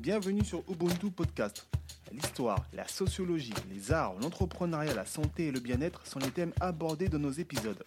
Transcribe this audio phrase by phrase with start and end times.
[0.00, 1.68] bienvenue sur Ubuntu Podcast.
[2.10, 7.10] L'histoire, la sociologie, les arts, l'entrepreneuriat, la santé et le bien-être sont les thèmes abordés
[7.10, 7.84] dans nos épisodes.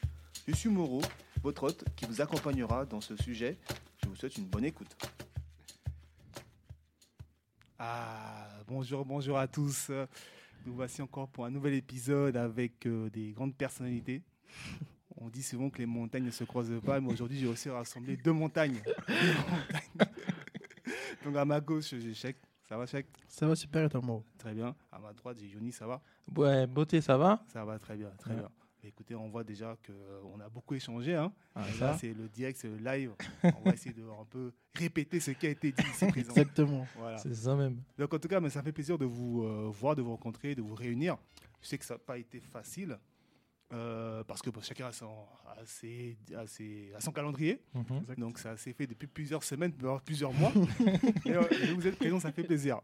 [0.47, 1.01] Je suis Moreau,
[1.41, 3.57] votre hôte qui vous accompagnera dans ce sujet.
[4.03, 4.95] Je vous souhaite une bonne écoute.
[7.79, 9.89] Ah, bonjour, bonjour à tous.
[10.67, 14.21] Nous voici encore pour un nouvel épisode avec euh, des grandes personnalités.
[15.17, 18.17] On dit souvent que les montagnes ne se croisent pas, mais aujourd'hui j'ai aussi rassemblé
[18.17, 18.83] deux montagnes.
[19.07, 20.09] Deux montagnes.
[21.23, 22.37] Donc à ma gauche, j'ai Chek.
[22.67, 24.75] Ça va, Chek Ça va super et toi, Mo Très bien.
[24.91, 25.71] À ma droite, j'ai Yoni.
[25.71, 26.01] Ça va?
[26.35, 27.43] Ouais, beauté, ça va?
[27.47, 28.37] Ça va très bien, très Ouais.
[28.39, 28.49] bien.
[28.85, 31.15] Écoutez, on voit déjà qu'on a beaucoup échangé.
[31.15, 31.31] Hein.
[31.55, 33.13] Ah, là, c'est le direct, c'est le live.
[33.43, 36.31] on va essayer de un peu répéter ce qui a été dit ici présent.
[36.31, 36.85] Exactement.
[36.97, 37.17] Voilà.
[37.17, 37.81] C'est ça même.
[37.97, 40.53] Donc en tout cas, mais ça fait plaisir de vous euh, voir, de vous rencontrer,
[40.53, 41.15] de vous réunir.
[41.61, 42.99] Je sais que ça n'a pas été facile
[43.73, 47.59] euh, parce que bon, chacun a son, a ses- a ses- a son calendrier.
[47.73, 48.15] Mhm.
[48.17, 49.73] Donc ça s'est fait depuis plusieurs semaines,
[50.05, 50.51] plusieurs mois.
[51.25, 52.79] Et, euh, de vous êtes présents, ça fait plaisir.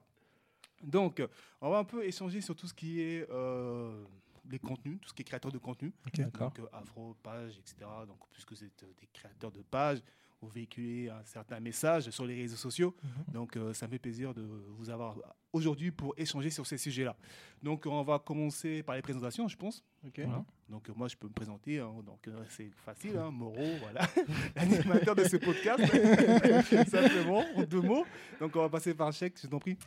[0.81, 1.21] Donc,
[1.59, 4.03] on va un peu échanger sur tout ce qui est euh,
[4.49, 5.91] les contenus, tout ce qui est créateur de contenu.
[6.15, 7.75] Donc, euh, Afro, page, etc.
[8.07, 9.99] Donc, puisque vous êtes euh, des créateurs de pages,
[10.41, 12.95] vous véhiculez un certain message sur les réseaux sociaux.
[13.03, 13.33] Mhm.
[13.33, 14.41] Donc, euh, ça me fait plaisir de
[14.77, 15.17] vous avoir
[15.51, 17.15] aujourd'hui pour échanger sur ces sujets-là.
[17.61, 19.83] Donc, on va commencer par les présentations, je pense.
[20.15, 20.45] Voilà.
[20.69, 21.79] Donc, euh, moi, je peux me présenter.
[21.79, 21.91] hein.
[22.05, 23.17] donc, euh, c'est facile.
[23.17, 24.07] Hein, Moreau, voilà.
[24.55, 25.83] L'animateur de ce podcast.
[26.89, 28.05] Simplement, en deux mots.
[28.39, 29.77] Donc, on va passer par chèque, je t'en prie.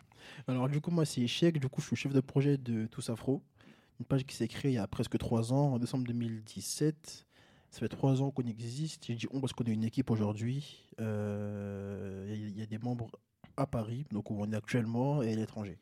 [0.47, 1.59] Alors, du coup, moi, c'est Chèque.
[1.61, 3.43] Du coup, je suis chef de projet de Tous Afro.
[4.01, 7.27] Une page qui s'est créée il y a presque trois ans, en décembre 2017.
[7.73, 9.07] Ça fait trois ans qu'on existe.
[9.07, 10.87] J'ai dit on parce qu'on est une équipe aujourd'hui.
[11.01, 13.11] Euh, Il y, a- il y a des membres
[13.57, 15.79] à Paris, donc où on est actuellement, et à l'étranger.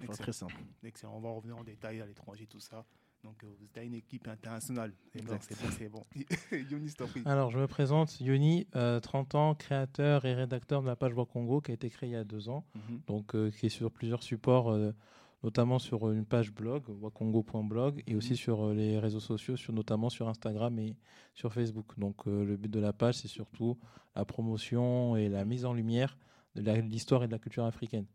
[0.00, 0.14] Excellent.
[0.16, 0.54] très simple.
[0.84, 1.14] Excellent.
[1.16, 2.84] On va revenir en détail à l'étranger, tout ça.
[3.24, 4.92] Donc, euh, vous êtes une équipe internationale.
[5.12, 5.36] C'est bon,
[5.76, 6.04] c'est bon.
[7.08, 7.22] Prie.
[7.24, 11.60] Alors, je me présente, Yoni, euh, 30 ans, créateur et rédacteur de la page Wakongo
[11.60, 13.00] qui a été créée il y a deux ans, Mhm.
[13.08, 14.92] donc euh, qui est sur plusieurs supports, euh,
[15.42, 18.36] notamment sur une page blog, wakongo.blog, et aussi Mhm.
[18.36, 20.96] sur euh, les réseaux sociaux, sur, notamment sur Instagram et
[21.34, 21.86] sur Facebook.
[21.98, 23.78] Donc, euh, le but de la page, c'est surtout
[24.16, 26.16] la promotion et la mise en lumière
[26.56, 28.06] de l'histoire et de la culture africaine.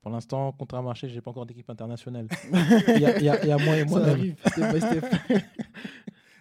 [0.00, 2.26] Pour l'instant, contre un marché, j'ai pas encore d'équipe internationale.
[2.96, 4.14] il, y a, il y a- il y a moi et moi Ça même.
[4.18, 5.04] arrive, step by step.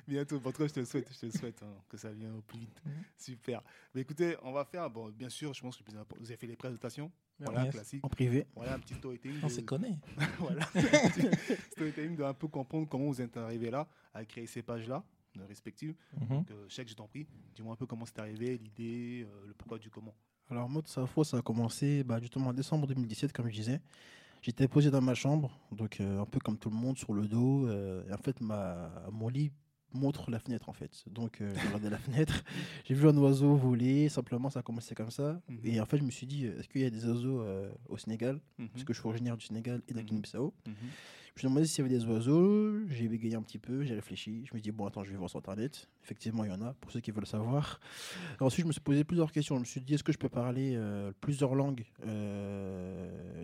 [0.08, 2.12] Bientôt, en tout cas, je te le souhaite, je te le souhaite hein, que ça
[2.12, 2.82] vienne au plus vite.
[3.18, 3.62] Super.
[3.94, 6.28] Mais écoutez, on va faire, bon, bien sûr, je pense que le plus important- vous
[6.28, 7.12] avez fait les présentations.
[7.40, 7.74] Voilà, Yes.
[7.74, 8.06] classique.
[8.06, 8.46] en privé.
[8.56, 9.40] Voilà, un petit storytelling.
[9.42, 9.98] On de- se connaît.
[10.40, 10.68] voilà.
[11.72, 15.04] storytelling de un peu comprendre comment vous êtes arrivé là, à créer ces pages-là,
[15.48, 15.96] respectives.
[16.30, 17.26] Donc, euh, Chèque, je t'en prie,
[17.56, 20.14] dis-moi un peu comment c'est arrivé, l'idée, euh, le pourquoi du comment.
[20.50, 23.82] Alors, mode Safo, ça a commencé bah, justement en décembre 2017, comme je disais.
[24.42, 27.28] J'étais posé dans ma chambre, donc euh, un peu comme tout le monde, sur le
[27.28, 27.68] dos.
[27.68, 29.52] euh, et en fait, ma, mon lit
[29.94, 31.03] montre la fenêtre, en fait.
[31.09, 32.44] Donc, euh, j'ai regardé la fenêtre.
[32.85, 34.09] J'ai vu un oiseau voler.
[34.09, 35.41] Simplement, ça a commencé comme ça.
[35.50, 35.59] Mhm.
[35.66, 37.72] Et en fait, je me suis dit, euh, est-ce qu'il y a des oiseaux euh,
[37.90, 38.40] au Sénégal?
[38.57, 38.69] Mhm.
[38.69, 40.03] Parce que je suis originaire du Sénégal et de la.
[40.03, 40.53] Guinée-Bissau.
[40.68, 40.74] Mhm.
[41.34, 42.85] Je me suis demandé s'il y avait des oiseaux.
[42.90, 44.40] J'ai bégayé un petit peu, j'ai réfléchi.
[44.46, 45.88] Je me suis dit, bon, attends, je vais voir sur Internet.
[46.03, 47.79] Effectivement, il y en a, pour ceux qui veulent savoir.
[48.38, 49.56] Alors, ensuite, je me suis posé plusieurs questions.
[49.56, 51.85] Je me suis dit, est-ce que je peux parler euh, plusieurs langues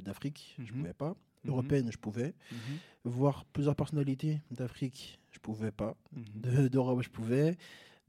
[0.03, 0.55] d'Afrique?
[0.59, 0.79] Je Mhm.
[0.79, 1.15] pouvais pas.
[1.47, 1.53] Mhm.
[1.53, 2.33] Européenne, je pouvais.
[2.51, 2.57] Mhm.
[3.05, 5.95] Voir plusieurs personnalités d'Afrique, je pouvais pas.
[6.13, 6.23] Mhm.
[6.35, 7.57] De- D'Europe, je pouvais.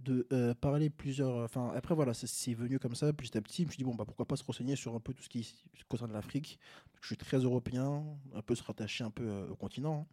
[0.01, 1.37] De euh, parler plusieurs.
[1.45, 3.63] Enfin, après, voilà, c'est- venu comme ça, petit à petit.
[3.63, 5.29] Je me suis dit, bon, bah, pourquoi pas se renseigner sur un peu tout ce
[5.29, 5.55] qui
[5.89, 6.59] concerne l'Afrique.
[7.01, 8.05] Je suis très européen,
[8.35, 10.07] un peu se rattacher un peu euh, au continent.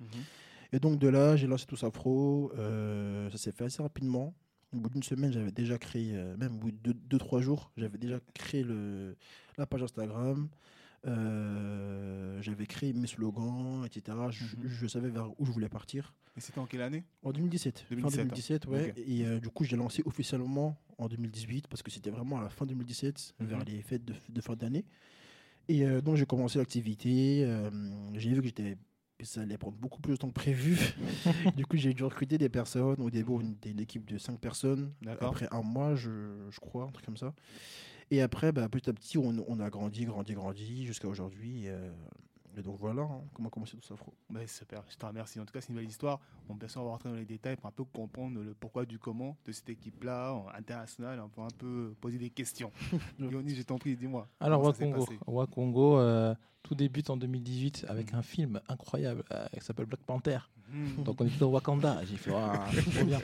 [0.73, 2.51] Et donc de là, j'ai lancé tout Afro.
[2.57, 4.33] euh, ça s'est fait assez rapidement.
[4.73, 7.97] Au bout d'une semaine, j'avais déjà créé, euh, même au bout de 2-3 jours, j'avais
[7.99, 9.15] déjà créé le,
[9.57, 10.49] la page Instagram.
[11.05, 14.17] Euh, j'avais créé mes slogans, etc.
[14.31, 14.67] Je, Mhm.
[14.67, 16.13] je savais vers où je voulais partir.
[16.38, 17.03] Et c'était en quelle année?
[17.23, 17.85] En 2017.
[17.89, 18.25] 2017, fin hein.
[18.25, 18.89] 2017, ouais.
[18.91, 19.03] Ok.
[19.07, 22.49] Et euh, du coup, j'ai lancé officiellement en 2018 parce que c'était vraiment à la
[22.49, 23.66] fin 2017, vers Mhm.
[23.67, 24.85] les fêtes de, de fin d'année.
[25.67, 27.47] Et euh, donc, j'ai commencé l'activité.
[28.13, 28.77] j'ai vu que j'étais
[29.23, 30.77] ça allait prendre beaucoup plus de temps que prévu.
[31.55, 32.99] du coup, j'ai dû recruter des personnes.
[33.01, 34.91] Au début, on était une équipe de 5 personnes.
[35.22, 36.09] Après un mois, je,
[36.51, 37.33] je crois, un truc comme ça.
[38.11, 41.66] Et après, bah, petit à petit, on, on a grandi, grandi, grandi jusqu'à aujourd'hui.
[41.66, 41.90] Et, euh,
[42.57, 44.13] et donc voilà hein, comment a commencé tout ça, Fro.
[44.34, 45.40] Ouais, super, je te remercie.
[45.40, 46.19] En tout cas, c'est une belle histoire.
[46.47, 48.97] On peut bien sûr rentrer dans les détails pour un peu comprendre le pourquoi du
[48.99, 52.72] comment de cette équipe-là, en international, on peut un peu poser des questions.
[53.19, 54.28] Yoni, je t'en prie, dis-moi.
[54.40, 58.19] Alors, Wakongo, Wakongo euh, tout débute en 2018 avec Mhm.
[58.19, 60.40] un film incroyable euh, qui s'appelle Black Panther.
[60.72, 61.03] Mhm.
[61.03, 62.05] Donc, on est au Wakanda.
[62.05, 63.19] J'ai fait, Ah, trop bien.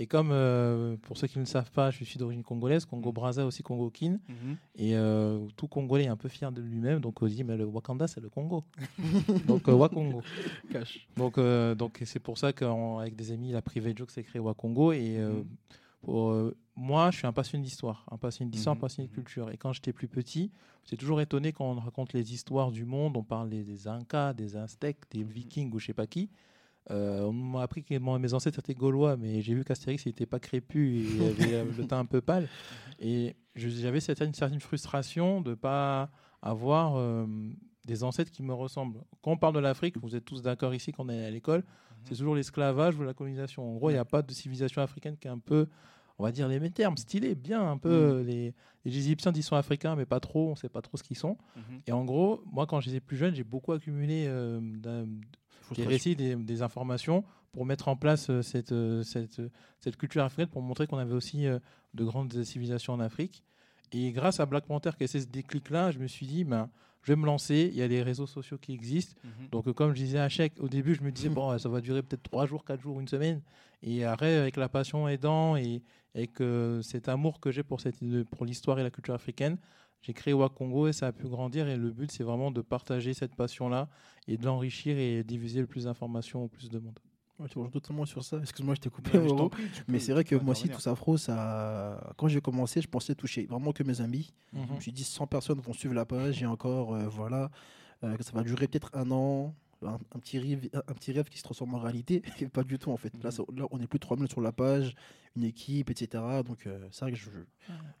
[0.00, 3.46] Et comme, euh, pour ceux qui ne le savent pas, je suis d'origine congolaise, Congo-Brazza
[3.46, 4.18] aussi, Congo-Kin.
[4.28, 4.56] Mhm.
[4.76, 7.00] Et euh, tout Congolais est un peu fier de lui-même.
[7.00, 8.64] Donc, on dit, mais le Wakanda, c'est le Congo.
[9.46, 10.22] donc, euh, Wakongo.
[10.72, 11.06] Cash.
[11.16, 14.92] Donc, donc c'est pour ça qu'avec des amis, la private joke s'est créé Wakongo.
[14.92, 15.18] Et
[16.02, 19.12] pour, euh, moi, je suis un passionné d'histoire, un passionné d'histoire, un Mhm, passionné de
[19.12, 19.50] culture.
[19.50, 20.50] Et quand j'étais plus petit,
[20.84, 24.32] j'étais toujours étonné quand on raconte les histoires du monde, on parle des, des Incas,
[24.32, 26.30] des Aztèques, des Vikings ou je sais pas qui.
[26.90, 30.40] Euh, on m'a appris que mes ancêtres étaient gaulois, mais j'ai vu qu'Astérix n'était pas
[30.40, 31.22] crépu et il
[31.54, 32.48] avait le teint un peu pâle.
[32.98, 36.10] Et j'avais cette- une certaine frustration de pas
[36.42, 37.26] avoir euh,
[37.86, 39.00] des ancêtres qui me ressemblent.
[39.22, 41.64] Quand on parle de l'Afrique, vous êtes tous d'accord ici quand on est à l'école,
[42.04, 43.62] c'est toujours l'esclavage ou la colonisation.
[43.70, 45.66] En gros, il n'y a pas de civilisation africaine qui est un peu,
[46.18, 47.88] on va dire les mêmes termes, stylé, bien un peu.
[47.90, 48.54] euh, Les,
[48.86, 51.02] les Égyptiens disent qu'ils sont africains, mais pas trop, on ne sait pas trop ce
[51.02, 51.36] qu'ils sont.
[51.56, 51.80] Mhm.
[51.86, 54.60] Et en gros, moi, quand j'étais plus jeune, j'ai beaucoup accumulé euh,
[55.74, 59.48] des récits, des, des informations pour mettre en place euh, cette, euh, cette, euh,
[59.80, 63.42] cette culture africaine, pour montrer qu'on avait aussi de grandes civilisations en Afrique.
[63.92, 66.70] Et grâce à Black Panther qui a ce déclic-là, je me suis dit, ben,
[67.02, 67.68] je vais me lancer.
[67.72, 69.20] Il y a les réseaux sociaux qui existent.
[69.24, 69.48] Mhm.
[69.50, 72.02] Donc, comme je disais à Chèque, au début, je me disais, bon, ça va durer
[72.02, 73.40] peut-être trois jours, quatre jours, une semaine.
[73.82, 75.82] Et après, avec la passion aidant et
[76.14, 79.56] avec euh, cet amour que j'ai pour, cette- pour l'histoire et la culture africaine,
[80.02, 81.68] j'ai créé Wakongo et ça a pu grandir.
[81.68, 83.88] Et le but, c'est vraiment de partager cette passion-là
[84.28, 86.98] et de l'enrichir et diffuser le plus d'informations au plus de monde.
[87.38, 88.38] Ouais, tu rejoins totalement sur ça.
[88.38, 89.16] Excuse-moi, je t'ai coupé.
[89.16, 92.12] Ouais, je prie, tu Mais c'est vrai que moi aussi, tout ça afro, ça...
[92.16, 94.32] quand j'ai commencé, je pensais toucher vraiment que mes amis.
[94.52, 94.66] Mhm.
[94.68, 97.50] Je me suis dit 100 personnes vont suivre la page et encore, euh, voilà,
[98.04, 101.28] euh, que ça va durer peut-être un an, un, un petit rêve, un, petit rêve
[101.28, 102.22] qui se transforme en réalité.
[102.40, 103.12] Et pas du tout en fait.
[103.22, 104.94] Là, ça- là, on est plus de 3000 sur la page,
[105.36, 106.22] une équipe, etc.
[106.44, 107.30] Donc euh, c'est vrai que je,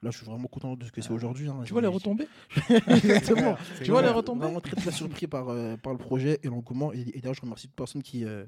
[0.02, 1.48] là, je suis vraiment content de ce que c'est aujourd'hui.
[1.48, 1.62] hein.
[1.64, 2.28] Tu vois les retombées
[2.70, 3.56] Exactement.
[3.82, 6.92] Tu vois les retombées Vraiment très très surpris par, euh, par le projet et l'engouement.
[6.92, 8.44] Et, et d'ailleurs, je remercie toute personne qui, euh,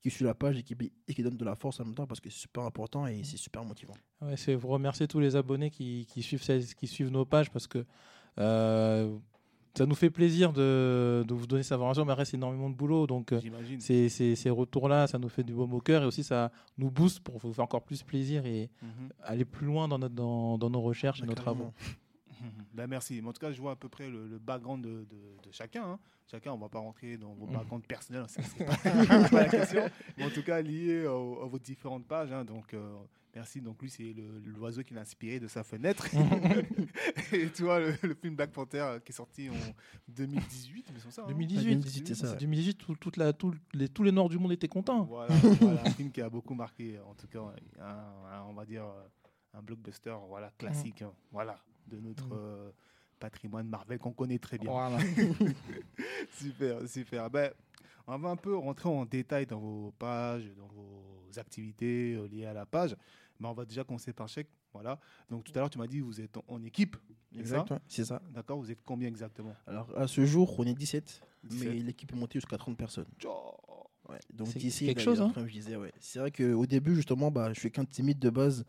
[0.00, 0.74] qui suit la page et qui,
[1.08, 3.22] et qui donne de la force en même temps parce que c'est super important et
[3.24, 3.94] c'est super motivant.
[4.22, 6.42] Ouais, c'est vous remercier tous les abonnés qui, qui suivent,
[6.76, 7.84] qui suivent nos pages parce que
[8.38, 9.14] euh,
[9.76, 13.06] ça nous fait plaisir de, de vous donner cette information, mais c'est énormément de boulot.
[13.06, 13.40] Donc, euh,
[13.80, 16.90] ces, ces, ces retours-là, ça nous fait du baume au cœur et aussi ça nous
[16.90, 19.08] booste pour vous faire encore plus plaisir et Mhm.
[19.22, 21.54] aller plus loin dans, notre, dans, dans nos recherches et nos Carrément.
[21.56, 21.72] travaux.
[22.74, 23.20] Ben merci.
[23.22, 25.50] Mais en tout cas, je vois à peu près le, le background de, de- de
[25.52, 25.84] chacun.
[25.84, 25.98] hein.
[26.30, 27.54] Chacun, on va pas rentrer dans vos Mhm.
[27.54, 28.76] backgrounds personnels, ça, c'est pas,
[29.30, 29.88] pas la question.
[30.16, 32.30] Mais en tout cas, lié au- à vos différentes pages.
[32.32, 32.44] hein.
[32.44, 32.94] Donc, euh,
[33.34, 33.60] merci.
[33.60, 36.06] Donc, lui, c'est le- l'oiseau qui l'a inspiré de sa fenêtre.
[37.32, 39.54] Et toi, le, le film Black Panther euh, qui est sorti en
[40.08, 41.22] 2018, mais c'est ça.
[41.22, 41.28] hein?
[41.28, 42.38] 2018, 2018, c'est ça, c'est ouais.
[42.40, 45.04] 2018 tout- toute la, tout les, tous les Noirs du monde étaient contents.
[45.04, 47.40] Voilà, voilà, un film qui a beaucoup marqué, en tout cas,
[47.80, 49.02] un- un- on va dire euh,
[49.58, 51.56] un blockbuster, voilà, classique, hein, voilà,
[51.90, 52.32] de notre Mhm.
[52.38, 52.70] euh,
[53.18, 54.70] patrimoine Marvel qu'on connaît très bien.
[54.70, 54.98] Voilà.
[56.38, 57.30] super, super.
[57.30, 57.50] Ben,
[58.06, 62.46] on va un peu rentrer en détail dans vos pages, dans vos activités euh, liées
[62.46, 62.96] à la page.
[63.38, 64.48] Mais on va déjà commencer par chèque.
[64.72, 64.98] Voilà.
[65.28, 66.96] Donc tout à l'heure, tu m'as dit que vous êtes en, équipe.
[67.32, 68.22] C'est ça Exact, ouais, c'est ça.
[68.30, 69.54] D'accord Vous êtes combien exactement?
[69.66, 71.68] Alors à ce jour, on est 17, 17.
[71.68, 73.06] mais l'équipe est montée jusqu'à 30 personnes.
[74.08, 75.30] Ouais, donc C'est d'ici, quelque là, chose, hein.
[75.34, 75.92] comme je disais, ouais.
[76.00, 78.64] C'est vrai qu'au début, justement, bah, je suis qu'un timide de base.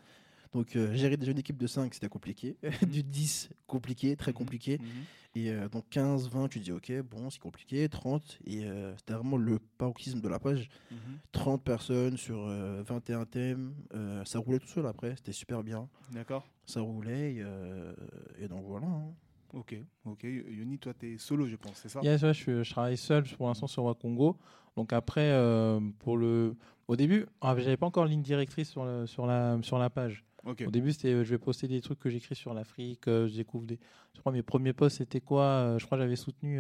[0.54, 2.58] Donc euh, gérer déjà une équipe de 5, c'était compliqué.
[2.88, 4.38] du 10, compliqué, très Mhm.
[4.38, 4.80] compliqué.
[4.80, 4.88] Mhm.
[5.36, 7.88] Et euh, donc 15, 20, tu dis ok, bon, c'est compliqué.
[7.88, 10.70] 30, et euh, c'était vraiment le paroxysme de la page.
[10.92, 10.98] Mhm.
[11.32, 13.74] 30 personnes sur euh, 21 thèmes.
[13.94, 15.88] Euh, ça roulait tout seul après, c'était super bien.
[16.12, 16.46] D'accord.
[16.66, 17.94] Ça roulait, et, euh,
[18.40, 18.88] et donc voilà.
[18.88, 19.14] hein.
[19.54, 19.76] Ok,
[20.06, 20.24] ok.
[20.24, 22.00] Yoni, toi, tu es solo, je pense, c'est ça?
[22.02, 24.38] Yes, ouais, je, je travaille seul pour l'instant sur Wakongo.
[24.78, 26.56] Donc après, euh, pour le,
[26.88, 30.24] au début, ah, j'avais pas encore ligne directrice sur, le- sur, la, sur la page.
[30.46, 33.08] Au début, c'était, euh, je vais poster des trucs que j'écris sur l'Afrique.
[33.08, 33.80] euh, je découvre des.
[34.16, 36.60] Je crois mes premiers posts, c'était quoi euh, Je crois que j'avais soutenu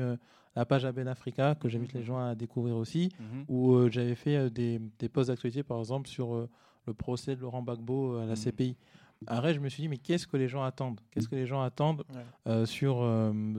[0.55, 3.09] la page Aben Africa, que j'invite les gens à découvrir aussi.
[3.19, 3.45] Mhm.
[3.47, 6.47] Où j'avais fait des, des posts d'actualité, par exemple, sur
[6.87, 8.35] le procès de Laurent Gbagbo à la Mhm.
[8.35, 8.75] CPI.
[9.27, 10.99] Après, je me suis dit, mais qu'est-ce que les gens attendent?
[11.11, 12.03] Qu'est-ce que les gens attendent
[12.45, 12.65] Ouais.
[12.65, 13.07] sur,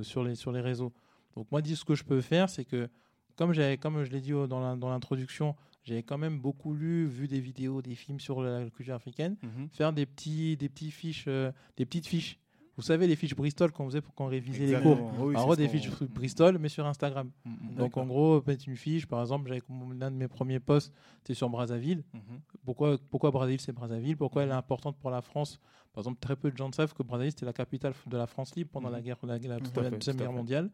[0.02, 0.92] sur, les, sur les réseaux?
[1.36, 2.88] Donc, moi, dis, ce que je peux faire, c'est que,
[3.36, 4.46] comme, comme je l'ai dit la-
[4.76, 8.94] dans l'introduction, j'avais quand même beaucoup lu, vu des vidéos, des films sur la culture
[8.94, 9.68] africaine, Mhm.
[9.72, 12.38] faire des, petits, des, petits fiches, euh, des petites fiches.
[12.76, 15.12] Vous savez, les fiches Bristol qu'on faisait pour qu'on révisait les cours.
[15.20, 17.30] Oui, en gros, des fiches Bristol, mais sur Instagram.
[17.44, 17.74] Mhm.
[17.74, 19.60] Donc, en gros, mettre une fiche, par exemple, j'avais
[19.98, 22.02] l'un de mes premiers posts, c'était sur Brazzaville.
[22.14, 22.40] Mhm.
[22.64, 24.16] Pourquoi, pourquoi Brazzaville, c'est Brazzaville?
[24.16, 25.60] Pourquoi elle est importante pour la France?
[25.92, 28.54] Par exemple, très peu de gens savent que Brazzaville, c'était la capitale de la France
[28.56, 28.94] libre pendant Mhm.
[28.94, 30.70] la guerre, la, Deuxième Guerre mondiale.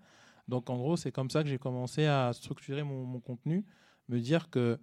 [0.47, 3.65] Donc, en gros, c'est comme ça que j'ai commencé à structurer mon, mon contenu,
[4.09, 4.79] me dire que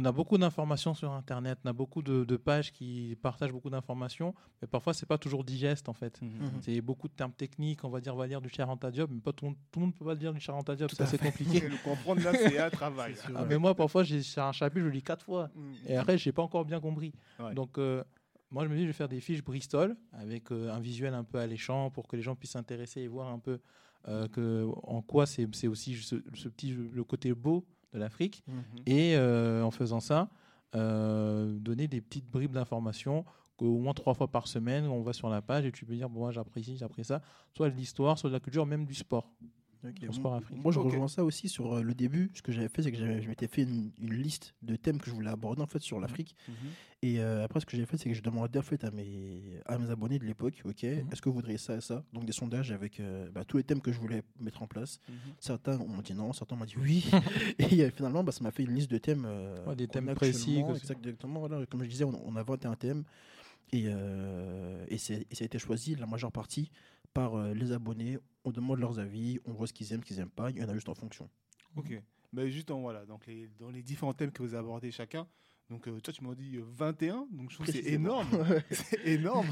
[0.00, 3.70] on a beaucoup d'informations sur Internet, on a beaucoup de, de pages qui partagent beaucoup
[3.70, 6.20] d'informations, mais parfois, c'est pas toujours digeste, en fait.
[6.22, 6.28] Mhm.
[6.28, 6.50] Mhm.
[6.62, 9.20] C'est beaucoup de termes techniques, on va dire, on va lire du Charenta Diop, mais
[9.20, 11.18] pas tout, le monde- tout le monde peut pas lire du Charenta Diop, c'est assez
[11.18, 11.60] compliqué.
[11.68, 13.16] Le comprendre là, c'est un travail.
[13.16, 13.30] Sûr.
[13.36, 15.50] Ah, mais moi, parfois, j'ai un chapitre, je le lis quatre fois.
[15.54, 15.74] Mhm.
[15.88, 17.12] Et après, j'ai pas encore bien compris.
[17.40, 17.54] Ouais.
[17.54, 18.04] Donc, euh,
[18.50, 21.24] moi, je me dis, je vais faire des fiches Bristol avec euh, un visuel un
[21.24, 23.58] peu alléchant pour que les gens puissent s'intéresser et voir un peu
[24.06, 28.42] euh, que, en quoi c'est c'est aussi ce, ce petit le côté beau de l'Afrique.
[28.46, 28.62] Mhm.
[28.86, 30.28] Et euh, en faisant ça,
[30.74, 33.24] euh, donner des petites bribes d'informations
[33.60, 36.08] au moins trois fois par semaine, on va sur la page et tu peux dire,
[36.08, 37.22] bon, moi j'apprécie, j'apprécie ça,
[37.56, 39.32] soit de l'histoire, soit de la culture, même du sport.
[40.56, 42.30] Moi- je rejoins ça aussi sur euh, le début.
[42.34, 44.98] Ce que j'avais fait, c'est que j'avais- je m'étais fait une, une liste de thèmes
[45.00, 46.34] que je voulais aborder en fait sur l'Afrique.
[46.48, 46.54] Mhm.
[47.02, 49.60] Et euh, après, ce que j'ai fait, c'est que je demandais en fait à mes,
[49.66, 51.08] à mes abonnés de l'époque, ok, Mhm.
[51.12, 52.02] est-ce que vous voudriez ça et ça?
[52.12, 54.98] Donc des sondages avec euh, bah, tous les thèmes que je voulais mettre en place.
[55.08, 55.14] Mhm.
[55.38, 57.04] Certains m'ont dit non, certains m'ont dit oui.
[57.60, 59.24] et euh, finalement, bah, ça m'a fait une liste de thèmes.
[59.26, 60.56] euh, Ouais, des thèmes a précis,
[60.98, 61.40] Exactement.
[61.40, 61.64] Voilà.
[61.66, 63.04] Comme je disais, on, on a 21 thèmes.
[63.72, 66.70] Et, euh, et, c'est- et ça a été choisi, la majeure partie,
[67.14, 68.18] par euh, les abonnés.
[68.44, 70.50] On demande leurs avis, on voit ce qu'ils aiment, ce qu'ils n'aiment pas.
[70.50, 71.28] Il y en a juste en fonction.
[71.76, 72.00] Ok.
[72.32, 75.26] Mais juste en, voilà, donc les, dans les différents thèmes que vous abordez chacun.
[75.70, 77.26] Donc, euh, toi, tu m'as dit euh, 21.
[77.30, 78.26] Donc, je trouve que c'est énorme.
[78.70, 79.46] c'est énorme.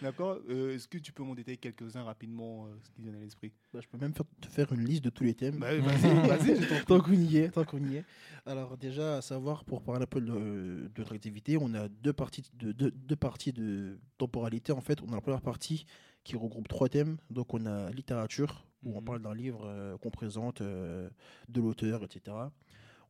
[0.00, 3.18] D'accord Euh, Est-ce que tu peux m'en détailler quelques-uns rapidement, euh, ce qui vient à
[3.18, 3.52] l'esprit?
[3.74, 5.58] Bah, je peux même faire- te faire une liste de tous les thèmes.
[5.58, 6.84] bah, Vas-y.
[6.86, 8.04] Tant qu'on y est, tant qu'on y est.
[8.46, 12.14] Alors déjà, à savoir, pour parler un peu de, de notre activité, on a deux
[12.14, 14.72] parties de, deux, deux parties de temporalité.
[14.72, 15.84] En fait, on a la première partie
[16.28, 17.16] qui regroupe trois thèmes.
[17.30, 19.04] Donc on a littérature, où on Mhm.
[19.04, 21.08] parle d'un livre euh, qu'on présente, euh,
[21.48, 22.36] de l'auteur, etc.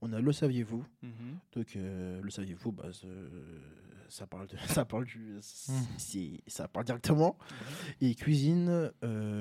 [0.01, 0.85] On a le saviez-vous.
[1.03, 1.39] Mhm.
[1.53, 2.85] Donc euh, le saviez-vous, bah,
[4.09, 7.37] ça parle de, ça parle du, c'est- ça parle directement.
[8.01, 8.93] Et cuisine,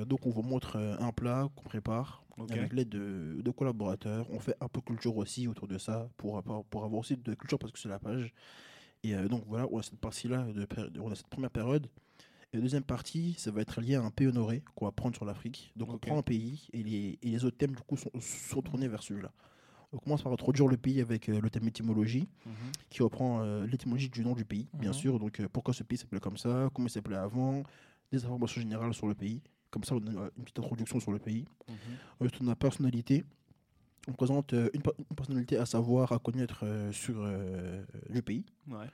[0.08, 2.24] donc on vous montre un plat qu'on prépare
[2.62, 4.26] avec l'aide de, de collaborateurs.
[4.32, 7.34] On fait un peu culture aussi autour de ça pour, avoir- pour avoir aussi de
[7.36, 8.34] culture parce que c'est la page.
[9.04, 10.48] Et donc voilà, on a cette partie-là,
[11.00, 11.88] on a cette première période.
[12.54, 15.16] Et la deuxième partie, ça va être lié à un pays honoré qu'on va prendre
[15.16, 15.72] sur l'Afrique.
[15.76, 18.62] Donc on prend un pays et les, et les autres thèmes du coup sont, sont
[18.62, 19.32] tournés vers celui-là.
[19.92, 22.54] On commence par introduire le pays avec euh, le thème étymologie Mhm.
[22.90, 24.94] qui reprend euh, l'étymologie du nom du pays, bien Mhm.
[24.96, 25.20] sûr.
[25.20, 27.64] Donc, euh, pourquoi ce pays s'appelait comme ça, comment il s'appelait avant,
[28.12, 29.42] des informations générales sur le pays.
[29.70, 31.46] Comme ça, on a une petite introduction sur le pays.
[31.70, 31.76] Mhm.
[32.22, 33.24] Ensuite, on a personnalité.
[34.08, 38.22] On présente euh, une, per- une personnalité à savoir, à connaître euh, sur euh, le
[38.22, 38.46] pays.
[38.70, 38.86] Ouais.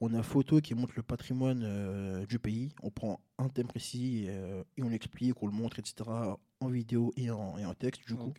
[0.00, 2.70] On a photo qui montre le patrimoine du pays.
[2.82, 4.26] On prend un thème précis
[4.76, 6.04] et on l'explique, on le montre, etc.
[6.60, 8.30] en vidéo et en, et en texte, du coup.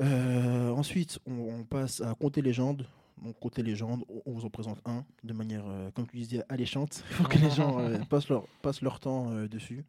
[0.00, 2.86] Euh, ensuite, on, on passe à Conter légende.
[3.22, 6.42] Donc, Conter légende, on, on vous en présente un de manière, euh, comme tu disais,
[6.50, 9.84] alléchante, pour que les gens euh, passent, leur, passent leur temps dessus.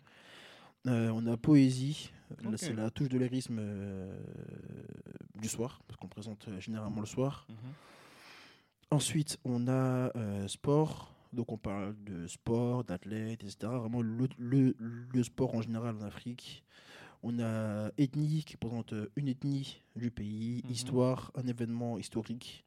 [0.85, 2.11] On a poésie,
[2.57, 4.17] C'est la touche de lyrisme euh,
[5.35, 7.45] du soir, parce qu'on présente euh, généralement le soir.
[7.49, 7.55] Mhm.
[8.91, 11.11] Ensuite, on a euh, sport.
[11.33, 13.57] Donc, on parle de sport, d'athlètes, etc.
[13.73, 16.63] Vraiment le, le- le sport en général en Afrique.
[17.23, 20.71] On a ethnie qui présente euh, une ethnie du pays, Mhm.
[20.71, 22.65] histoire, un événement historique.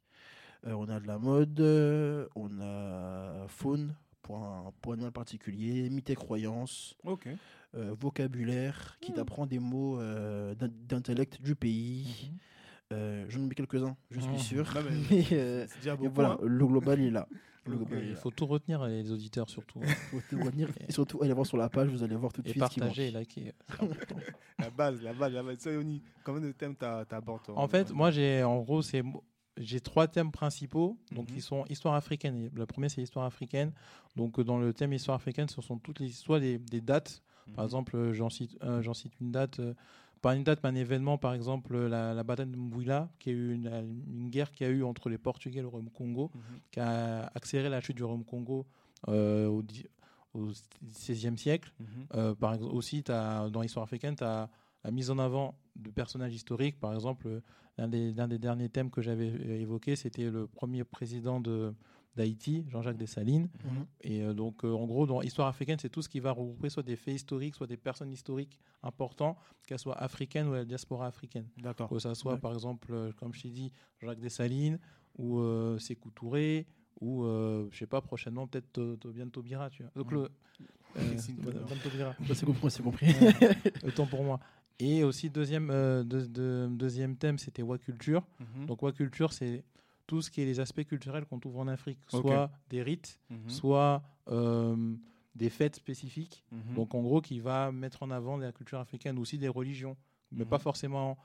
[0.67, 1.59] Euh, on a de la mode,
[2.35, 3.95] on a faune
[4.29, 6.95] pour un, pour un animal particulier, mythes et croyances,
[7.73, 9.15] euh, vocabulaire qui Mhm.
[9.15, 12.31] t'apprend des mots euh, d'in- d'intellect du pays.
[12.93, 14.71] Euh, J'en ai mis quelques-uns, je suis sûr.
[15.09, 15.65] Mais euh,
[16.13, 16.37] voilà, hein.
[16.43, 17.27] le global est là.
[17.65, 19.81] Le global Il faut tout retenir, les auditeurs surtout.
[20.11, 20.69] Faut tout retenir.
[20.87, 23.07] Et surtout, allez voir sur la page, vous allez voir tout de Et suite partager
[23.07, 23.51] et liker.
[24.59, 25.57] La base, la base, la base.
[25.59, 29.03] Ça, Yoni, combien de thèmes t'as t'abordes En fait, moi, j'ai en gros, c'est
[29.59, 31.35] j'ai trois thèmes principaux, donc Mhm.
[31.35, 32.49] qui sont histoire africaine.
[32.53, 33.71] Le premier, c'est histoire africaine.
[34.15, 37.21] Donc, euh, dans le thème histoire africaine, ce sont toutes les soit des, des dates.
[37.55, 37.67] Par Mhm.
[37.67, 39.73] exemple, euh, j'en cite, euh, j'en cite une date, euh,
[40.21, 41.17] pas une date, mais un événement.
[41.17, 43.67] Par exemple, la, la bataille de Mbouila, qui est une,
[44.11, 46.41] une guerre qui a eu entre les Portugais et le Royaume Congo, Mhm.
[46.71, 48.65] qui a accéléré la chute du Royaume Congo
[49.07, 49.63] euh, au,
[50.33, 50.51] au
[50.83, 51.71] XVIe siècle.
[52.39, 54.49] Par exemple, aussi, t'as- dans l'histoire africaine, tu as
[54.83, 56.79] la mise en avant de personnages historiques.
[56.79, 57.41] Par exemple,
[57.77, 61.73] l'un des, l'un des derniers thèmes que j'avais euh, évoqué, c'était le premier président de,
[62.15, 63.49] d'Haïti, Jean-Jacques Dessalines.
[63.63, 63.85] Mhm.
[64.01, 66.69] Et euh, donc, euh, en gros, dans l'histoire africaine, c'est tout ce qui va regrouper
[66.69, 71.07] soit des faits historiques, soit des personnes historiques importantes, qu'elles soient africaines ou la diaspora
[71.07, 71.47] africaine.
[71.57, 71.89] D'accord.
[71.89, 73.71] Que ça soit, par exemple, euh, comme je t'ai dit,
[74.01, 74.79] Jacques Dessalines,
[75.17, 75.41] ou
[75.79, 76.65] Sékou Touré,
[77.01, 79.91] ou, je sais pas, prochainement, peut-être To- Tobiane Taubira, tu vois.
[79.95, 80.19] Donc, Mhm.
[80.19, 80.29] le,
[82.33, 83.07] C'est compris, c'est compris.
[83.83, 84.39] Autant pour moi.
[84.79, 88.25] Et aussi, deuxième, euh, deux- deux- deuxième thème, c'était Wa Culture.
[88.39, 88.65] Mhm.
[88.67, 89.63] Donc, Wa Culture, c'est
[90.07, 93.49] tout ce qui est les aspects culturels qu'on trouve en Afrique, soit des rites, Mhm.
[93.49, 94.93] soit euh,
[95.35, 96.43] des fêtes spécifiques.
[96.51, 96.75] Mhm.
[96.75, 99.97] Donc, en gros, qui va mettre en avant la culture africaine, aussi des religions,
[100.31, 100.49] mais Mhm.
[100.49, 101.17] pas forcément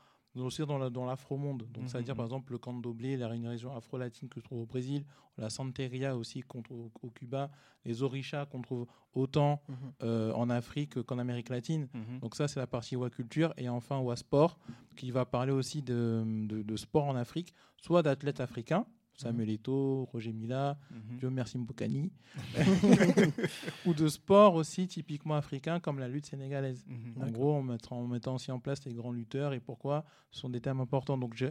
[0.42, 1.66] aussi dans la- dans l'afro-monde.
[1.72, 2.16] Donc, ça veut dire Mhm.
[2.18, 5.04] par exemple le candomblé, la une région afro-latine que je trouve au Brésil,
[5.38, 7.50] la santeria aussi qu'on trouve au Cuba,
[7.84, 9.76] les orishas qu'on trouve autant Mhm.
[10.02, 11.88] euh, en Afrique qu'en Amérique latine.
[11.94, 12.20] Mhm.
[12.20, 13.52] Donc ça, c'est la partie Culture.
[13.56, 14.58] Et enfin, Sport,
[14.96, 18.86] qui va parler aussi de, de- de sport en Afrique, soit d'athlètes africains,
[19.16, 21.16] Samuel Eto'o, Roger Mila, Mhm.
[21.18, 22.10] Dieu merci Mbokani,
[23.86, 26.84] ou de sport aussi typiquement africain comme la lutte sénégalaise.
[26.86, 27.22] Mhm.
[27.22, 30.40] En gros, en mettant, en mettant aussi en place les grands lutteurs et pourquoi ce
[30.40, 31.16] sont des thèmes importants.
[31.18, 31.42] Donc,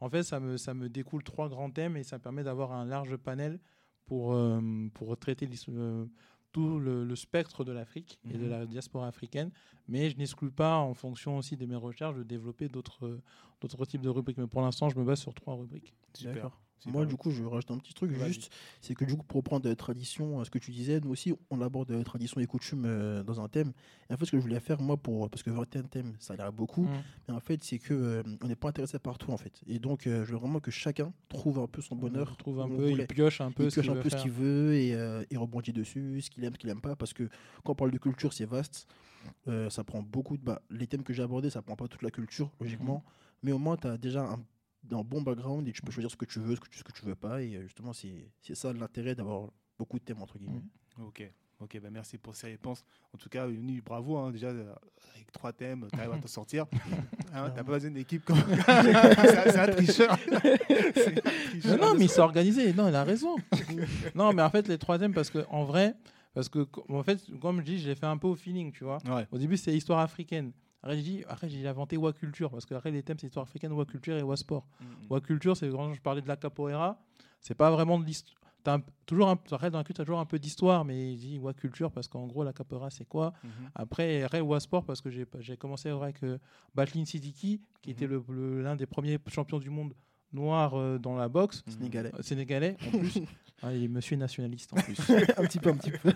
[0.00, 2.84] en fait, ça me, ça me découle trois grands thèmes et ça permet d'avoir un
[2.84, 3.58] large panel
[4.06, 4.60] pour, euh,
[4.94, 6.06] pour traiter euh,
[6.52, 8.50] tout le, le spectre de l'Afrique et de Mhm.
[8.50, 9.50] la diaspora africaine.
[9.88, 13.20] Mais je n'exclus pas, en fonction aussi de mes recherches, de développer d'autres
[13.60, 14.38] d'autres types de rubriques.
[14.38, 15.92] Mais pour l'instant, je me base sur trois rubriques.
[16.14, 16.50] Super.
[16.86, 18.50] Moi, du coup, je rajoute un petit truc juste.
[18.80, 21.34] C'est que du coup, pour reprendre la tradition, euh, ce que tu disais, nous aussi,
[21.50, 23.72] on aborde la tradition et coutumes euh, dans un thème.
[24.08, 26.34] Et en fait, ce que je voulais faire, moi, pour, parce que 21 thèmes, ça
[26.34, 27.02] a l'air beaucoup, Mm.
[27.28, 29.60] mais en fait, c'est que euh, on n'est pas intéressé par tout, en fait.
[29.66, 32.28] Et donc, euh, je veux vraiment que chacun trouve un peu son bonheur.
[32.30, 33.80] Il trouve un peu, il pioche un peu il ce
[34.22, 37.12] qu'il veut et euh, il rebondit dessus, ce qu'il aime, ce qu'il aime pas, parce
[37.12, 37.28] que
[37.64, 38.86] quand on parle de culture, c'est vaste.
[39.48, 40.42] Euh, ça prend beaucoup de.
[40.42, 43.04] Bah, les thèmes que j'ai abordés, ça prend pas toute la culture, logiquement,
[43.42, 44.40] mais au moins, tu as déjà un,
[44.90, 46.84] un bon background et tu peux choisir ce que tu veux, ce que tu, ce
[46.84, 50.22] que tu veux pas, et euh, justement, c'est c'est ça l'intérêt d'avoir beaucoup de thèmes,
[50.22, 50.62] entre guillemets.
[50.98, 52.84] Ok, ok, ben merci pour ces réponses.
[53.14, 54.74] En tout cas, Uni, bravo, hein, déjà, euh,
[55.14, 56.66] avec trois thèmes, tu arrives à t'en sortir.
[57.32, 58.38] Hein, T'as pas besoin d'une équipe comme.
[58.38, 60.18] c'est c'est un un tricheur
[61.78, 62.72] Non, mais il s'est organisé.
[62.72, 63.36] Non, il a raison.
[64.16, 65.94] non, mais en fait, les troisièmes, parce que en vrai,
[66.34, 68.98] parce que en fait, comme je dis, j'ai fait un peu au feeling, tu vois.
[69.06, 69.28] Ouais.
[69.30, 70.50] Au début, c'est histoire africaine.
[70.82, 73.44] Après, j'ai dit, après, j'ai inventé Wa Culture, parce que après, les thèmes, c'est histoire
[73.44, 74.66] africaine, Wa Culture et Wa Sport.
[74.80, 74.86] Mhm.
[75.10, 76.98] Wa Culture, c'est quand je parlais de la capoeira,
[77.40, 78.36] c'est pas vraiment de l'histoire.
[79.06, 81.54] Toujours un, après, dans la culture, t'as toujours un peu d'histoire, mais je dis Wa
[81.54, 83.32] Culture parce qu'en gros, la capoeira, c'est quoi?
[83.42, 83.50] Mhm.
[83.74, 86.38] Après, après Wa Sport, parce que j'ai commencé avec euh,
[86.74, 89.94] Batlin Sidiki, qui était le- le- l'un des premiers champions du monde
[90.32, 91.62] noir euh, dans la boxe.
[91.66, 92.10] Sénégalais.
[92.18, 93.18] Euh, Sénégalais en plus.
[93.62, 94.96] Ah, il est monsieur nationaliste en plus.
[95.36, 96.08] un petit peu, un petit peu.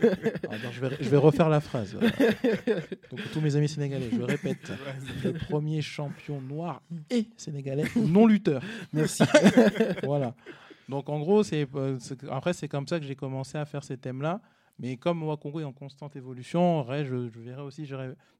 [0.48, 1.92] Alors, je, vais, je vais refaire la phrase.
[1.92, 4.72] Donc, tous mes amis sénégalais, je répète.
[5.22, 6.80] Le premier champion noir
[7.10, 8.62] et sénégalais non lutteur.
[8.94, 9.24] Merci.
[10.04, 10.34] Voilà.
[10.88, 13.84] Donc en gros, c'est euh, c'est- après c'est comme ça que j'ai commencé à faire
[13.84, 14.40] ces thèmes-là.
[14.78, 17.88] Mais comme moi, Congo est en constante évolution, vrai, je, je verrai aussi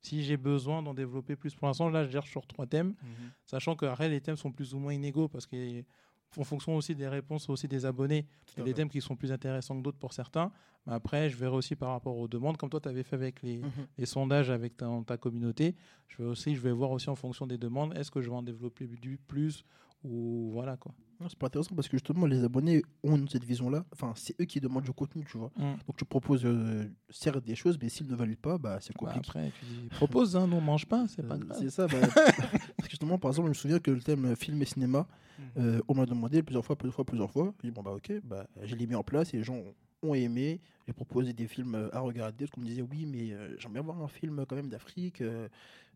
[0.01, 1.55] si j'ai besoin d'en développer plus.
[1.55, 3.31] Pour l'instant, là, je gère sur trois thèmes, Mhm.
[3.47, 7.07] sachant que après, les thèmes sont plus ou moins inégaux parce qu'en fonction aussi des
[7.07, 8.27] réponses aussi des abonnés,
[8.57, 10.51] il y a des thèmes qui sont plus intéressants que d'autres pour certains.
[10.87, 13.41] Mais après, je verrai aussi par rapport aux demandes, comme toi, tu avais fait avec
[13.43, 13.71] les, Mhm.
[13.97, 15.77] les sondages avec ta, ta communauté.
[16.09, 18.37] Je vais aussi, je vais voir aussi en fonction des demandes, est-ce que je vais
[18.37, 19.65] en développer du plus
[20.05, 20.93] ou voilà quoi.
[21.21, 23.85] Non, C'est pas intéressant parce que justement, les abonnés ont cette vision-là.
[23.93, 25.51] Enfin, c'est eux qui demandent du contenu, tu vois.
[25.57, 28.99] Donc tu proposes euh, certes des choses, mais s'ils ne valident pas, bah, c'est Bah,
[29.13, 29.21] compliqué.
[29.29, 31.57] après, tu dis, propose, hein, nous on mange pas, c'est pas Euh, grave.
[31.59, 31.87] C'est ça.
[31.87, 31.99] bah,
[32.77, 35.07] parce que justement, par exemple, je me souviens que le thème film et cinéma,
[35.39, 35.45] Mhm.
[35.65, 37.55] euh, on m'a demandé plusieurs fois, plusieurs fois, plusieurs fois.
[37.63, 39.61] J'ai dit, bon, bah ok, bah, je l'ai mis en place et les gens
[40.03, 40.61] ont aimé.
[40.87, 42.45] J'ai proposé des films à regarder.
[42.45, 45.23] Parce qu'on me disait, oui, mais euh, j'aimerais voir un film quand même d'Afrique,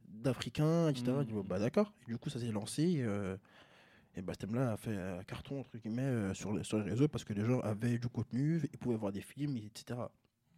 [0.09, 1.13] d'Africains, etc.
[1.21, 1.93] J'ai dit, bah d'accord.
[2.07, 3.05] Et du coup, ça s'est lancé.
[4.19, 6.91] Et bah, ce thème-là a fait euh, carton, entre guillemets, euh, sur, les, sur les
[6.91, 9.99] réseaux parce que les gens avaient du contenu, ils pouvaient voir des films, etc.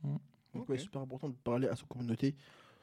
[0.02, 0.18] Mhm.
[0.54, 2.34] Donc, ouais, c'est super important de parler à sa communauté,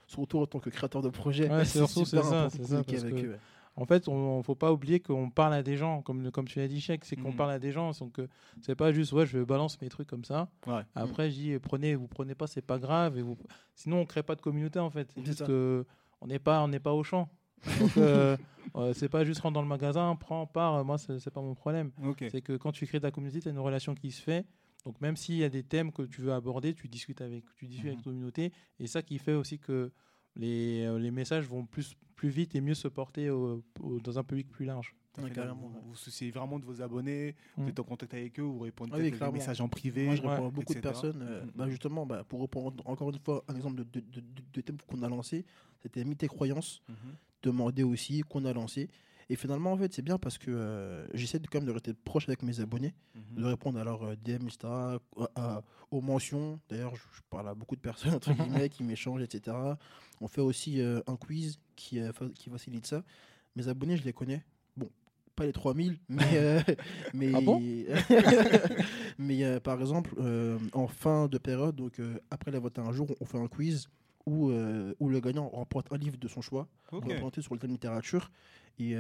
[0.08, 1.50] surtout en tant que créateur de projet.
[1.50, 3.32] Ouais, c'est surtout, super c'est ça, important c'est de ça, communiquer parce avec que- eux,
[3.32, 3.40] ouais.
[3.80, 6.58] En fait, on ne faut pas oublier qu'on parle à des gens, comme, comme tu
[6.58, 7.36] l'as dit, Chèque, c'est qu'on Mhm.
[7.36, 7.92] parle à des gens.
[8.00, 8.28] Donc, euh,
[8.64, 10.50] c'est pas juste, ouais, je balance mes trucs comme ça.
[10.66, 10.82] Ouais.
[10.96, 13.20] Après, je dis, eh, prenez, vous prenez pas, c'est pas grave.
[13.20, 13.38] Et vous...
[13.76, 15.08] Sinon, on crée pas de communauté, en fait.
[15.14, 15.46] C'est C'est juste ça.
[15.46, 15.86] que
[16.22, 17.30] on n'est pas, on n'est pas au champ.
[17.80, 18.38] Donc, euh,
[18.76, 20.84] euh, c'est pas juste rentre dans le magasin, prends, pars.
[20.86, 21.92] Moi, c'est pas mon problème.
[22.32, 24.46] C'est que quand tu crées ta communauté, tu as une relation qui se fait.
[24.86, 27.68] Donc même s'il y a des thèmes que tu veux aborder, tu discutes avec, tu
[27.68, 28.04] discutes avec Mhm.
[28.04, 28.54] ta communauté.
[28.80, 29.92] Et ça qui fait aussi que
[30.38, 34.18] les, euh, les messages vont plus, plus vite et mieux se porter au- au- dans
[34.18, 34.96] un public plus large.
[35.18, 35.82] À Ouais, Vous ouais.
[35.84, 37.70] vous souciez vraiment de vos abonnés, vous Mm.
[37.70, 40.06] êtes en contact avec eux, vous répondez Ah oui, peut-être des messages en privé.
[40.06, 41.22] Moi, je réponds à beaucoup de personnes.
[41.24, 41.52] euh, Mhm.
[41.56, 44.62] bah, justement, bah, pour reprendre encore une fois un exemple de, de, de, de- de
[44.62, 45.46] thème qu'on a lancé,
[45.82, 46.96] c'était Mythes et croyances, Mhm.
[47.44, 48.90] demandé aussi, qu'on a lancé.
[49.30, 51.94] Et finalement, en fait, c'est bien parce que euh, j'essaie de, quand même de rester
[51.94, 53.38] proche avec mes abonnés, Mhm.
[53.42, 55.00] de répondre à leurs euh, DM, etc., à-
[55.36, 56.60] à- aux mentions.
[56.70, 58.32] D'ailleurs, je, je parle à beaucoup de personnes, entre
[58.66, 59.58] guillemets, qui m'échangent, etc.
[60.22, 62.00] On fait aussi euh, un quiz qui
[62.50, 63.04] facilite ça.
[63.56, 64.46] Mes abonnés, je les connais.
[65.38, 66.24] Pas les 3000, mais.
[66.34, 66.60] euh,
[67.14, 67.62] mais Ah bon?
[69.20, 73.08] Mais euh, par exemple, euh, en fin de période, donc euh, après les 21 jours,
[73.22, 73.88] on fait un quiz
[74.26, 74.52] où,
[75.00, 77.06] où le gagnant remporte un livre de son choix, Ok.
[77.06, 78.30] représenté sur le thème littérature.
[78.78, 78.94] Et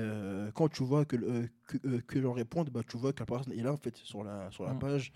[0.54, 3.52] quand tu vois que, le- que, que l'on répond, bah, tu vois que la personne
[3.52, 4.80] est là en fait sur la, sur la Mm.
[4.80, 5.12] page.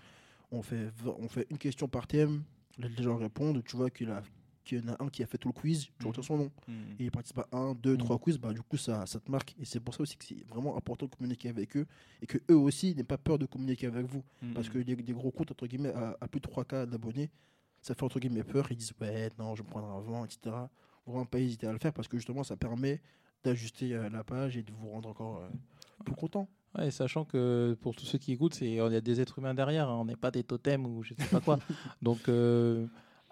[0.50, 2.42] On fait, on fait une question par thème,
[2.78, 4.22] les les gens répondent, tu vois qu'il a-
[4.64, 6.08] qu'il y en a un qui a fait tout le quiz, tu Mhm.
[6.08, 6.50] retiens son nom.
[6.68, 6.74] Mhm.
[6.98, 9.54] Et il participe à un, deux, trois quiz, bah, du coup ça, ça te marque.
[9.60, 11.86] Et c'est pour ça aussi que c'est vraiment important de communiquer avec eux
[12.20, 14.22] et que eux aussi n'aient pas peur de communiquer avec vous.
[14.54, 14.72] Parce Mhm.
[14.74, 17.30] que des, des gros comptes, entre guillemets, à, à plus de 3K d'abonnés,
[17.80, 18.66] ça fait entre guillemets peur.
[18.70, 20.54] Ils disent, ouais, non, je me prendre avant, etc.
[21.06, 23.00] Vraiment pas hésiter à le faire parce que justement, ça permet
[23.42, 25.48] d'ajuster euh, la page et de vous rendre encore euh,
[26.04, 26.48] plus content.
[26.78, 29.52] Ouais, sachant que pour tous ceux qui écoutent, c'est- il y a des êtres humains
[29.52, 31.58] derrière, hein, on n'est pas des totems ou je sais pas quoi.
[32.02, 32.86] Donc, euh,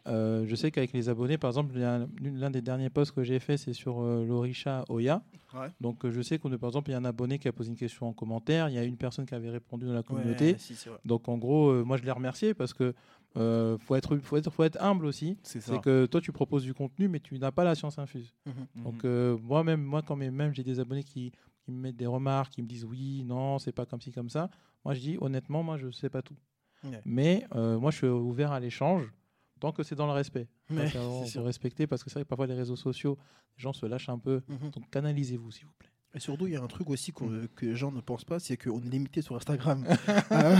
[0.06, 3.56] euh, je sais qu'avec les abonnés, par exemple, l'un des derniers posts que j'ai fait,
[3.56, 5.22] c'est sur euh, l'Orisha Oya.
[5.54, 5.68] Ouais.
[5.80, 7.70] Donc, euh, je sais qu'on, par exemple, il y a un abonné qui a posé
[7.70, 10.52] une question en commentaire, il y a une personne qui avait répondu dans la communauté.
[10.52, 10.98] Ouais, si, c'est vrai.
[11.04, 12.94] Donc, en gros, euh, moi, je l'ai remercié parce que
[13.36, 15.38] euh, faut être, faut être, faut être humble aussi.
[15.42, 15.74] C'est ça.
[15.74, 18.34] C'est que toi, tu proposes du contenu, mais tu n'as pas la science infuse.
[18.46, 18.82] Mhm.
[18.82, 22.06] Donc euh, moi-même, moi quand même, même j'ai des abonnés qui, qui me mettent des
[22.06, 24.50] remarques, qui me disent oui, non, c'est pas comme ci, comme ça.
[24.84, 26.36] Moi je dis honnêtement, moi je sais pas tout.
[26.82, 27.00] Ouais.
[27.04, 29.12] Mais euh, moi je suis ouvert à l'échange
[29.60, 30.48] tant que c'est dans le respect.
[30.68, 30.74] Faut
[31.26, 31.44] sûr.
[31.44, 33.16] respecter parce que c'est vrai que parfois les réseaux sociaux,
[33.56, 34.42] les gens se lâchent un peu.
[34.48, 34.70] Mhm.
[34.70, 35.88] Donc canalisez-vous s'il vous plaît.
[36.12, 37.46] Et surtout, il y a un truc aussi Mm.
[37.54, 39.86] que les gens ne pensent pas, c'est qu'on est limité sur Instagram
[40.30, 40.56] à,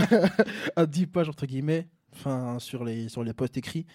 [0.77, 3.85] à 10 pages, entre guillemets, enfin, sur les, sur les posts écrits.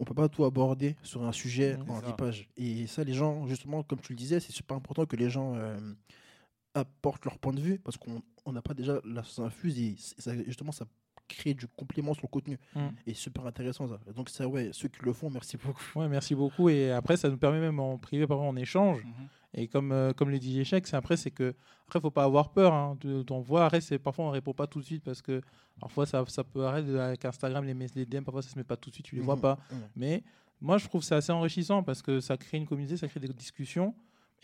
[0.00, 2.06] On peut pas tout aborder sur un sujet en ça.
[2.06, 2.48] 10 pages.
[2.56, 5.54] Et ça, les gens, justement, comme tu le disais, c'est super important que les gens
[5.54, 5.78] euh,
[6.74, 9.94] apportent leur point de vue parce qu'on on n'a pas déjà la sauce infuse et
[10.18, 10.86] ça, justement, ça
[11.28, 12.58] crée du complément sur le contenu.
[12.74, 12.80] Mm.
[13.06, 13.98] Et super intéressant, ça.
[14.14, 15.82] Donc, ça, ouais, ceux qui le font, merci beaucoup.
[15.98, 16.68] Ouais, merci beaucoup.
[16.68, 19.02] Et après, ça nous permet même en privé, parfois en échange.
[19.04, 19.12] Mhm.
[19.56, 21.54] Et comme, euh, comme les DJ Chèques, c'est après, c'est que
[21.86, 23.66] après, faut pas avoir peur hein, de- d'en voir.
[23.66, 25.42] Après, c'est parfois on répond pas tout de suite parce que
[25.78, 28.76] parfois ça, ça peut arrêter avec Instagram, les, les DM, parfois ça se met pas
[28.76, 29.40] tout de suite, tu les vois Mhm.
[29.42, 29.58] pas.
[29.94, 30.24] Mais
[30.60, 33.20] moi, je trouve que c'est assez enrichissant parce que ça crée une communauté, ça crée
[33.20, 33.94] des discussions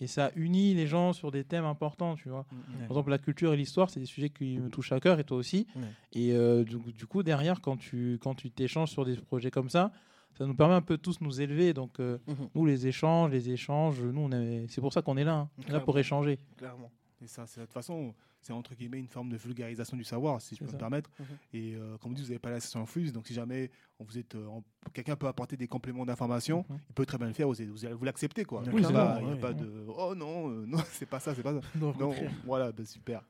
[0.00, 2.46] et ça unit les gens sur des thèmes importants, tu vois.
[2.52, 2.78] Mhm.
[2.80, 5.24] Par exemple, la culture et l'histoire, c'est des sujets qui me touchent à cœur et
[5.24, 5.66] toi aussi.
[6.12, 9.68] Et euh, du, du coup, derrière, quand tu quand tu t'échanges sur des projets comme
[9.70, 9.92] ça,
[10.38, 11.74] ça nous permet un peu tous nous élever.
[11.74, 12.48] Donc, euh, Mhm.
[12.54, 15.34] nous, les échanges, les échanges, nous, on c'est pour ça qu'on est là.
[15.34, 15.48] hein.
[15.58, 16.38] On est là pour échanger.
[16.56, 16.90] Clairement.
[17.22, 20.40] Et ça, c'est de toute façon, c'est entre guillemets une forme de vulgarisation du savoir,
[20.40, 20.72] si je peux ça.
[20.74, 21.10] me permettre.
[21.18, 21.26] Mhm.
[21.52, 24.04] Et euh, comme vous dites, vous n'avez pas la session infuse, donc si jamais on
[24.04, 24.48] vous êtes, euh,
[24.94, 26.78] quelqu'un peut apporter des compléments d'information, Mhm.
[26.88, 27.48] il peut très bien le faire.
[27.48, 28.62] Vous, vous, l'acceptez, quoi.
[28.72, 29.54] Oui, Il y a pas- ouais, ouais.
[29.54, 31.60] de, oh non, euh, non, c'est pas ça, c'est pas ça.
[31.78, 33.22] Non, voilà, bah, super.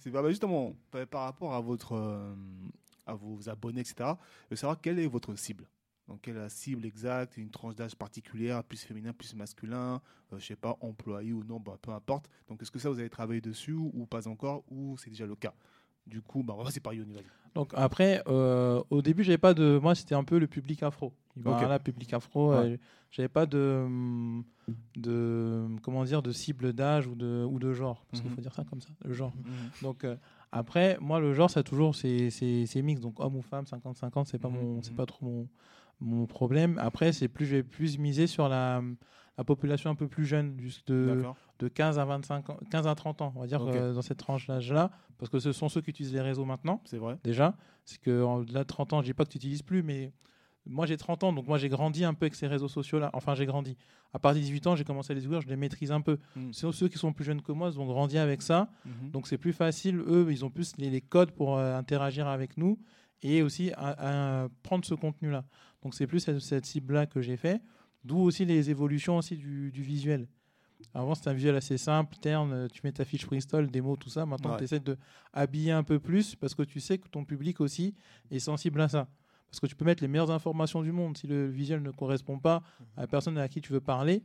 [0.00, 2.34] C'est bah, justement par, par rapport à votre, euh,
[3.06, 4.10] à vos abonnés, etc.
[4.50, 5.68] Veux savoir quelle est votre cible.
[6.08, 10.00] Donc, quelle est la cible exacte, une tranche d'âge particulière, plus féminin, plus masculin,
[10.32, 12.30] euh, je sais pas, employé ou non, bah, peu importe.
[12.48, 15.34] Donc, est-ce que ça, vous avez travaillé dessus ou pas encore, ou c'est déjà le
[15.34, 15.54] cas?
[16.06, 17.16] Du coup, bah, on va passer par Yoni.
[17.54, 19.78] Donc après, euh, au début, j'avais pas de.
[19.82, 21.12] Moi, c'était un peu le public afro.
[21.36, 22.50] Voilà, public afro.
[22.50, 22.56] Ouais.
[22.56, 22.76] euh,
[23.10, 24.44] j'avais pas de, hum,
[24.96, 28.36] de comment dire, de cible d'âge ou de ou de genre, parce qu'il Mhm.
[28.36, 29.32] faut dire ça comme ça, le genre.
[29.82, 30.16] Donc euh,
[30.52, 32.30] après, moi, le genre, ça a toujours c'est
[32.82, 33.00] mix.
[33.00, 34.82] Donc homme ou femme, 50-50, c'est pas Mhm, mon mhm.
[34.94, 35.48] pas trop mon
[36.00, 36.78] mon problème.
[36.78, 38.82] Après, c'est plus je vais plus miser sur la
[39.38, 41.22] la population un peu plus jeune, juste de
[41.58, 44.18] de 15 à 25 ans, 15 à 30 ans, on va dire euh, dans cette
[44.18, 47.18] tranche d'âge-là, parce que ce sont ceux qui utilisent les réseaux maintenant C'est vrai.
[47.24, 47.54] déjà.
[47.84, 50.10] C'est que en delà de 30 ans, je dis pas que tu n'utilises plus, mais
[50.66, 53.10] moi j'ai 30 ans, donc moi j'ai grandi un peu avec ces réseaux sociaux-là.
[53.12, 53.76] Enfin, j'ai grandi.
[54.14, 56.18] À partir de 18 ans, j'ai commencé à les ouvrir, je les maîtrise un peu.
[56.34, 56.52] Mm.
[56.52, 59.10] Ceux, ceux qui sont plus jeunes que moi, ils ont grandi avec ça, Mhm.
[59.10, 59.98] donc c'est plus facile.
[60.06, 62.78] Eux, ils ont plus les, les codes pour euh, interagir avec nous
[63.22, 65.44] et aussi à, à prendre ce contenu-là.
[65.82, 67.60] Donc c'est plus cette, cette cible-là que j'ai fait,
[68.04, 70.26] d'où aussi les évolutions aussi du, du visuel.
[70.94, 73.96] Avant, c'était un visuel assez simple, terne, euh, tu mets ta fiche freestyle, des mots,
[73.96, 74.26] tout ça.
[74.26, 74.58] Maintenant, Ouais.
[74.58, 74.96] tu essaies de
[75.32, 77.94] habiller un peu plus parce que tu sais que ton public aussi
[78.30, 79.08] est sensible à ça.
[79.50, 81.16] Parce que tu peux mettre les meilleures informations du monde.
[81.16, 82.62] Si le visuel ne correspond pas
[82.96, 84.22] à la personne à qui tu veux parler,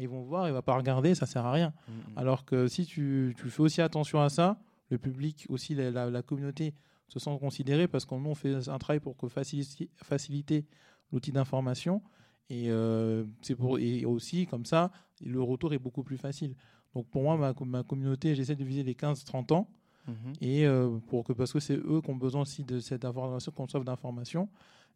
[0.00, 1.72] ils vont voir, il va pas regarder, ça sert à rien.
[1.88, 1.94] Mhm.
[2.16, 6.10] Alors que si tu, tu fais aussi attention à ça, le public, aussi la, la-
[6.10, 6.74] la communauté
[7.08, 10.66] se sent considérée parce qu'on fait un travail pour que faciliter, faciliter
[11.12, 12.02] l'outil d'information.
[12.50, 13.24] Et, euh,
[13.58, 14.90] pour, et aussi, comme ça,
[15.20, 16.54] le retour est beaucoup plus facile.
[16.94, 19.68] Donc pour moi, ma, ma communauté, j'essaie de viser les 15-30 ans.
[20.06, 20.32] Mhm.
[20.40, 23.52] Et euh, pour que, parce que c'est eux qui ont besoin aussi de cette information,
[23.52, 24.48] qu'on soit d'informations.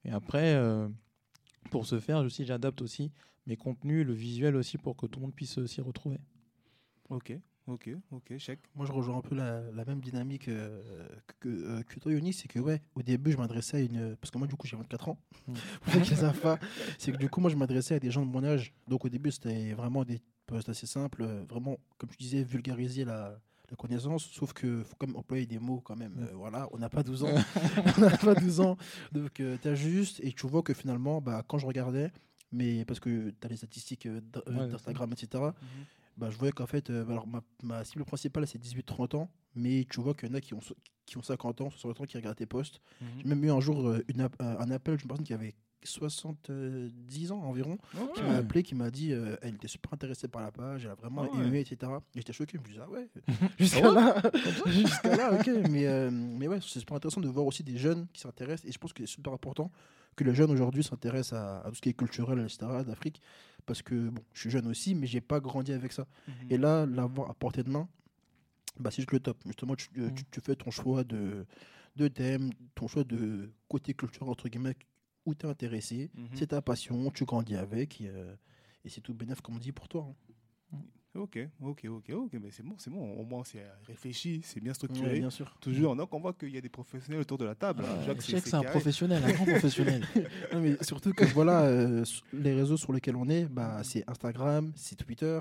[0.04, 0.88] Et après, euh,
[1.70, 3.12] pour ce faire, j'adapte aussi
[3.46, 6.18] mes contenus, le visuel aussi, pour que tout le monde puisse euh, s'y retrouver.
[7.10, 8.60] Ok, ok, ok, chèque.
[8.74, 10.82] Moi, je rejoins un peu la, la même dynamique euh,
[11.40, 12.32] que, euh, que toi, Yoni.
[12.32, 14.16] C'est que, ouais, au début, je m'adressais à une.
[14.16, 15.18] Parce que moi, du coup, j'ai 24 ans.
[15.48, 16.40] Mm.
[16.40, 16.58] Pas,
[16.98, 18.72] c'est que, du coup, moi, je m'adressais à des gens de mon âge.
[18.86, 21.22] Donc, au début, c'était vraiment des postes assez simples.
[21.22, 24.24] euh, Vraiment, comme tu disais, vulgariser la, la connaissance.
[24.32, 26.12] Sauf que faut quand même employer des mots, quand même.
[26.12, 26.22] Mm.
[26.22, 27.34] Euh, voilà, on n'a pas 12 ans.
[27.98, 28.76] on n'a pas 12 ans.
[29.10, 32.12] Donc, tu t'ajustes et tu vois que finalement, bah, quand je regardais,
[32.52, 35.44] mais parce que tu as les statistiques euh, euh, d'Instagram, etc
[36.16, 39.86] bah, je voyais qu'en fait, euh, alors ma, ma cible principale, c'est 18-30 ans, mais
[39.90, 40.60] tu vois qu'il y en a qui ont,
[41.06, 42.80] qui ont 50 ans, 60 ans, qui regardent tes posts.
[43.00, 43.06] Mhm.
[43.18, 47.40] J'ai même eu un jour euh, une un appel d'une personne qui avait 70 ans
[47.42, 47.78] environ,
[48.14, 50.92] qui m'a appelé, qui m'a dit euh, elle était super intéressée par la page, elle
[50.92, 51.46] a vraiment Ah ouais.
[51.46, 51.90] aimé, etc.
[52.14, 53.08] Et j'étais choqué, je me disais, ah ouais,
[53.58, 54.22] jusqu'à là,
[54.66, 55.48] jusqu'à là, ok.
[55.70, 58.72] Mais, euh, mais ouais, c'est super intéressant de voir aussi des jeunes qui s'intéressent, et
[58.72, 59.70] je pense que c'est super important
[60.16, 63.20] que les jeunes aujourd'hui s'intéressent à, à tout ce qui est culturel, etc., d'Afrique,
[63.66, 66.06] parce que bon, je suis jeune aussi, mais j'ai pas grandi avec ça.
[66.28, 66.34] Mhm.
[66.50, 67.88] Et là, l'avoir à portée de main,
[68.78, 69.38] bah, c'est juste le top.
[69.46, 70.14] Justement, tu, euh, Mm.
[70.14, 71.44] tu, tu fais ton choix de,
[71.96, 74.76] de thème, ton choix de côté culture, entre guillemets,
[75.26, 76.10] où tu es intéressé.
[76.14, 76.28] Mhm.
[76.34, 78.00] C'est ta passion, tu grandis avec.
[78.00, 78.34] Et, euh,
[78.84, 80.06] et c'est tout bénéf, comme on dit, pour toi.
[80.10, 80.14] hein.
[81.14, 83.14] Ok, ok, ok, ok, mais c'est bon, c'est bon.
[83.18, 85.18] Au moins, c'est réfléchi, c'est bien Ouais, structuré.
[85.18, 85.54] bien sûr.
[85.60, 87.84] Toujours, donc on voit qu'il y a des professionnels autour de la table.
[87.84, 88.00] hein.
[88.02, 90.02] Jacques, Cheikh, c'est un professionnel, un grand professionnel.
[90.54, 94.72] Non, mais surtout que voilà, euh, les réseaux sur lesquels on est, bah, c'est Instagram,
[94.74, 95.38] c'est Twitter,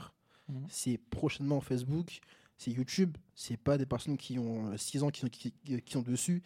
[0.49, 0.65] Mhm.
[0.67, 2.19] c'est prochainement Facebook,
[2.57, 3.15] c'est YouTube.
[3.33, 6.43] C'est pas des personnes qui ont 6 ans qui sont, qui, qui- qui sont dessus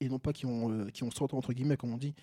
[0.00, 2.14] et non pas qui ont, euh, qui ont 100 ans, entre guillemets, comme on dit.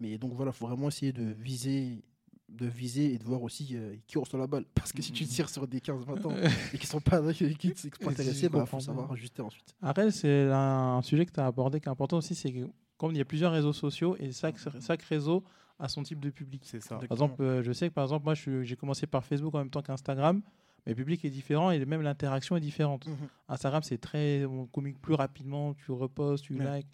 [0.00, 2.02] Mais donc voilà, il faut vraiment essayer de viser
[2.48, 4.64] de viser et de voir aussi euh, qui reçoit la balle.
[4.74, 5.28] Parce que si tu Mhm.
[5.30, 6.32] tires sur des 15-20 ans
[6.74, 9.74] et qui sont pas, qui, qui sont pas intéressés, il bah, faut savoir ajuster ensuite.
[9.82, 13.12] Après, c'est un sujet que tu as abordé qui est important aussi, c'est que comme
[13.12, 15.44] il y a plusieurs réseaux sociaux et chaque, chaque réseau
[15.78, 16.62] a son type de public.
[16.64, 16.96] C'est ça.
[16.96, 19.70] Par exemple, euh, je sais que par exemple, moi, j'ai commencé par Facebook en même
[19.70, 20.40] temps qu'Instagram.
[20.86, 23.06] Mais le public est différent et même l'interaction est différente.
[23.06, 23.28] Mhm.
[23.48, 24.44] Instagram, c'est très.
[24.46, 26.78] On communique plus rapidement, tu repostes, tu Ouais.
[26.78, 26.88] likes.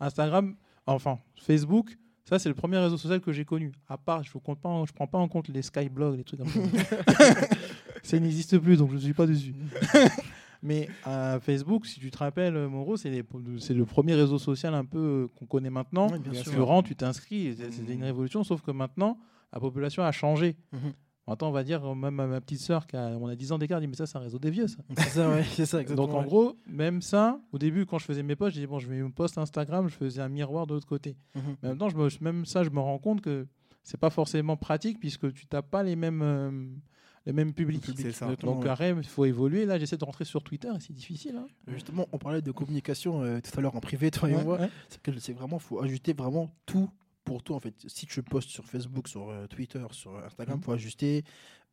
[0.00, 0.54] Instagram,
[0.86, 1.96] enfin, Facebook,
[2.28, 3.72] ça, c'est le premier réseau social que j'ai connu.
[3.88, 6.60] À part, je ne prends pas en compte les Skyblogs, les trucs comme ça.
[8.02, 9.54] ça n'existe plus, donc je ne suis pas dessus.
[10.62, 14.84] Mais euh, Facebook, si tu te rappelles, euh, Moreau, c'est le premier réseau social un
[14.84, 16.08] peu euh, qu'on connaît maintenant.
[16.08, 16.52] Bien sûr.
[16.52, 19.18] Tu rentres, tu t'inscris, c'est- c'était une révolution, sauf que maintenant,
[19.52, 20.56] la population a changé.
[20.72, 20.92] Mhm.
[21.28, 23.58] Maintenant, on va dire, même à ma petite sœur, qui a, on a 10 ans
[23.58, 24.78] d'écart, elle dit Mais ça, c'est un réseau des vieux, ça.
[24.96, 26.06] C'est ça, ouais, c'est ça, exactement.
[26.08, 28.78] Donc, en gros, même ça, au début, quand je faisais mes posts, j'ai dit Bon,
[28.78, 31.16] je mets mon post Instagram, je faisais un miroir de l'autre côté.
[31.34, 31.42] Mhm.
[31.62, 33.46] Mais même temps, je me- même ça, je me rends compte que
[33.82, 36.50] c'est pas forcément pratique, puisque tu n'as pas les mêmes, euh,
[37.26, 37.84] les mêmes publics.
[37.96, 38.34] C'est ça.
[38.36, 39.66] Donc, après, il faut évoluer.
[39.66, 41.36] Là, j'essaie de rentrer sur Twitter et c'est difficile.
[41.36, 41.46] hein.
[41.66, 44.58] Justement, on parlait de communication euh, tout à l'heure en privé, toi et Ouais, moi.
[44.60, 44.70] ouais.
[45.18, 46.88] C'est vraiment, faut ajuster vraiment tout
[47.28, 47.74] pour toi en fait.
[47.86, 50.62] Si tu postes sur Facebook, sur euh, Twitter, sur Instagram, Mhm.
[50.64, 51.22] faut ajuster.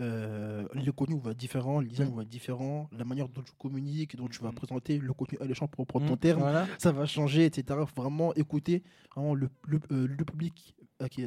[0.02, 2.16] Euh, le contenu va être différent, le design Mhm.
[2.18, 4.56] va être différent, la manière dont tu communiques, dont tu vas Mhm.
[4.56, 6.68] présenter le contenu alléchant pour reprendre ton Mmh, terme, voilà.
[6.78, 7.80] ça va changer, etc.
[7.88, 8.84] Faut vraiment écouter
[9.16, 11.24] vraiment le, le, euh, le public à qui,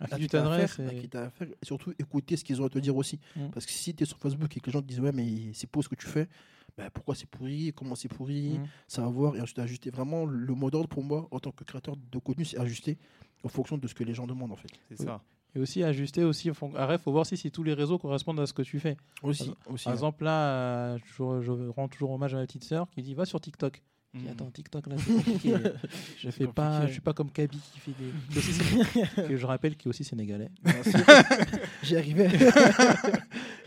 [0.00, 2.68] À qui tu t'adresses et- qui t'as affaire, et surtout écouter ce qu'ils ont à
[2.68, 3.20] te dire aussi.
[3.52, 5.52] Parce que si tu es sur Facebook et que les gens te disent ouais mais
[5.54, 6.26] c'est pour ce que tu fais,
[6.76, 8.64] ben, pourquoi c'est pourri, comment c'est pourri, Mm.
[8.88, 9.90] savoir et ensuite ajuster.
[9.90, 12.98] Vraiment le mot d'ordre pour moi en tant que créateur de contenu c'est ajuster
[13.44, 14.68] en fonction de ce que les gens demandent en fait.
[14.88, 15.20] C'est ça.
[15.54, 16.48] Et aussi ajuster aussi.
[16.48, 18.62] il faut- Après, il faut voir si, si tous les réseaux correspondent à ce que
[18.62, 18.96] tu fais.
[19.22, 19.84] Aussi, aussi.
[19.84, 23.26] Par exemple, là, je, je rends toujours hommage à ma petite sœur qui dit va
[23.26, 23.82] sur TikTok.
[24.14, 24.28] Mhm.
[24.30, 25.54] attends, TikTok, là, c'est compliqué.
[26.18, 28.38] je fais pas, je suis pas comme Kaby qui fait des.
[28.38, 28.58] aussi
[29.28, 30.50] que je rappelle qui est aussi sénégalais.
[31.82, 32.28] J'y arrivais.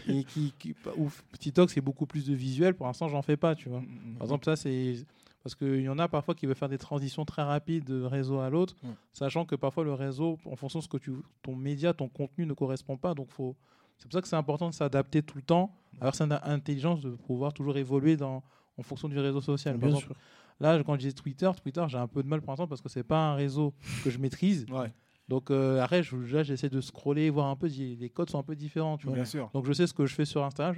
[0.08, 2.76] Et qui, qui ouf, TikTok, c'est beaucoup plus de visuel.
[2.76, 3.82] Pour l'instant, j'en fais pas, tu vois.
[3.82, 4.16] Mhm.
[4.18, 4.98] Par exemple, ça, c'est.
[5.46, 8.40] Parce qu'il y en a parfois qui veulent faire des transitions très rapides de réseau
[8.40, 8.88] à l'autre, Mm.
[9.14, 11.12] sachant que parfois le réseau, en fonction de ce que tu,
[11.44, 13.14] ton média, ton contenu ne correspond pas.
[13.14, 13.56] Donc, faut,
[14.00, 17.12] c'est pour ça que c'est important de s'adapter tout le temps, avoir cette intelligence de
[17.12, 18.42] pouvoir toujours évoluer dans,
[18.76, 19.76] en fonction du réseau social.
[19.76, 20.16] Par Bien exemple, sûr.
[20.60, 22.90] Là, quand je dis Twitter, Twitter, j'ai un peu de mal pour l'instant parce que
[22.90, 23.72] c'est pas un réseau
[24.04, 24.66] que je maîtrise.
[24.72, 24.92] Ouais,
[25.30, 28.44] Donc, euh, après, je- là, j'essaie de scroller, voir un peu, les codes sont un
[28.44, 28.98] peu différents.
[28.98, 29.16] Tu vois.
[29.16, 29.48] bien sûr.
[29.54, 30.76] Donc, je sais ce que je fais sur Instagram.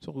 [0.00, 0.12] Sur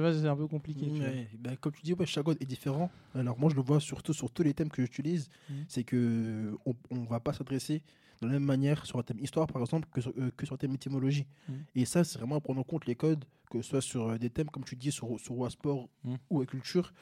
[0.00, 0.86] vois, c'est un peu compliqué.
[0.86, 1.08] tu vois.
[1.08, 2.90] Ouais, ben, comme tu dis, ouais, chaque code est différent.
[3.14, 5.28] Alors moi, je le vois surtout sur tous les thèmes que j'utilise.
[5.50, 5.64] Mhm.
[5.68, 7.82] C'est que on, on va pas s'adresser
[8.20, 10.54] de la même manière sur un thème histoire, par exemple, que sur, euh, que sur
[10.54, 11.26] un thème étymologie.
[11.48, 11.64] Mhm.
[11.74, 14.18] Et ça, c'est vraiment à prendre en compte les codes, que ce soit sur euh,
[14.18, 16.18] des thèmes, comme tu dis, sur, sur Wasport Mhm.
[16.30, 16.92] ou à culture,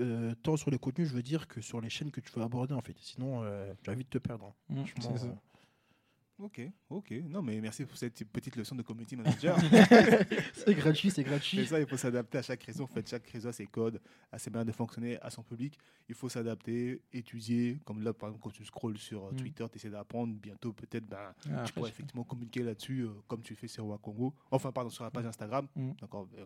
[0.00, 2.42] euh, tant sur les contenus, je veux dire, que sur les chaînes que tu veux
[2.42, 2.96] aborder, en fait.
[2.98, 4.46] Sinon, euh, tu vas vite te perdre.
[4.70, 4.74] hein.
[4.86, 5.34] Franchement, c'est ça.
[6.44, 7.10] Ok, ok.
[7.30, 9.56] Non, mais merci pour cette petite leçon de community manager.
[10.52, 11.66] c'est gratuit, c'est C'est gratuit.
[11.66, 12.84] ça, il faut s'adapter à chaque réseau.
[12.84, 13.98] En fait, chaque réseau a ses codes,
[14.30, 15.78] a ses manières de fonctionner, à son public.
[16.06, 17.78] Il faut s'adapter, étudier.
[17.86, 19.36] Comme là, par exemple, quand tu scrolles sur euh, Mm.
[19.36, 20.34] Twitter, tu essaies d'apprendre.
[20.34, 24.34] Bientôt, peut-être, ben, Ah, tu pourras effectivement communiquer là-dessus, euh, comme tu fais sur Wakongo.
[24.50, 25.66] Enfin, pardon, sur la page Instagram.
[25.74, 25.92] Mm.
[26.00, 26.44] D'accord, euh,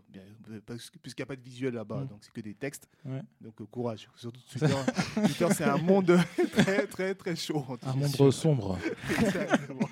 [1.02, 2.06] puisqu'il n'y a pas de visuel là-bas, Mm.
[2.06, 2.88] donc c'est que des textes.
[3.04, 3.22] Ouais.
[3.40, 4.08] Donc, euh, courage.
[4.14, 4.74] Surtout Twitter,
[5.26, 6.16] Twitter c'est un monde
[6.52, 7.64] très, très, très chaud.
[7.82, 8.78] Un monde sombre.
[9.10, 9.87] Exactement.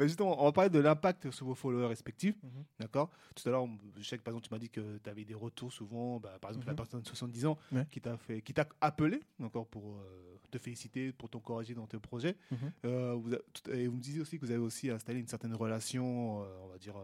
[0.00, 2.34] Ben justement, on va parler de l'impact sur vos followers respectifs.
[2.42, 2.64] Mhm.
[2.80, 3.10] D'accord?
[3.36, 3.66] Tout à l'heure,
[3.98, 6.38] je sais que par exemple, tu m'as dit que tu avais des retours souvent, bah,
[6.40, 6.76] par exemple, la Mhm.
[6.76, 7.86] personne de 70 ans Ouais.
[7.90, 11.98] qui t'a fait, qui t'a appelé encore pour euh, te féliciter, pour t'encourager dans tes
[11.98, 12.34] projets.
[12.50, 12.58] Mhm.
[12.86, 15.28] Euh, vous, a- tout- et vous me disiez aussi que vous avez aussi installé une
[15.28, 16.94] certaine relation, euh, on va dire,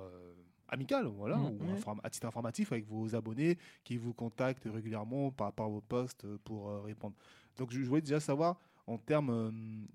[0.68, 1.58] amicale, voilà, ou
[2.02, 6.26] à titre informatif avec vos abonnés qui vous contactent régulièrement par rapport à vos posts
[6.38, 7.14] pour euh, répondre.
[7.58, 9.50] Donc, je, je voulais déjà savoir, en termes euh,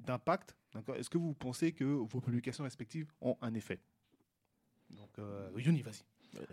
[0.05, 0.60] d'impact, d'accord,
[0.95, 3.79] est-ce que vous pensez que vos publications respectives ont un effet?
[4.89, 6.03] Donc, euh, Yuni, vas-y.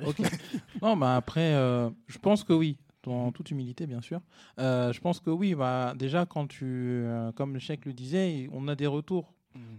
[0.04, 0.20] Ok.
[0.82, 4.20] non, bah après, euh, je pense que oui, en toute humilité, bien sûr.
[4.58, 8.48] Euh, je pense que oui, bah, déjà, quand tu, euh, comme le chèque le disait,
[8.52, 9.32] on a des retours.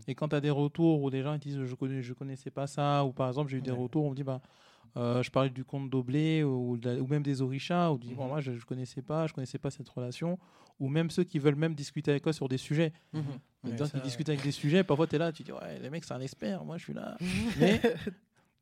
[0.07, 2.49] Et quand tu as des retours où des gens ils disent je connais, je connaissais
[2.49, 3.77] pas ça, ou par exemple, j'ai eu des Ouais.
[3.77, 4.41] retours, on me dit bah,
[4.97, 8.15] euh, je parlais du conte d'Oblé ou, même des Orishas, ou du, Mhm.
[8.15, 10.39] bon, moi je ne connaissais pas, je connaissais pas cette relation,
[10.79, 12.93] ou même ceux qui veulent même discuter avec toi sur des sujets.
[13.13, 13.21] Ouais,
[13.65, 15.79] Les gens ça- qui discutent avec des sujets, parfois tu es là, tu dis ouais,
[15.79, 17.17] le mec c'est un expert, moi je suis là.
[17.59, 17.81] Mais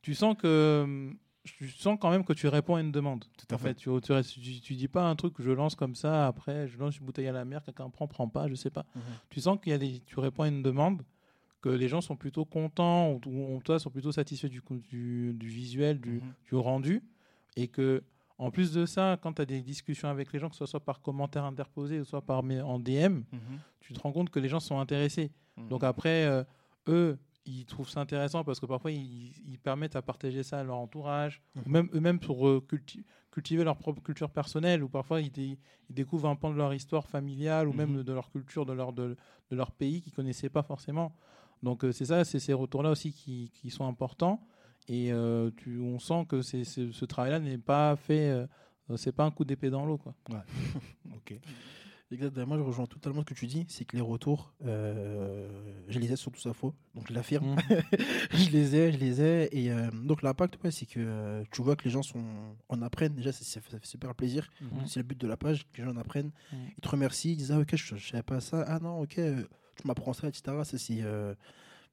[0.02, 1.12] tu sens que
[1.44, 3.24] tu sens quand même que tu réponds à une demande.
[3.38, 5.52] Tout à En fait, tu, tu, restes- tu- tu dis pas un truc que je
[5.52, 8.48] lance comme ça, après je lance une bouteille à la mer, quelqu'un prend, prend pas,
[8.50, 8.86] je sais pas.
[8.96, 9.02] Mhm.
[9.30, 11.04] Tu sens qu'il y a des, tu réponds à une demande,
[11.62, 15.34] que les gens sont plutôt contents, ou, ou toi sont plutôt satisfaits du, coup- du,
[15.34, 16.34] du visuel, du, Mhm.
[16.50, 17.02] du rendu,
[17.56, 18.04] et que
[18.38, 20.80] en plus de ça, quand tu as des discussions avec les gens, que ce soit
[20.80, 23.60] par commentaire interposé ou soit par en DM, Mhm.
[23.80, 25.32] tu te rends compte que les gens sont intéressés.
[25.58, 25.69] Mhm.
[25.69, 26.43] Donc après, euh,
[26.88, 30.63] eux, ils trouvent ça intéressant parce que parfois, ils, ils permettent à partager ça à
[30.63, 31.63] leur entourage, Mhm.
[31.65, 35.58] ou même eux-mêmes pour euh, culti- cultiver leur propre culture personnelle, ou parfois ils, dé-
[35.89, 38.91] ils découvrent un pan de leur histoire familiale, ou même de leur culture, de leur,
[38.93, 39.15] de,
[39.50, 41.15] de leur pays qu'ils connaissaient pas forcément.
[41.63, 44.41] Donc euh, c'est ça, c'est ces retours-là aussi qui, qui sont importants.
[44.88, 48.47] Et euh, tu, on sent que c'est, c'est- ce travail-là n'est pas fait, euh,
[48.95, 49.97] c'est pas un coup d'épée dans l'eau.
[49.97, 50.13] Quoi.
[51.15, 51.38] Ok.
[52.10, 55.50] Exactement, moi je rejoins totalement ce que tu dis, c'est que les retours, euh,
[55.89, 57.58] je les ai sur tout ça faux, donc je l'affirme, Mhm.
[58.32, 61.62] je les ai, je les ai, et euh, donc l'impact, ouais, c'est que euh, tu
[61.62, 62.23] vois que les gens sont,
[62.69, 64.88] en apprennent, déjà ça fait, ça fait super plaisir, Mhm.
[64.88, 66.60] c'est le but de la page, que les gens en apprennent, Mhm.
[66.78, 69.15] ils te remercient, ils disent ah ok, je, je savais pas ça, ah non, ok,
[69.15, 70.63] tu m'apprends ça, etc.
[70.63, 71.02] Ça c'est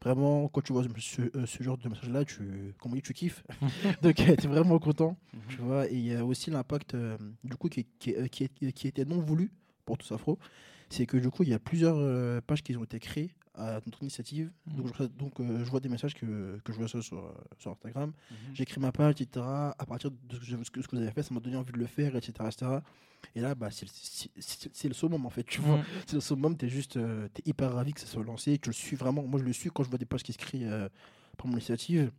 [0.05, 3.13] vraiment, quand tu vois ce, euh, ce genre de message-là, tu, comme on dit, tu
[3.15, 3.43] kiffes,
[4.03, 5.17] donc tu es vraiment content.
[5.49, 5.67] Tu Mhm.
[5.67, 8.87] vois, et il y a aussi l'impact euh, du coup qui, qui, euh, qui, qui
[8.89, 9.51] était non voulu
[9.85, 10.39] pour tous afro,
[10.91, 13.81] c'est que du coup il y a plusieurs euh, pages qui ont été créées à
[13.87, 14.51] notre initiative.
[14.67, 14.77] Mhm.
[14.77, 17.71] Donc, je, donc euh, je vois des messages que, que je vois ça sur, sur
[17.71, 18.13] Instagram.
[18.59, 18.65] Mhm.
[18.65, 19.45] Créé ma page, etc.
[19.47, 21.87] À partir de ce que, ce vous avez fait, ça m'a donné envie de le
[21.87, 22.33] faire, etc.
[22.47, 22.67] etc.
[23.37, 23.87] Et là, bah, c'est
[24.89, 25.45] le- summum en fait.
[25.45, 25.85] Tu vois, Mhm.
[26.07, 26.57] c'est le summum.
[26.57, 28.59] T'es juste, euh, t'es hyper ravi que ça soit lancé.
[28.59, 29.23] Tu le suis vraiment.
[29.23, 30.89] Moi, je le suis quand je vois des pages qui se créent euh,
[31.39, 32.11] par mon initiative.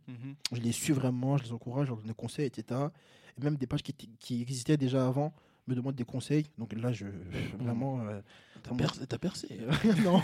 [0.52, 2.80] Je les suis vraiment, je les encourage, je leur donne des conseils, etc.
[3.38, 5.34] Et même des pages qui, qui existaient déjà avant
[5.66, 6.46] me demandent des conseils.
[6.58, 7.06] Donc là, je
[7.58, 8.00] vraiment.
[8.02, 8.20] euh,
[8.62, 9.48] T'as vraiment- percé, t'as percé.
[10.04, 10.20] non,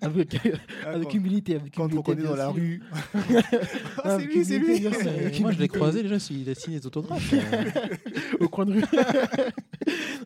[0.00, 0.36] avec,
[0.84, 1.56] Ah, avec quand- humilité.
[1.56, 2.82] Avec Quand on humilité, connaît dans la rue.
[3.14, 3.20] Ah,
[4.02, 4.80] c'est avec lui, c'est lui.
[4.80, 7.32] sûr, avec Euh, moi, je l'ai croisé déjà, il a signé des autographes.
[7.32, 7.70] euh.
[8.40, 8.84] au coin de rue.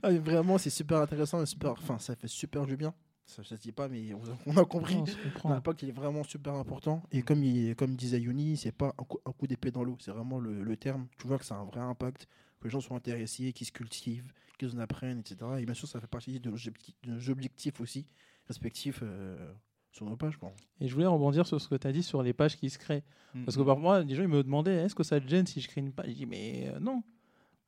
[0.02, 2.94] Ah, vraiment, c'est super intéressant, super, enfin, ça fait super du bien.
[3.26, 4.96] Ça, se dit pas, mais on, on a compris.
[5.44, 7.02] L'impact est vraiment super important.
[7.12, 9.96] Et comme, il, comme disait Yoni, c'est pas un coup, un coup d'épée dans l'eau,
[10.00, 11.06] c'est vraiment le, le terme.
[11.18, 12.26] Tu vois que c'est un vrai impact,
[12.60, 15.36] que les gens sont intéressés, qu'ils se cultivent, qu'ils en apprennent, etc.
[15.58, 18.06] Et bien sûr, ça fait partie de nos objectifs, aussi
[18.46, 19.52] respectifs euh,
[19.92, 20.36] sur nos pages.
[20.36, 20.52] Quoi.
[20.80, 22.78] Et je voulais rebondir sur ce que tu as dit sur les pages qui se
[22.78, 23.02] créent.
[23.44, 25.60] Parce que par moi, les gens ils me demandaient est-ce que ça te gêne si
[25.60, 27.02] je crée une page Je dis mais euh, non.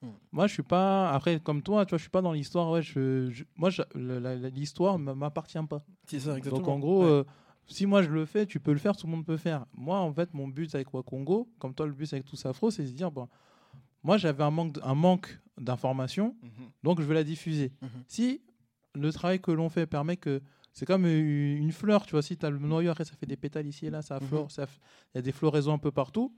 [0.02, 0.10] Hmm.
[0.32, 1.10] Moi, je suis pas.
[1.12, 2.68] Après, comme toi, tu vois, je suis pas dans l'histoire.
[2.70, 3.82] Ouais, je, je- Moi, je-
[4.48, 5.84] l'histoire m'appartient pas.
[6.06, 7.24] C'est ça, Donc, en gros, euh,
[7.68, 9.64] si moi je le fais, tu peux le faire, tout le monde peut faire.
[9.72, 12.82] Moi, en fait, mon but avec Wakongo, comme toi, le but avec tout Afro, c'est
[12.82, 13.28] de se dire bon,
[14.02, 16.50] moi, j'avais un manque, un manque d'information, Mhm.
[16.82, 17.72] donc je vais la diffuser.
[17.82, 17.88] Mhm.
[18.06, 18.40] Si
[18.94, 20.40] le travail que l'on fait permet que
[20.72, 23.36] c'est comme une fleur, tu vois, si tu as le noyau, après ça fait des
[23.36, 24.26] pétales ici et là, ça Mhm.
[24.28, 24.64] flore, il
[25.16, 26.34] y a des floraisons un peu partout.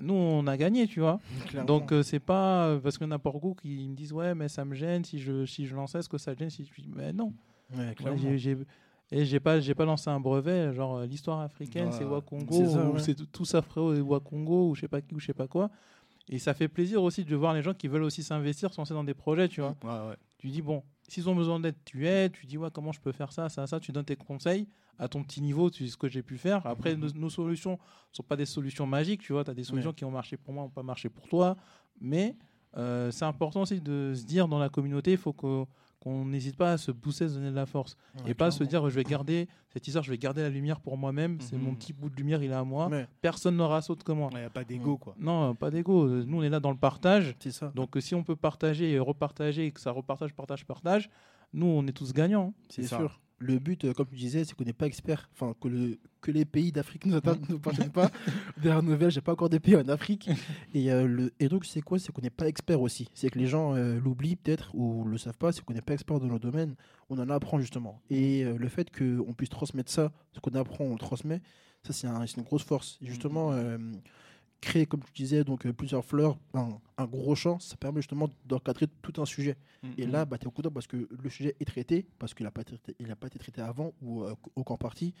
[0.00, 1.18] Nous, on a gagné, tu vois.
[1.66, 4.34] Donc, euh, c'est pas euh, parce qu'il y en a beaucoup qui me disent ouais,
[4.34, 6.64] mais ça me gêne si je, si je lançais, est-ce que ça te gêne si
[6.64, 7.32] tu dis mais non.
[7.74, 8.38] ouais, Ouais,
[9.12, 12.60] et j'ai pas, j'ai pas lancé un brevet, genre euh, l'histoire africaine, Ah, c'est Wakongo,
[12.60, 12.98] ou ouais.
[13.00, 15.46] c'est tout- tout ça frérot Wakongo, ou je sais pas qui, ou je sais pas
[15.46, 15.70] quoi.
[16.28, 18.94] Et ça fait plaisir aussi de voir les gens qui veulent aussi s'investir, se lancer
[18.94, 19.76] dans des projets, tu vois.
[19.84, 20.16] Ouais, ouais.
[20.38, 23.12] Tu dis, bon, s'ils ont besoin d'aide, tu aides, tu dis, ouais, comment je peux
[23.12, 24.66] faire ça, ça, ça, tu donnes tes conseils
[24.98, 26.66] à ton petit niveau, tu sais ce que j'ai pu faire.
[26.66, 27.00] Après, Mhm.
[27.00, 27.76] nos, nos solutions ne
[28.16, 30.52] sont pas des solutions magiques, tu vois, tu as des solutions qui ont marché pour
[30.52, 31.56] moi, n'ont pas marché pour toi.
[32.00, 32.34] Mais
[32.76, 35.66] euh, c'est important aussi de se dire dans la communauté, il faut qu'on
[36.24, 37.96] n'hésite pas à se booster, à se donner de la force.
[38.24, 40.80] Ouais, et pas se dire, je vais garder cette histoire, je vais garder la lumière
[40.80, 41.62] pour moi-même, c'est Mhm.
[41.62, 42.88] mon petit bout de lumière, il est à moi.
[42.88, 44.28] Ouais, Personne n'aura saute que moi.
[44.32, 45.14] Il n'y a pas d'ego, quoi.
[45.18, 46.06] Non, pas d'ego.
[46.08, 47.34] Nous, on est là dans le partage.
[47.40, 47.72] c'est ça.
[47.74, 51.10] Donc, si on peut partager et repartager et que ça repartage, partage, partage,
[51.52, 52.52] nous, on est tous gagnants.
[52.68, 53.20] C'est C'est sûr.
[53.38, 55.28] Le but, euh, comme tu disais, c'est qu'on n'est pas expert.
[55.34, 58.10] Enfin, que, le, que les pays d'Afrique nous attendent, ne nous appartiennent pas.
[58.62, 60.30] Dernière nouvelle, j'ai pas encore des pays en Afrique.
[60.74, 61.98] Et, euh, le, et donc, c'est quoi?
[61.98, 63.08] C'est qu'on n'est pas expert aussi.
[63.12, 65.52] C'est que les gens euh, l'oublient peut-être ou le savent pas.
[65.52, 66.76] C'est qu'on n'est pas expert dans nos domaines.
[67.10, 68.00] On en apprend justement.
[68.08, 71.42] Et euh, le fait qu'on puisse transmettre ça, ce qu'on apprend, on le transmet.
[71.82, 72.98] Ça, c'est un- c'est une grosse force.
[73.02, 73.76] Et justement, euh,
[74.60, 78.28] créer, comme tu disais, donc euh, plusieurs fleurs, un, un gros champ, ça permet justement
[78.46, 79.56] d'encadrer tout un sujet.
[79.98, 80.12] Et Mhm.
[80.12, 82.62] là, bah, tu es content parce que le sujet est traité, parce qu'il n'a pas,
[82.62, 85.14] été traité- il a pas été traité avant ou euh, aucun partie.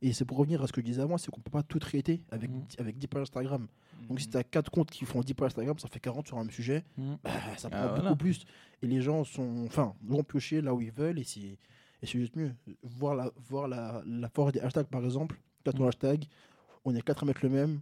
[0.00, 1.80] Et c'est pour revenir à ce que je disais avant, c'est qu'on peut pas tout
[1.80, 2.62] traiter avec, Mhm.
[2.78, 3.66] avec 10 pages Instagram.
[4.08, 6.36] Donc si tu as 4 comptes qui font 10 pages Instagram, ça fait 40 sur
[6.38, 8.16] un même sujet, bah, ça prend Ah, beaucoup voilà.
[8.16, 8.44] plus.
[8.80, 11.58] Et les gens sont, enfin, vont piocher là où ils veulent et c'est
[12.06, 12.54] juste mieux.
[12.84, 16.26] Voir la, voir la, la force des hashtags par exemple, tu as ton hashtag,
[16.84, 17.80] on est quatre à mettre le même.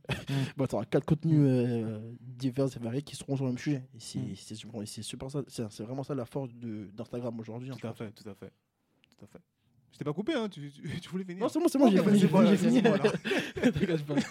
[0.57, 3.83] bah, tu auras quatre contenus euh, divers et variés qui seront sur le même sujet.
[3.99, 4.35] C'est Mm.
[4.37, 4.55] c'est
[5.03, 7.71] super, c'est ça, vraiment ça la force de- d'Instagram aujourd'hui.
[7.71, 8.53] Tout à fait, tout à fait.
[9.19, 9.41] Tout à fait.
[9.93, 11.41] Je t'ai pas coupé, hein, tu, tu, tu voulais finir.
[11.43, 13.11] Non, c'est bon, c'est bon, j'ai fini, j'ai fini, voilà,
[13.73, 14.23] fini.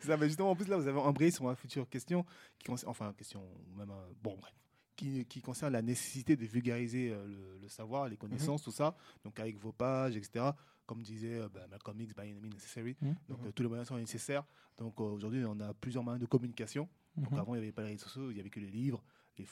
[0.00, 2.24] ça, mais justement, en plus, là, vous avez embrayé sur ma future question,
[2.58, 3.42] qui concerne, enfin, question,
[3.76, 4.54] même, euh, bon, bref,
[4.96, 8.94] qui, qui concerne la nécessité de vulgariser euh, le, le savoir, les connaissances, tout ça,
[9.24, 10.44] donc avec vos pages, etc.
[10.90, 12.96] Comme disait euh, bah, Malcolm X, by any means necessary.
[13.00, 13.14] Mhm.
[13.28, 14.42] Donc, euh, tous les moyens sont nécessaires.
[14.76, 16.88] Donc, euh, aujourd'hui, on a plusieurs moyens de communication.
[17.16, 17.38] Donc, Mhm.
[17.38, 19.00] avant, il n'y avait pas les réseaux sociaux, il n'y avait que les livres.
[19.38, 19.46] Les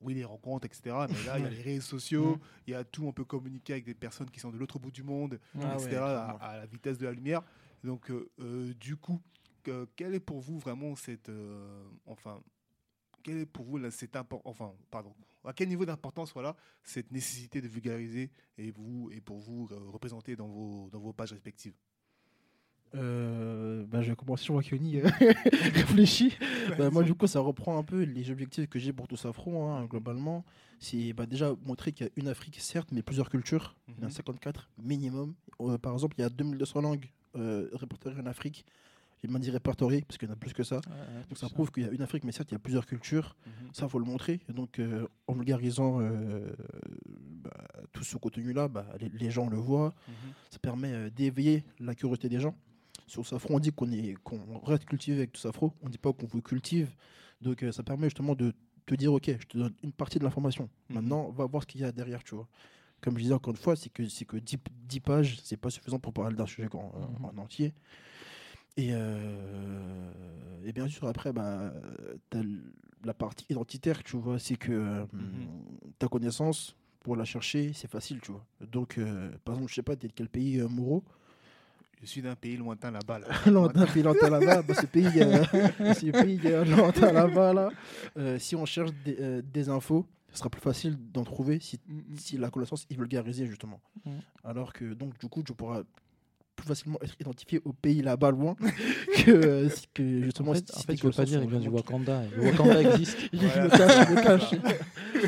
[0.00, 0.94] oui, les rencontres, etc.
[1.10, 2.40] Mais là, il y a les réseaux sociaux, Mhm.
[2.68, 3.04] il y a tout.
[3.04, 5.88] On peut communiquer avec des personnes qui sont de l'autre bout du monde, Ah etc.,
[5.90, 7.42] ouais, à, à la vitesse de la lumière.
[7.82, 8.12] Donc,
[8.78, 9.20] du coup,
[9.64, 11.32] que- quelle est pour vous vraiment cette.
[12.06, 12.40] enfin,
[13.30, 13.88] est pour vous là,
[14.44, 15.12] Enfin, pardon.
[15.44, 19.78] À quel niveau d'importance, voilà, cette nécessité de vulgariser et, vous, et pour vous euh,
[19.90, 21.74] représenter dans vos, dans vos pages respectives?
[22.94, 25.04] Euh, bah, je vais commencer, vois qu'Yoni euh,
[25.74, 26.34] réfléchit.
[26.78, 29.64] Bah, moi, du coup, ça reprend un peu les objectifs que j'ai pour tout Afro,
[29.64, 30.44] hein, globalement.
[30.78, 33.76] C'est bah, déjà montrer qu'il y a une Afrique, certes, mais plusieurs cultures.
[33.88, 34.12] Il y en a Mhm.
[34.12, 35.34] 54 minimum.
[35.60, 38.64] Euh, par exemple, il y a 2200 langues euh, répertoriées en Afrique.
[39.22, 40.80] J'ai même dit répertoriées, parce qu'il y en a plus que ça.
[41.28, 43.36] Donc ça prouve qu'il y a une Afrique, mais certes, il y a plusieurs cultures.
[43.72, 44.40] Ça, faut le montrer.
[44.48, 46.54] Et donc, euh, en vulgarisant euh,
[47.42, 47.50] bah,
[47.92, 49.94] tout ce contenu-là, bah, les, les gens le voient.
[50.50, 52.54] Ça permet euh, d'éveiller la curiosité des gens.
[53.06, 55.72] Sur Safro, on dit qu'on est qu'on reste cultivé avec tout Safro.
[55.82, 56.94] On ne dit pas qu'on vous cultive.
[57.40, 58.52] Donc, ça permet justement de
[58.86, 60.68] te dire, ok, je te donne une partie de l'information.
[60.90, 60.94] Mhm.
[60.96, 62.48] Maintenant, va voir ce qu'il y a derrière, tu vois.
[63.00, 64.56] Comme je disais encore une fois, c'est que, que 10,
[64.88, 67.24] 10 pages, c'est pas suffisant pour parler d'un sujet en, Mhm.
[67.38, 67.74] en entier.
[68.76, 70.10] Et, euh,
[70.64, 71.72] et bien sûr, après, bah,
[72.30, 72.42] tu as
[73.04, 75.48] la partie identitaire, tu vois, c'est que euh, Mhm.
[75.98, 78.44] ta connaissance, pour la chercher, c'est facile, tu vois.
[78.60, 81.04] Donc, euh, par exemple, je sais pas, t'es de quel pays, Moreau?
[82.02, 83.20] Je suis d'un pays lointain là-bas.
[83.20, 83.26] Là.
[83.50, 85.12] Lointain, pays lointain là-bas, bah, ce pays,
[85.94, 90.98] ce pays lointain là-bas, là, si on cherche des, des infos, ce sera plus facile
[91.12, 91.80] d'en trouver si,
[92.18, 93.80] si la connaissance est vulgarisée, justement.
[94.04, 94.10] Mm.
[94.44, 95.82] Alors que, donc, du coup, tu pourras
[96.56, 98.54] plus facilement être identifié au pays là-bas loin
[99.24, 101.68] que, euh, que justement En fait, en fait je veux pas dire, il vient du
[101.68, 102.24] Wakanda.
[102.24, 103.18] et Le Wakanda existe.
[103.32, 103.64] il Voilà.
[103.64, 104.50] le cache, il le cache.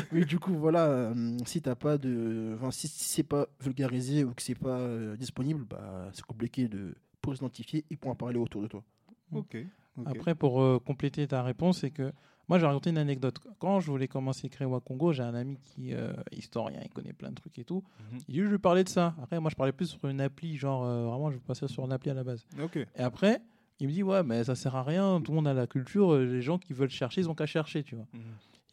[0.11, 4.23] Mais du coup, voilà, euh, si t'as pas de, enfin, si, si c'est pas vulgarisé
[4.23, 8.15] ou que c'est pas euh, disponible, bah, c'est compliqué de pour s'identifier et pour en
[8.15, 8.83] parler autour de toi.
[9.31, 9.55] Ok.
[9.97, 10.05] ok.
[10.07, 12.11] Après, pour euh, compléter ta réponse, c'est que
[12.49, 13.39] moi, j'ai raconté une anecdote.
[13.59, 17.13] Quand je voulais commencer à écrire Wakongo, j'ai un ami qui est historien, il connaît
[17.13, 17.83] plein de trucs et tout.
[18.11, 18.19] Mhm.
[18.27, 19.13] Il dit, je lui parlais de ça.
[19.21, 21.91] Après, moi, je parlais plus sur une appli, genre, euh, vraiment, je passais sur une
[21.91, 22.43] appli à la base.
[22.59, 22.77] Ok.
[22.77, 23.39] Et après,
[23.79, 26.13] il me dit, ouais, mais ça sert à rien, tout le monde a la culture,
[26.13, 28.07] euh, les gens qui veulent chercher, ils ont qu'à chercher, tu vois.
[28.13, 28.21] Mhm.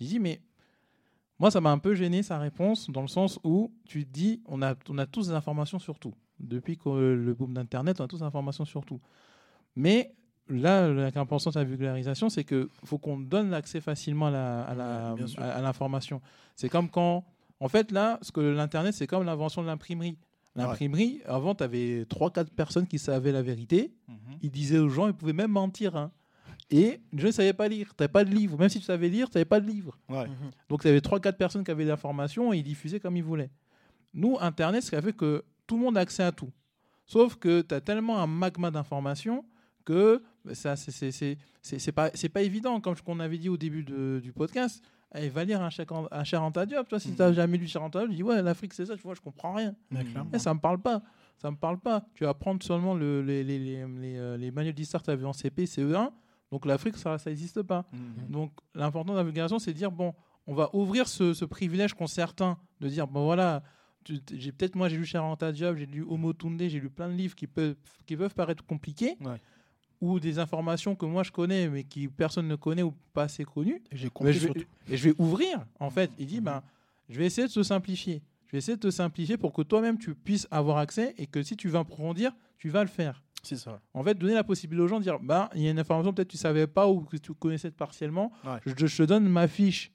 [0.01, 0.41] Il dit, mais
[1.39, 4.41] moi, ça m'a un peu gêné sa réponse, dans le sens où tu te dis,
[4.47, 6.15] on a, on a tous des informations sur tout.
[6.41, 9.03] Depuis que euh, le boom d'Internet, on a tous des informations sur tout.
[9.75, 10.15] Mais
[10.49, 16.21] là, l'importance de la vulgarisation, c'est qu'il faut qu'on donne l'accès facilement à l'information.
[16.55, 17.25] C'est comme quand.
[17.59, 20.19] En fait, là, ce que l'Internet, c'est comme l'invention de l'imprimerie.
[20.55, 23.95] L'imprimerie, avant, tu avais 3-4 personnes qui savaient la vérité.
[24.09, 24.17] Mhm.
[24.43, 25.97] Ils disaient aux gens, ils pouvaient même mentir.
[25.97, 26.11] hein.
[26.71, 27.89] Et les gens ne savaient pas lire.
[27.89, 28.59] Tu n'avais pas de livre.
[28.59, 29.99] Même si tu savais lire, tu n'avais pas de livre.
[30.09, 30.27] Ouais.
[30.69, 33.51] Donc, il y avait 3-4 personnes qui avaient l'information et ils diffusaient comme ils voulaient.
[34.15, 36.51] Nous, Internet, ce qui a fait que tout le monde a accès à tout.
[37.07, 39.45] Sauf que tu as tellement un magma d'informations
[39.87, 40.23] que
[40.53, 40.93] ça, c'est-
[41.93, 42.79] pas, c'est pas évident.
[42.83, 44.85] Comme on avait dit au début de- du podcast,
[45.19, 45.71] il va lire un
[46.11, 46.25] un
[46.67, 46.87] Diop.
[46.89, 47.15] Toi, si Mhm.
[47.17, 48.97] tu n'as jamais lu cher Anta Diop, tu dis Ouais, l'Afrique, c'est ça.
[48.97, 49.75] Tu vois, je comprends rien.
[49.91, 50.05] Mhm.
[50.11, 50.31] clairement.
[50.35, 51.03] Eh, ça me parle pas.
[51.39, 52.05] Ça me parle pas.
[52.15, 55.25] Tu vas prendre seulement le- les, les, les, les, euh, manuels d'histoire que tu avais
[55.25, 56.11] en CP, CE1.
[56.53, 57.87] Donc l'Afrique, ça n'existe pas.
[57.93, 58.29] Mhm.
[58.31, 60.15] Donc l'important de la vulgarisation, c'est de dire bon,
[60.47, 63.63] on va ouvrir ce, ce privilège qu'ont certains de dire bon voilà,
[64.33, 67.15] j'ai peut-être moi j'ai lu Charanta Diop, j'ai lu Homo Tunde, j'ai lu plein de
[67.15, 67.75] livres qui peuvent
[68.07, 69.41] qui peuvent paraître compliqués Ouais.
[70.01, 73.45] Ou des informations que moi je connais mais qui personne ne connaît ou pas assez
[73.45, 73.83] connues.
[73.91, 74.65] Et J'ai Mais compris je vais, surtout.
[74.89, 76.11] et je vais ouvrir, en fait.
[76.19, 76.63] Il dit, ben,
[77.09, 78.23] je vais essayer de te simplifier.
[78.47, 81.43] Je vais essayer de te simplifier pour que toi-même, tu puisses avoir accès et que
[81.43, 83.23] si tu veux approfondir, tu vas le faire.
[83.43, 83.81] C'est ça.
[83.95, 86.13] En fait, donner la possibilité aux gens de dire, ben, il y a une information
[86.13, 88.33] peut-être que tu savais pas ou que tu connaissais partiellement.
[88.45, 88.59] Ouais.
[88.67, 89.93] Je, je te donne ma fiche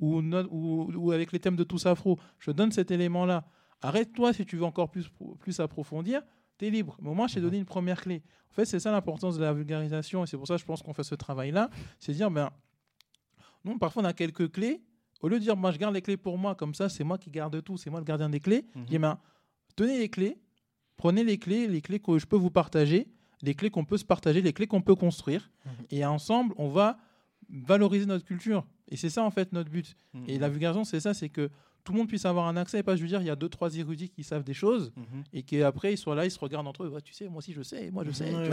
[0.00, 2.18] ou, no- ou, ou avec les thèmes de tous afro.
[2.38, 3.44] Je te donne cet élément-là.
[3.82, 6.22] Arrête-toi si tu veux encore plus, plus approfondir.
[6.58, 6.96] Tu es libre.
[7.00, 7.46] Mais au moins, je t'ai Mhm.
[7.46, 8.22] donné une première clé.
[8.50, 10.22] En fait, c'est ça l'importance de la vulgarisation.
[10.24, 11.68] Et c'est pour ça que je pense qu'on fait ce travail-là.
[11.98, 12.50] C'est dire, ben,
[13.64, 14.82] nous, parfois, on a quelques clés.
[15.20, 17.18] Au lieu de dire, moi, je garde les clés pour moi, comme ça, c'est moi
[17.18, 18.64] qui garde tout, c'est moi le gardien des clés.
[18.74, 18.82] Mhm.
[18.84, 19.18] Je dis, ben,
[19.74, 20.38] tenez les clés,
[20.96, 23.08] prenez les clés, les clés que je peux vous partager,
[23.42, 25.50] les clés qu'on peut se partager, les clés qu'on peut construire.
[25.64, 25.72] Mhm.
[25.90, 26.98] Et ensemble, on va
[27.48, 28.66] valoriser notre culture.
[28.88, 29.96] Et c'est ça, en fait, notre but.
[30.12, 30.24] Mhm.
[30.28, 31.50] Et la vulgarisation, c'est ça, c'est que
[31.84, 32.78] tout le monde puisse avoir un accès.
[32.78, 34.90] Et pas, je veux dire, il y a deux, trois érudits qui savent des choses
[34.96, 35.22] Mhm.
[35.32, 36.88] et qu'après, ils soient là, ils se regardent entre eux.
[36.88, 38.34] Ouais, tu sais, moi aussi, je sais, moi, je sais.
[38.34, 38.50] Ouais,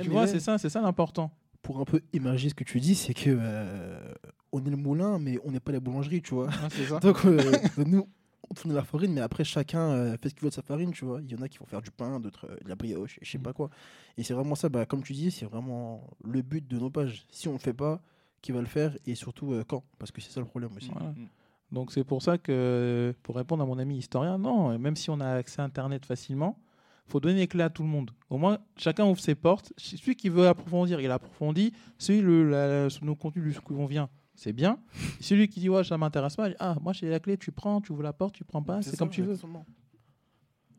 [0.00, 0.22] tu vois.
[0.22, 0.26] ouais.
[0.32, 1.30] C'est ça, c'est ça l'important.
[1.62, 4.14] Pour un peu émerger ce que tu dis, c'est que euh,
[4.52, 6.48] on est le moulin, mais on n'est pas la boulangerie, tu vois.
[6.70, 6.98] C'est ça.
[7.00, 7.52] Donc euh,
[7.84, 8.08] nous,
[8.48, 10.92] on tourne la farine, mais après chacun euh, fait ce qu'il veut de sa farine,
[10.92, 11.20] tu vois.
[11.20, 13.30] Il y en a qui vont faire du pain, d'autres euh, de la brioche, je
[13.30, 13.42] sais Mm.
[13.42, 13.68] pas quoi.
[14.16, 17.26] Et c'est vraiment ça, bah, comme tu dis, c'est vraiment le but de nos pages.
[17.30, 18.00] Si on le fait pas,
[18.40, 19.82] qui va le faire et surtout euh, quand?
[19.98, 20.90] Parce que c'est ça le problème aussi.
[20.92, 21.08] Voilà.
[21.10, 21.26] Mhm.
[21.70, 25.20] Donc c'est pour ça que, pour répondre à mon ami historien, non, même si on
[25.20, 26.58] a accès à Internet facilement,
[27.06, 28.10] faut donner les clés à tout le monde.
[28.30, 29.72] Au moins, chacun ouvre ses portes.
[29.76, 31.72] Celui qui veut approfondir, il approfondit.
[31.98, 34.78] Celui, le, la, nos contenus lui convient, c'est bien.
[35.20, 37.50] Celui qui dit, ouais, ça m'intéresse pas, il dit, ah, moi j'ai la clé, tu
[37.50, 39.36] prends, tu ouvres la porte, tu prends pas, c'est ça, comme tu veux.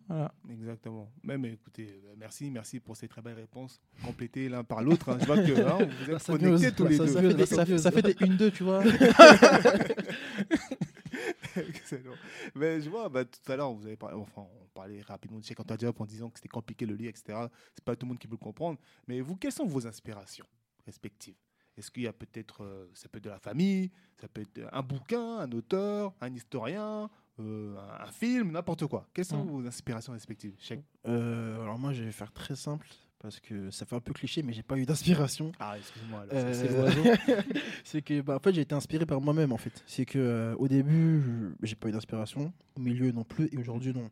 [0.09, 0.33] Voilà.
[0.49, 1.11] Exactement.
[1.23, 5.09] Même écoutez, euh, merci, merci pour ces très belles réponses complétées l'un par l'autre.
[5.09, 5.17] hein.
[5.21, 7.11] Je vois que hein, vous êtes Ça connectés tous les ça- deux.
[7.11, 8.83] ça Ça fait des, ça ça, fait- ça fait des une deux, tu vois.
[11.55, 12.13] Excellent.
[12.55, 15.43] Mais je vois, bah, tout à l'heure, vous avez parlé, enfin, on parlait rapidement de
[15.43, 17.37] Cheikh Anta Diop en disant que c'était compliqué le lire, etc.
[17.75, 18.79] C'est pas tout le monde qui peut le comprendre.
[19.07, 20.45] Mais vous, quelles sont vos inspirations
[20.85, 21.35] respectives?
[21.77, 23.89] Est-ce qu'il y a peut-être, euh, ça peut être de la famille,
[24.19, 27.09] ça peut être un bouquin, un auteur, un historien,
[27.39, 29.07] euh, un, film, n'importe quoi.
[29.13, 29.49] Quelles sont Mm.
[29.49, 32.87] vos inspirations respectives Cheikh Euh, alors moi, je vais faire très simple
[33.21, 35.51] parce que ça fait un peu cliché, mais j'ai pas eu d'inspiration.
[35.59, 36.23] Ah, excuse-moi.
[36.31, 37.03] Euh, c'est- c'est l'oiseau.
[37.83, 39.83] c'est que bah, en fait j'ai été inspiré par moi-même en fait.
[39.87, 43.57] C'est que euh, au début je- j'ai pas eu d'inspiration, au milieu non plus et
[43.57, 44.09] aujourd'hui non.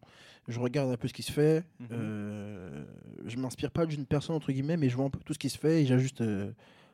[0.50, 1.64] Je regarde un peu ce qui se fait.
[1.92, 2.84] Euh,
[3.26, 5.50] je m'inspire pas d'une personne entre guillemets, mais je vois un peu tout ce qui
[5.50, 6.52] se fait et j'ajuste euh,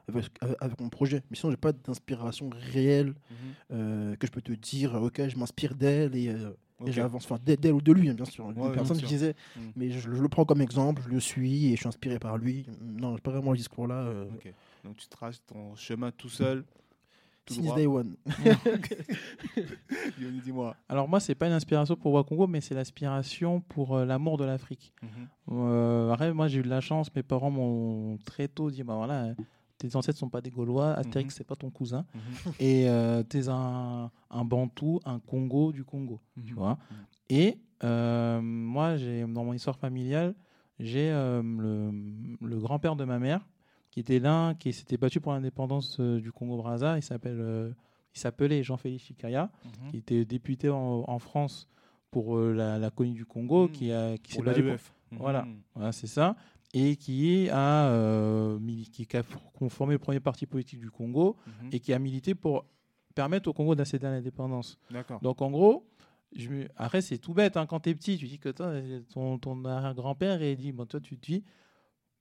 [0.09, 0.25] avec,
[0.59, 1.23] avec mon projet.
[1.29, 3.35] Mais sinon j'ai pas d'inspiration réelle Mhm.
[3.71, 4.95] euh, que je peux te dire.
[5.01, 6.51] Ok, je m'inspire d'elle et, euh,
[6.87, 7.23] j'avance.
[7.25, 8.49] Enfin d'elle ou de lui hein, bien sûr.
[8.51, 9.59] Une Ouais, bien personne qui disait, Mm.
[9.77, 12.37] mais je, je le prends comme exemple, je le suis et je suis inspiré par
[12.37, 12.65] lui.
[12.81, 13.95] Non, j'ai pas vraiment le discours là.
[14.03, 14.25] Euh.
[14.83, 16.65] Donc tu traces ton chemin tout seul.
[17.45, 17.75] Tout since droit.
[17.75, 18.15] day one.
[20.19, 20.75] Yoni, dis-moi.
[20.89, 24.45] Alors moi, c'est pas une inspiration pour Wakongo, mais c'est l'inspiration pour euh, l'amour de
[24.45, 24.93] l'Afrique.
[25.01, 25.09] Mhm.
[25.51, 27.13] Euh, après, moi, j'ai eu de la chance.
[27.15, 29.33] Mes parents m'ont très tôt dit, bah voilà, euh,
[29.87, 31.37] tes ancêtres sont pas des Gaulois, Astérix Mhm.
[31.37, 32.21] c'est pas ton cousin, Mhm.
[32.59, 36.57] et euh, t'es un, un Bantou, un Congo du Congo, tu Mhm.
[36.59, 36.77] vois.
[37.29, 40.35] Et euh, moi, j'ai dans mon histoire familiale,
[40.79, 43.47] j'ai euh, le, le grand-père de ma mère
[43.91, 46.97] qui était l'un qui s'était battu pour l'indépendance euh, du Congo-Brazza.
[46.97, 47.75] Il s'appelle,
[48.15, 49.51] il s'appelait Jean-Félix Chikaya,
[49.89, 51.67] qui était député en, en France
[52.09, 54.77] pour la, la colonie du Congo, qui a qui s'est battu pour,
[55.19, 55.45] voilà,
[55.91, 56.35] c'est ça.
[56.75, 58.57] Et qui a, euh,
[58.91, 59.21] qui a
[59.53, 61.69] conformé le premier parti politique du Congo Mhm.
[61.71, 62.65] et qui a milité pour
[63.13, 64.79] permettre au Congo d'accéder à l'indépendance.
[65.21, 65.85] Donc en gros,
[66.35, 68.73] je me- après c'est tout bête, hein, quand tu es petit, tu dis que toi,
[69.13, 71.43] ton, ton arrière-grand-père et dit, bon, toi tu te dis,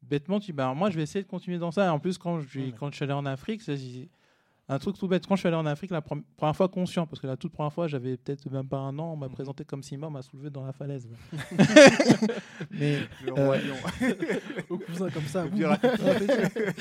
[0.03, 1.86] bêtement, tu dis, bah, moi je vais essayer de continuer dans ça.
[1.86, 2.74] Et en plus, quand je, Ouais.
[2.78, 3.78] quand je suis allé en Afrique, c'est
[4.74, 5.26] un truc tout bête.
[5.26, 7.52] Quand je suis allé en Afrique, la pre- première fois conscient, parce que la toute
[7.52, 9.32] première fois, j'avais peut-être même pas un an, on m'a Mhm.
[9.34, 11.08] présenté comme Simba, on m'a soulevé dans la falaise.
[12.70, 13.58] Mais Le euh.
[14.70, 15.44] Au cousin comme ça.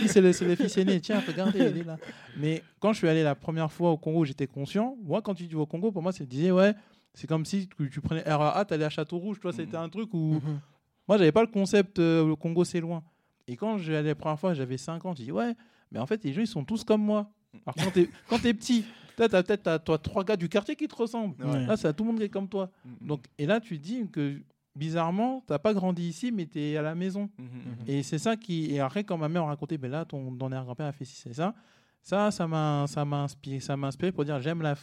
[0.08, 1.00] C'est le, fils aîné.
[1.02, 1.98] Tiens, regardez, il est là.
[2.38, 4.96] Mais quand je suis allé la première fois au Congo, j'étais conscient.
[5.04, 6.74] Moi, quand tu dis au Congo, pour moi, c'est disais, ouais,
[7.14, 9.40] c'est comme si tu, tu prenais RAA, tu allais à Château Rouge.
[9.40, 10.34] Toi, c'était un truc où.
[10.36, 10.60] Mhm.
[11.08, 13.04] Moi, j'avais pas le concept, euh, le Congo, c'est loin.
[13.48, 15.54] Et quand j'y allais la première fois, j'avais 5 ans, je dis, ouais,
[15.92, 17.30] mais en fait, les gens, ils sont tous comme moi.
[17.66, 18.86] Alors, quand t'es, quand t'es petit,
[19.18, 21.44] toi, t'as peut-être t'as- toi, trois gars du quartier qui te ressemblent.
[21.44, 21.66] Ouais.
[21.66, 22.70] Là, c'est tout le monde qui est comme toi.
[22.86, 23.08] Mhm.
[23.08, 24.42] Donc, et là, tu te dis que
[24.76, 27.30] bizarrement, t'as pas grandi ici, mais tu es à la maison.
[27.38, 27.48] Mhm.
[27.88, 28.74] Et c'est ça qui.
[28.74, 31.34] Et après, quand ma mère racontait, ben là, ton, ton arrière-grand-père a fait ci, c'est
[31.34, 31.54] ça.
[32.02, 34.76] Ça, ça m'a, ça m'a inspiré, ça m'a inspiré pour dire j'aime la.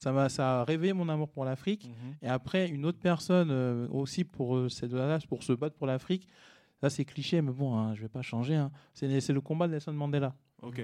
[0.00, 1.90] Ça m'a, ça a réveillé mon amour pour l'Afrique.
[2.22, 5.86] Et après, une autre personne euh, aussi pour euh, cette là pour se battre pour
[5.88, 6.28] l'Afrique.
[6.80, 8.54] Ça, c'est cliché, mais bon, hein, je vais pas changer.
[8.54, 8.70] hein.
[8.94, 10.34] C'est, c'est le combat de Nelson Mandela.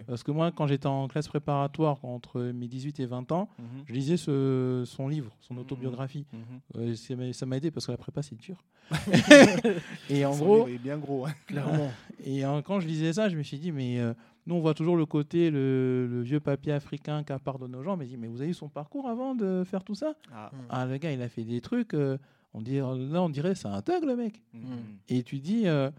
[0.07, 3.65] Parce que moi, quand j'étais en classe préparatoire entre mes 18 et 20 ans, Mhm.
[3.87, 5.61] je lisais ce, son livre, son Mhm.
[5.61, 6.27] autobiographie.
[6.33, 6.95] Mhm.
[7.17, 8.63] Euh, ça m'a- aidé parce que la prépa, c'est dur.
[10.11, 11.27] et en Son gros, livre est bien gros.
[11.27, 11.33] hein.
[11.47, 11.91] Clairement.
[12.25, 14.15] et quand je lisais ça, je me suis dit, mais euh,
[14.47, 17.97] nous, on voit toujours le côté, le, le vieux papier africain qu'appart de nos gens.
[17.97, 20.15] Mais, je dis, mais vous avez eu son parcours avant de faire tout ça?
[20.33, 20.51] Ah.
[20.71, 21.95] Ah, le gars, il a fait des trucs.
[21.95, 22.19] euh,
[22.53, 24.41] on dirait, là, on dirait, c'est un thug, le mec.
[24.53, 24.63] Mhm.
[25.09, 25.91] Et tu dis, euh,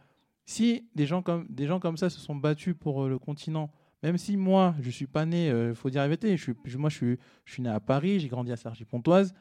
[0.45, 3.71] si des gens, comme, des gens comme ça se sont battus pour euh, le continent,
[4.03, 6.77] même si moi, je suis pas né, il faut dire la vérité, je suis, je-
[6.77, 9.33] moi, je suis, je suis né à Paris, j'ai grandi à Sergi-Pontoise.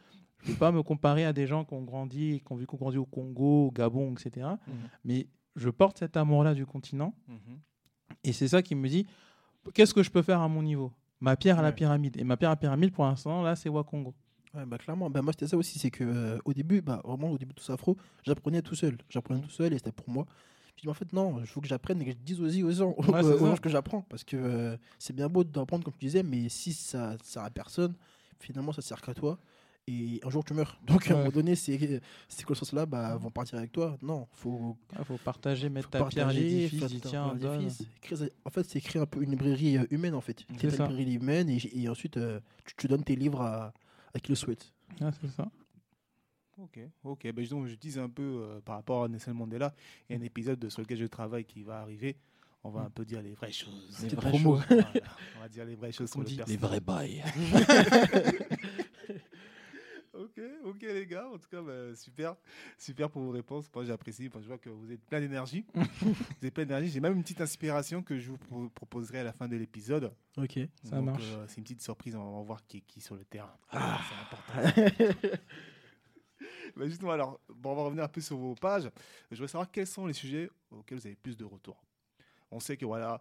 [0.43, 2.67] Je ne peux pas me comparer à des gens qui ont grandi, qui ont vu
[2.67, 4.47] qu'on grandi au Congo, au Gabon, etc.
[4.67, 4.75] Mhm.
[5.05, 5.27] Mais
[5.57, 7.15] je porte cet amour-là du continent.
[7.29, 7.59] Mhm.
[8.25, 9.07] Et c'est ça qui me dit,
[9.75, 10.93] qu'est-ce que je peux faire à mon niveau?
[11.21, 12.17] Ma pierre à la pyramide.
[12.19, 14.15] Et ma pierre à la pyramide, pour l'instant, là, c'est Wakongo.
[14.55, 15.09] Ouais, bah, clairement.
[15.11, 15.79] Bah, moi, c'était ça aussi.
[15.79, 18.75] C'est que euh, au début, bah, vraiment, au début de tout ça, afro, j'apprenais tout
[18.75, 18.97] seul.
[19.09, 20.27] J'apprenais tout seul et c'était pour moi.
[20.77, 22.71] Je dis, en fait, non, il faut que j'apprenne et que je dise aussi aux
[22.73, 24.03] gens, Ouais, aux gens que j'apprends.
[24.03, 27.51] Parce que euh, c'est bien beau d'apprendre, comme tu disais, mais si ça sert à
[27.51, 27.95] personne,
[28.41, 29.39] finalement, ça sert qu'à toi.
[29.87, 30.81] Et un jour, tu meurs.
[30.87, 33.99] Donc, à un moment donné, ces, ces connaissances-là bah, vont partir avec toi.
[34.03, 37.57] Non, faut, Il faut partager, mettre faut ta pierre à partager, l'édifice, tiens, pierre à
[37.59, 37.87] l'édifice.
[38.01, 40.43] Créer- En fait, c'est créer un peu une librairie euh, humaine, en fait.
[40.71, 40.87] C'est ça.
[40.89, 43.75] librairie humaine et, et ensuite, euh, tu, tu donnes tes livres à,
[44.15, 44.73] à qui le souhaite.
[45.03, 45.51] Ah, c'est ça.
[46.59, 47.33] Ok, ok.
[47.33, 49.75] Ben, donc, je dis un peu euh, par rapport à Nelson Mandela.
[50.09, 52.17] Il y a un épisode de- sur lequel je travaille qui va arriver.
[52.63, 53.99] On va un peu dire les vraies choses.
[54.01, 54.63] Les Petite vraies choses.
[54.69, 54.91] Voilà,
[55.37, 56.61] on va dire les vraies choses On le dit les personnage.
[56.63, 57.23] vrais bails.
[60.17, 62.37] Ok, ok les gars, en tout cas, bah, super,
[62.79, 63.69] super pour vos réponses.
[63.75, 65.67] Moi j'apprécie, Enfin, je vois que vous êtes plein d'énergie.
[65.75, 66.89] vous êtes plein d'énergie.
[66.89, 70.13] J'ai même une petite inspiration que je vous pro- proposerai à la fin de l'épisode.
[70.37, 70.61] Ok.
[70.85, 71.25] Ça Donc, marche.
[71.33, 73.57] euh, c'est une petite surprise, on va voir qui est qui sur le terrain.
[73.71, 75.37] Ah, c'est important.
[76.77, 78.91] Bah, justement, alors, bon, on va revenir un peu sur vos pages.
[79.31, 81.83] Je voudrais savoir quels sont les sujets auxquels vous avez plus de retours.
[82.51, 83.21] On sait que voilà,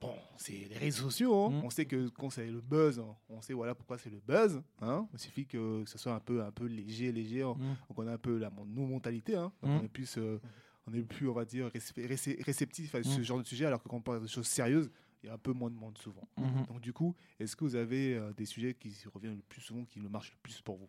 [0.00, 1.34] bon, c'est les réseaux sociaux.
[1.46, 1.50] hein.
[1.50, 1.64] Mm.
[1.64, 4.62] On sait que quand c'est le buzz, hein, on sait voilà pourquoi c'est le buzz.
[4.80, 5.06] hein.
[5.12, 7.42] Il suffit que ce soit un peu, un peu léger, léger.
[7.42, 7.54] hein.
[7.56, 7.76] Mm.
[7.88, 9.34] Donc on a un peu la nos mentalités.
[9.34, 9.68] Donc Mm.
[9.70, 10.40] on est plus, euh,
[10.86, 13.22] on est plus, on va dire, récep- récep- réceptif à ce Mm.
[13.22, 14.90] genre de sujet, alors que quand on parle de choses sérieuses,
[15.22, 16.26] il y a un peu moins de monde souvent.
[16.66, 19.84] Donc du coup, est-ce que vous avez euh, des sujets qui reviennent le plus souvent,
[19.84, 20.88] qui le marchent le plus pour vous?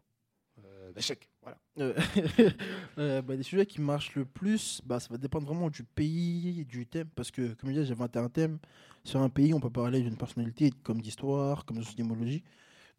[0.95, 1.57] L'échec, voilà.
[1.79, 1.93] Euh,
[2.97, 6.65] euh, bah, des sujets qui marchent le plus, bah, ça va dépendre vraiment du pays
[6.65, 7.07] du thème.
[7.15, 8.59] Parce que, comme je disais, j'ai 21 thèmes.
[9.03, 11.83] Sur un pays, on peut parler d'une personnalité comme d'histoire, comme de.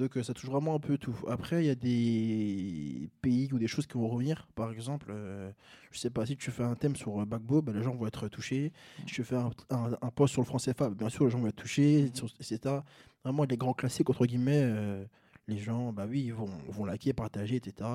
[0.01, 1.15] Donc, euh, ça touche vraiment un peu tout.
[1.29, 4.49] Après, il y a des pays ou des choses qui vont revenir.
[4.57, 5.53] Par exemple, euh,
[5.93, 8.07] je sais pas, si tu fais un thème sur euh, Bagbo, bah, les gens vont
[8.07, 8.73] être touchés.
[9.07, 11.47] Si tu fais un, un, post sur le franc CFA, bien sûr, les gens vont
[11.47, 12.11] être touchés,
[12.41, 12.81] etc.
[13.23, 15.05] Vraiment, les grands classiques, entre guillemets, euh,
[15.47, 17.89] les gens, bah oui, ils vont, vont liker, partager, etc.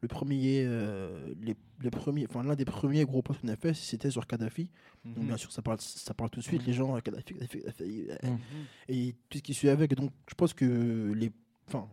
[0.00, 3.74] Le premier, euh, les, les premiers, enfin l'un des premiers gros posts qu'on a fait,
[3.74, 4.68] c'était sur Kadhafi.
[5.04, 5.26] Donc Mhm.
[5.28, 6.62] bien sûr, ça parle, ça parle tout de suite.
[6.62, 6.66] Mhm.
[6.66, 8.38] Les gens, euh, Kadhafi, Kadhafi, Kadhafi, euh, Mhm.
[8.88, 9.94] et tout ce qui suit avec.
[9.94, 11.30] Donc je pense que les,
[11.68, 11.86] enfin,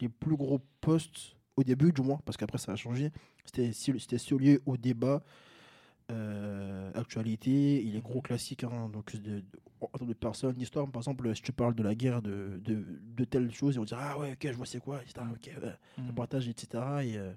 [0.00, 3.10] les plus gros posts au début, du moins, parce qu'après ça a changé,
[3.44, 5.22] c'était c'était lié au débat.
[6.10, 11.34] Euh, actualité, il est gros classique, hein, donc de, de, de personnes, d'histoire, par exemple,
[11.34, 12.84] si tu parles de la guerre de, de,
[13.16, 15.26] de telles choses, ils vont dire Ah ouais, ok, je vois c'est quoi, etc.
[15.32, 16.14] Ok, ouais le Mhm.
[16.14, 17.04] partage, etc.
[17.04, 17.32] Et euh,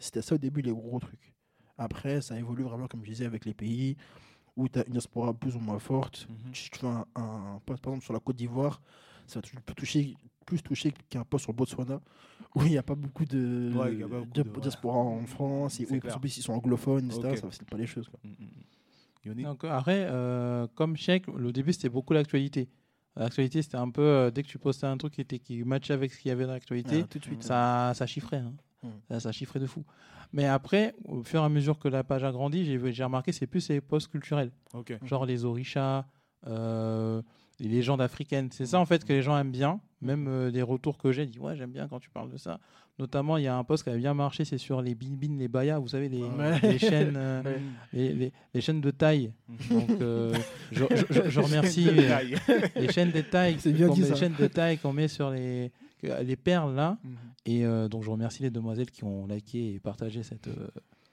[0.00, 1.32] c'était ça au début, les gros trucs.
[1.78, 3.96] Après, ça évolue vraiment, comme je disais, avec les pays
[4.56, 6.26] où tu as une diaspora plus ou moins forte.
[6.54, 8.80] Si tu fais un, un par exemple, sur la Côte d'Ivoire,
[9.26, 10.14] ça peut toucher,
[10.44, 12.00] plus toucher qu'un post sur le Botswana,
[12.54, 14.48] où il n'y a pas beaucoup de, Ouais, il y a pas beaucoup de, de-
[14.48, 14.60] ouais.
[14.60, 16.16] diaspora en France, et où clair.
[16.16, 17.20] en plus, ils sont anglophones, etc.
[17.30, 17.36] Ok.
[17.36, 18.08] Ça facilite pas les choses.
[18.08, 18.18] Quoi.
[18.24, 18.48] Mhm, mhm.
[19.24, 22.68] Yoni Donc, après, euh, comme chèque, le début c'était beaucoup l'actualité.
[23.16, 25.94] L'actualité c'était un peu euh, dès que tu postais un truc qui, était, qui matchait
[25.94, 27.42] avec ce qu'il y avait dans l'actualité, Ah, tout de suite.
[27.42, 28.36] ça, ça chiffrait.
[28.36, 28.52] hein.
[28.82, 28.88] Mm.
[29.10, 29.84] Ça, ça chiffrait de fou.
[30.32, 33.46] Mais après, au fur et à mesure que la page a grandi, j'ai remarqué c'est
[33.46, 34.96] plus les posts culturels, Ok.
[35.04, 36.04] genre les orishas,
[36.46, 37.22] euh,
[37.58, 38.48] les légendes africaines.
[38.52, 39.80] C'est ça en fait que les gens aiment bien.
[40.02, 42.60] Même euh, des retours que j'ai, dit ouais j'aime bien quand tu parles de ça.
[42.98, 45.48] Notamment il y a un post qui avait bien marché, c'est sur les bin les
[45.48, 46.58] bayas, vous savez les, Ouais.
[46.62, 47.14] les chaînes.
[47.16, 47.60] euh, Ouais.
[47.92, 49.32] les, les- les chaînes de taille.
[49.70, 50.34] Donc, euh,
[50.72, 51.84] je, je- je- je remercie
[52.76, 54.14] les chaînes de taille, C'est bien dit, met- ça.
[54.14, 56.98] les chaînes de taille qu'on met sur les, les perles là.
[57.04, 57.16] Mhm.
[57.46, 60.48] Et euh, donc, je remercie les demoiselles qui ont liké et partagé cette,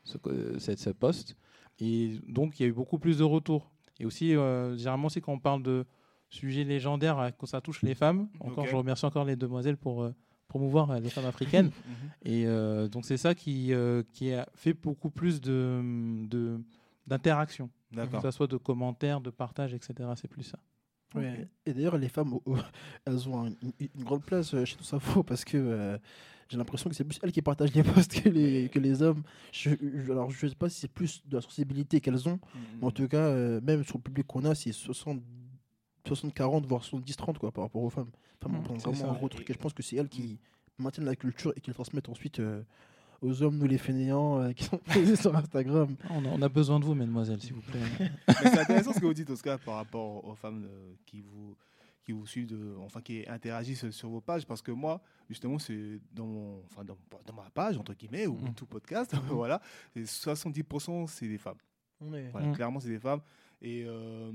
[0.03, 0.17] ce,
[0.59, 1.35] cette, ce post.
[1.79, 3.71] Et donc, il y a eu beaucoup plus de retours.
[3.99, 5.85] Et aussi, généralement, c'est quand on parle de
[6.33, 8.27] sujets légendaires, euh, quand ça touche les femmes.
[8.39, 10.13] Encore, je remercie encore les demoiselles pour euh,
[10.47, 11.71] promouvoir euh, les femmes africaines.
[12.25, 15.81] Et euh, donc, c'est ça qui, euh, qui a fait beaucoup plus de,
[16.27, 16.59] de,
[17.07, 17.69] d'interaction.
[18.07, 19.93] Que ce soit de commentaires, de partages, etc.
[20.15, 20.57] C'est plus ça.
[21.67, 22.57] Et d'ailleurs, les femmes, oh, oh,
[23.05, 25.95] elles ont un- une, une grande place chez Tout ça faux parce que euh,
[26.49, 29.21] j'ai l'impression que c'est plus elles qui partagent les posts que les, que les hommes.
[29.51, 32.39] Je, je- alors, je sais pas si c'est plus de la sensibilité qu'elles ont,
[32.81, 35.21] mais en tout cas, euh, même sur le public qu'on a, c'est 60,
[36.05, 38.11] 60-40, voire 70-30 quoi, par rapport aux femmes.
[38.41, 39.09] Femmes Mm, vraiment ça.
[39.09, 40.39] un gros truc et je pense que c'est elles qui
[40.77, 42.61] maintiennent la culture et qui le transmettent ensuite euh,
[43.21, 45.95] aux hommes, nous les fainéants, euh, qui sont présents sur Instagram.
[46.09, 47.79] On a, on a besoin de vous, mesdemoiselles, s'il vous plaît.
[48.41, 51.55] C'est intéressant ce que vous dites, Oscar, par rapport aux femmes euh, qui vous
[52.05, 56.01] qui vous suivent, de- enfin qui interagissent sur vos pages, parce que moi, justement, c'est
[56.11, 58.53] dans mon, enfin dans, dans ma page entre guillemets ou Mhm.
[58.55, 59.61] tout podcast, voilà,
[59.93, 61.55] c'est 70% c'est des femmes.
[62.01, 63.21] Voilà, clairement c'est des femmes
[63.61, 64.33] et euh,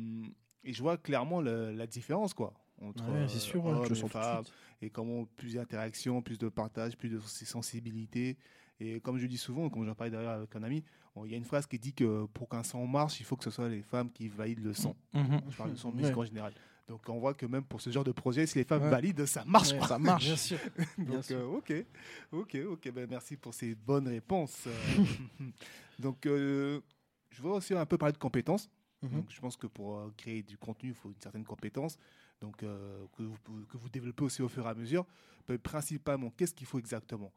[0.64, 3.86] et je vois clairement le- la différence quoi entre Ouais, c'est euh, sûr, ouais, hommes
[3.88, 4.44] je sens femmes
[4.80, 8.36] et comment plus d'interactions, plus de partage, plus de sensibilité.
[8.80, 10.84] Et comme je dis souvent, comme j'en parlais d'ailleurs avec un ami,
[11.24, 13.42] il y a une phrase qui dit que pour qu'un sang marche, il faut que
[13.42, 14.94] ce soit les femmes qui valident le sang.
[15.12, 15.40] Mhm.
[15.50, 15.92] Je parle de Ouais.
[15.94, 16.52] musique en général.
[16.86, 18.90] Donc on voit que même pour ce genre de projet, si les femmes Ouais.
[18.90, 19.72] valident, ça marche.
[19.72, 19.80] Ouais.
[19.86, 20.24] Ça marche.
[20.26, 20.58] Bien sûr.
[20.96, 21.36] Bien Donc sûr.
[21.38, 21.72] euh, ok,
[22.30, 22.92] ok, ok.
[22.92, 24.66] Ben, merci pour ces bonnes réponses.
[25.40, 25.44] Euh,
[25.98, 26.80] Donc euh,
[27.30, 28.70] je veux aussi un peu parler de compétences.
[29.02, 29.10] Mhm.
[29.10, 31.96] Donc, je pense que pour euh, créer du contenu, il faut une certaine compétence
[32.40, 35.04] donc, euh, que, vous, pouvez- que vous développez aussi au fur et à mesure.
[35.48, 37.32] Mais principalement, qu'est-ce qu'il faut exactement?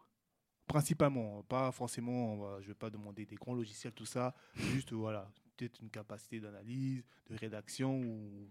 [0.68, 4.34] Principalement, pas forcément, euh, je ne vais pas demander des grands logiciels, tout ça.
[4.56, 8.48] Juste, voilà, peut-être une capacité d'analyse, de rédaction ou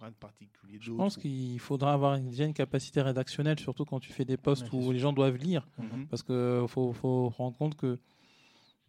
[0.00, 0.78] rien de particulier.
[0.80, 4.36] Je pense qu'il faudra avoir une- déjà une capacité rédactionnelle, surtout quand tu fais des
[4.36, 5.66] posts Ouais, où les gens doivent lire.
[5.78, 6.06] Mhm.
[6.06, 7.98] Parce qu'il faut, faut rendre compte que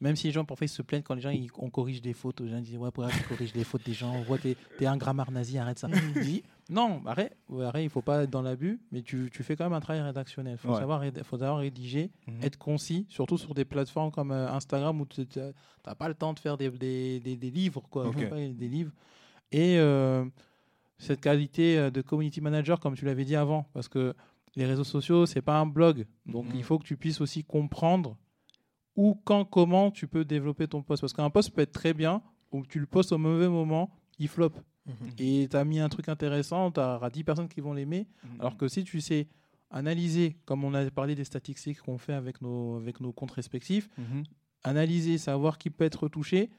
[0.02, 2.14] même si les gens parfois ils se plaignent quand les gens ils- on corrige des
[2.14, 4.56] fautes, les gens disent ouais pourquoi tu corriges les fautes des gens, on voit t'es
[4.80, 5.88] es un grammar nazi, arrête ça.
[6.22, 9.56] Dis non, arrête, ouais, arrête, il faut pas être dans l'abus, mais tu, tu fais
[9.56, 10.54] quand même un travail rédactionnel.
[10.54, 10.80] Il faut, Ouais.
[10.80, 12.44] savoir, réd- faut savoir rédiger, Mhm.
[12.44, 15.26] être concis, surtout sur des plateformes comme euh, Instagram où tu
[15.86, 18.14] n'as pas le temps de faire des, des, des- des livres, quoi, Ok.
[18.22, 18.92] Faut pas des livres.
[19.52, 20.24] Et euh,
[21.00, 24.14] cette qualité euh, de community manager, comme tu l'avais dit avant, parce que
[24.56, 26.06] les réseaux sociaux, c'est pas un blog.
[26.28, 26.52] Donc Mhm.
[26.56, 28.16] il faut que tu puisses aussi comprendre
[28.96, 31.02] où, quand, comment tu peux développer ton post.
[31.02, 32.22] Parce qu'un post peut être très bien,
[32.52, 34.52] ou tu le postes au mauvais moment, il flop.
[34.86, 34.94] Mhm.
[35.20, 38.08] Et tu as mis un truc intéressant, tu auras 10 personnes qui vont l'aimer.
[38.24, 38.42] Mhm.
[38.42, 39.28] Alors que si tu sais
[39.70, 43.88] analyser, comme on a parlé des statistiques qu'on fait avec nos, avec nos comptes respectifs,
[43.98, 44.24] Mhm.
[44.64, 46.50] analyser, savoir qui peut être touché,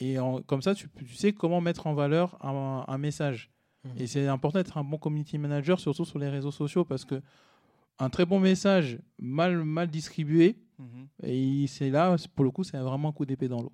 [0.00, 3.50] et en- comme ça, tu, tu sais comment mettre en valeur un, un message.
[3.96, 7.20] Et c'est important d'être un bon community manager, surtout sur les réseaux sociaux, parce que
[8.02, 11.06] un très bon message mal, mal distribué, Mhm.
[11.22, 13.72] et c'est là, pour le coup, c'est vraiment un coup d'épée dans l'eau.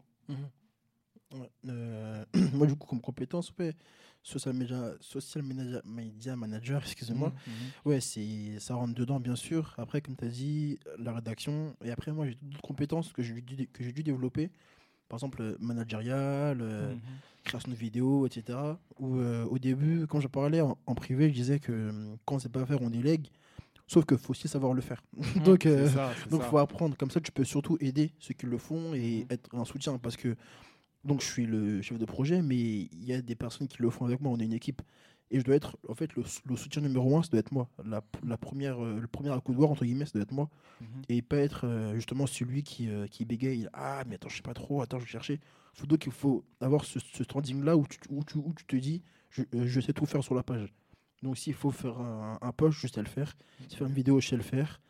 [1.32, 2.24] Ouais, euh,
[2.54, 3.74] moi, du coup, comme compétence, ouais,
[4.22, 7.52] social media, social media, media manager, excusez-moi, Mhm.
[7.84, 9.74] ouais, c'est, ça rentre dedans, bien sûr.
[9.78, 11.74] Après, comme tu as dit, la rédaction.
[11.84, 14.50] Et après, moi, j'ai d'autres compétences que j'ai dû, que j'ai dû développer.
[15.08, 17.00] Par exemple, managérial, euh, Mhm.
[17.44, 18.58] création de vidéos, etc.
[18.98, 22.36] Où, euh, au début, quand je parlais en, en privé, je disais que euh, quand
[22.36, 23.28] on sait pas faire, on délègue.
[23.88, 25.02] Sauf qu'il faut aussi savoir le faire.
[25.44, 26.48] donc, C'est euh, ça, donc, ça.
[26.48, 26.96] faut apprendre.
[26.96, 29.26] Comme ça, tu peux surtout aider ceux qui le font et Mhm.
[29.30, 29.98] être un soutien.
[29.98, 30.36] Parce que,
[31.04, 33.90] donc, je suis le chef de projet, mais il y a des personnes qui le
[33.90, 34.30] font avec moi.
[34.30, 34.82] On est une équipe.
[35.30, 37.68] Et je dois être, en fait, le, le soutien numéro un, ça doit être moi.
[37.84, 40.48] La, la première, euh, le premier accoudoir, entre guillemets, ça doit être moi.
[40.80, 40.86] Mhm.
[41.08, 43.68] Et pas être euh, justement celui qui, euh, qui bégaye.
[43.72, 45.40] Ah, mais attends, je sais pas trop, attends, je vais chercher.
[45.74, 48.76] Faut donc il faut avoir ce, ce standing-là où tu, où, tu, où tu te
[48.76, 50.72] dis, je, je sais tout faire sur la page.
[51.22, 53.34] Donc, s'il faut faire un, un post, je sais le faire.
[53.68, 54.80] Si faire une vidéo, je sais le faire.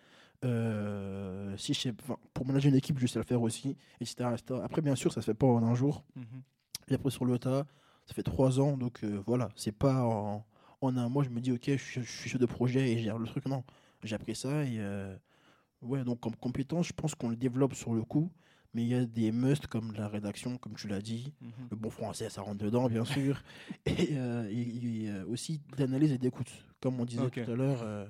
[0.45, 1.95] Euh, si je sais,
[2.33, 4.61] pour manager une équipe, je sais le faire aussi, etc., etc.
[4.63, 6.05] Après, bien sûr, ça se fait pas en un jour.
[6.17, 6.25] Mhm.
[6.89, 7.67] Et après, sur le tas,
[8.07, 10.45] ça fait trois ans, donc euh, voilà, c'est pas en,
[10.81, 12.99] en un mois, je me dis, ok, je, suis- je suis chef de projet et
[12.99, 13.45] je gère le truc.
[13.47, 13.65] Non,
[14.05, 15.15] j'ai appris ça et euh,
[15.83, 18.31] ouais, donc comme compétence, je pense qu'on le développe sur le coup,
[18.75, 21.51] mais il y a des musts comme la rédaction, comme tu l'as dit, Mhm.
[21.71, 23.43] le bon français, ça rentre dedans, bien sûr,
[23.87, 26.53] et, euh, et- et, euh, aussi d'analyse et d'écoute.
[26.81, 28.07] Comme on disait tout à l'heure, euh,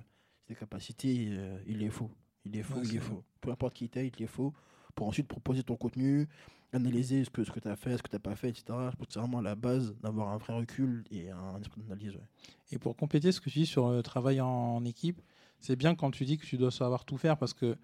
[0.58, 2.10] capacités, euh, il les faut.
[2.44, 3.24] Il les faut, Ouais, il les c'est faut.
[3.40, 4.52] Peu importe qui t'es, il les faut
[4.94, 6.28] pour ensuite proposer ton contenu,
[6.72, 8.64] analyser ce que, ce que tu as fait, ce que tu n'as pas fait, etc.
[8.90, 12.14] Je pense que c'est vraiment la base d'avoir un vrai recul et un esprit d'analyse.
[12.16, 12.26] ouais.
[12.72, 15.20] Et pour compléter ce que tu dis sur le travail en, en équipe,
[15.60, 17.76] c'est bien quand tu dis que tu dois savoir tout faire parce que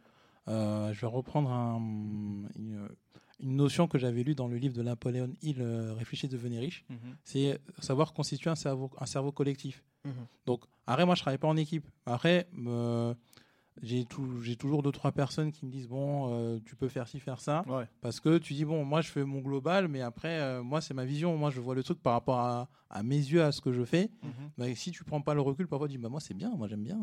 [0.49, 1.79] euh, je vais reprendre un-
[2.57, 2.89] une,
[3.41, 6.85] une notion que j'avais lue dans le livre de Napoléon Hill, euh, Réfléchir, devenir riche.
[6.91, 6.97] Mhm.
[7.25, 9.83] C'est savoir constituer un cerveau, un cerveau collectif.
[10.05, 10.13] Mhm.
[10.47, 11.87] Donc, après, moi, je travaille pas en équipe.
[12.07, 13.15] Après, euh,
[13.83, 17.41] j'ai toujours deux, trois personnes qui me disent Bon, euh, tu peux faire ci, faire
[17.41, 17.65] ça.
[17.67, 17.87] Ouais.
[18.03, 21.05] Parce que tu dis, bon, moi, je fais mon global, mais après, moi, c'est ma
[21.05, 21.37] vision.
[21.37, 23.83] Moi, je vois le truc par rapport à, à mes yeux, à ce que je
[23.85, 24.11] fais.
[24.57, 26.69] Bah, si tu prends pas le recul, parfois tu dis bah moi c'est bien, moi
[26.69, 27.01] j'aime bien.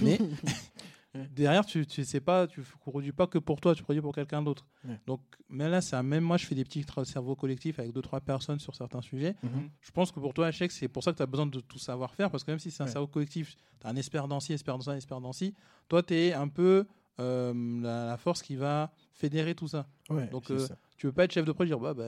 [0.00, 0.18] Mais
[1.34, 4.42] derrière tu tu sais pas, tu produis pas que pour toi, tu produis pour quelqu'un
[4.42, 4.66] d'autre.
[4.84, 4.98] Ouais.
[5.06, 8.02] Donc mais là c'est un- même moi je fais des petits cerveaux collectifs avec deux
[8.02, 9.34] trois personnes sur certains sujets.
[9.42, 9.70] Mhm.
[9.80, 11.78] Je pense que pour toi Hachek, c'est pour ça que tu as besoin de tout
[11.78, 12.92] savoir faire parce que même si c'est un Ouais.
[12.92, 15.54] cerveau collectif, tu as un expert dans ci, expert dans ça, expert dans ci,
[15.88, 16.86] toi tu es un peu
[17.20, 19.88] euh, la, la force qui va fédérer tout ça.
[20.30, 20.76] Donc, euh, ça.
[20.96, 22.04] Tu veux pas être chef de projet dire bah, bah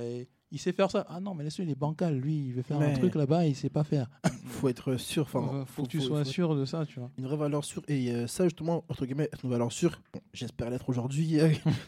[0.52, 1.06] il sait faire ça.
[1.08, 3.54] Ah non, mais laisse-le, il est bancal, lui, il veut faire un truc là-bas, il
[3.54, 4.08] sait pas faire.
[4.46, 5.22] faut être sûr.
[5.22, 7.10] Enfin, faut, faut que tu sois faut- sûr de ça, tu vois.
[7.18, 7.82] Une vraie valeur sûre.
[7.88, 11.38] Et euh, ça, justement, entre guillemets, être une valeur sûre, bon, j'espère l'être aujourd'hui.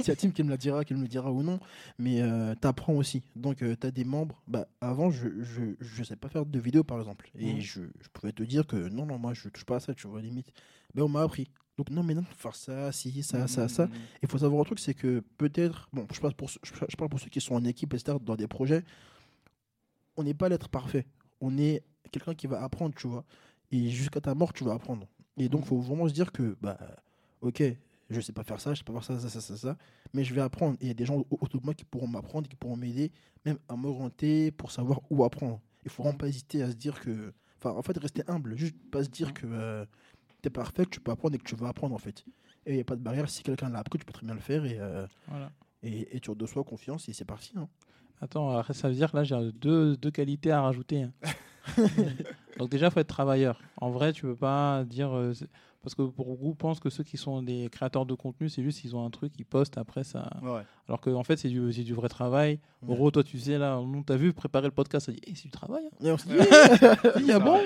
[0.00, 1.58] C'est la team qui me la dira, qui me le dira ou non.
[1.98, 2.22] Mais
[2.60, 3.22] tu apprends aussi.
[3.36, 4.40] Donc, tu as des membres.
[4.46, 7.30] Bah, avant, je ne je, je sais pas faire de vidéo, par exemple.
[7.38, 9.94] Et je, je pouvais te dire que non, non, moi, je touche pas à ça,
[9.94, 10.52] tu vois, limite.
[10.94, 11.48] Mais on m'a appris.
[11.78, 13.86] Donc, non, mais non, faut faire ça, si, ça, ça, ça.
[13.86, 13.92] Mhm.
[14.22, 17.08] Il faut savoir un truc, c'est que peut-être, bon, je parle, pour, ceux- je parle
[17.08, 18.84] pour ceux qui sont en équipe, etc., dans des projets,
[20.16, 21.06] on n'est pas l'être parfait.
[21.40, 23.24] On est quelqu'un qui va apprendre, tu vois.
[23.70, 25.06] Et jusqu'à ta mort, tu vas apprendre.
[25.38, 26.78] Et donc, il faut vraiment se dire que, bah,
[27.40, 27.62] ok,
[28.10, 29.78] je sais pas faire ça, je sais pas faire ça, ça, ça, ça, ça,
[30.12, 30.76] mais je vais apprendre.
[30.80, 32.76] Et il y a des gens au- autour de moi qui pourront m'apprendre, qui pourront
[32.76, 33.10] m'aider,
[33.46, 35.60] même à m'orienter pour savoir où apprendre.
[35.84, 37.32] Il faut vraiment pas hésiter à se dire que.
[37.58, 39.86] Enfin, en fait, rester humble, juste pas se dire que euh,
[40.42, 42.24] tu es parfait, que tu peux apprendre et que tu vas apprendre, en fait.
[42.66, 43.28] Et il n'y a pas de barrière.
[43.30, 45.50] Si quelqu'un l'a appris, tu peux très bien le faire et, euh, Voilà.
[45.82, 47.52] et, et tu reçois confiance et c'est parti.
[47.56, 47.68] hein.
[48.20, 51.02] Attends, après, ça veut dire que là, j'ai deux, deux qualités à rajouter.
[51.04, 51.12] hein.
[52.58, 53.60] Donc déjà, faut être travailleur.
[53.78, 55.10] En vrai, tu peux pas dire...
[55.16, 55.48] euh, c'est-
[55.82, 58.80] parce que pour beaucoup pensent que ceux qui sont des créateurs de contenu, c'est juste
[58.80, 60.30] qu'ils ont un truc, ils postent, après ça...
[60.42, 60.62] Ouais.
[60.88, 62.58] Alors qu'en en fait, c'est du, du vrai travail.
[62.82, 62.94] Ouais.
[62.94, 65.44] Gros, toi, tu sais, là, nous, t'as vu préparer le podcast, ça dit, Eh, c'est
[65.44, 65.84] du travail.
[65.86, 65.96] hein.
[66.06, 66.34] Et on se dit,
[67.18, 67.60] Il dit, ah bon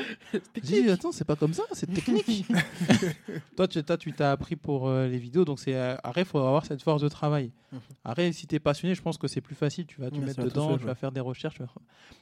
[0.62, 2.46] J'ai dit, attends, c'est pas comme ça, c'est technique.
[3.56, 6.38] toi, tu toi, tu t'as appris pour euh, les vidéos, donc c'est euh, il faut
[6.38, 7.50] avoir cette force de travail.
[7.72, 7.80] Mhm.
[8.04, 9.86] Après, si tu es passionné, je pense que c'est plus facile.
[9.86, 11.58] Tu vas te Ouais, mettre dedans, seul, tu vas faire des recherches.
[11.60, 11.66] vas-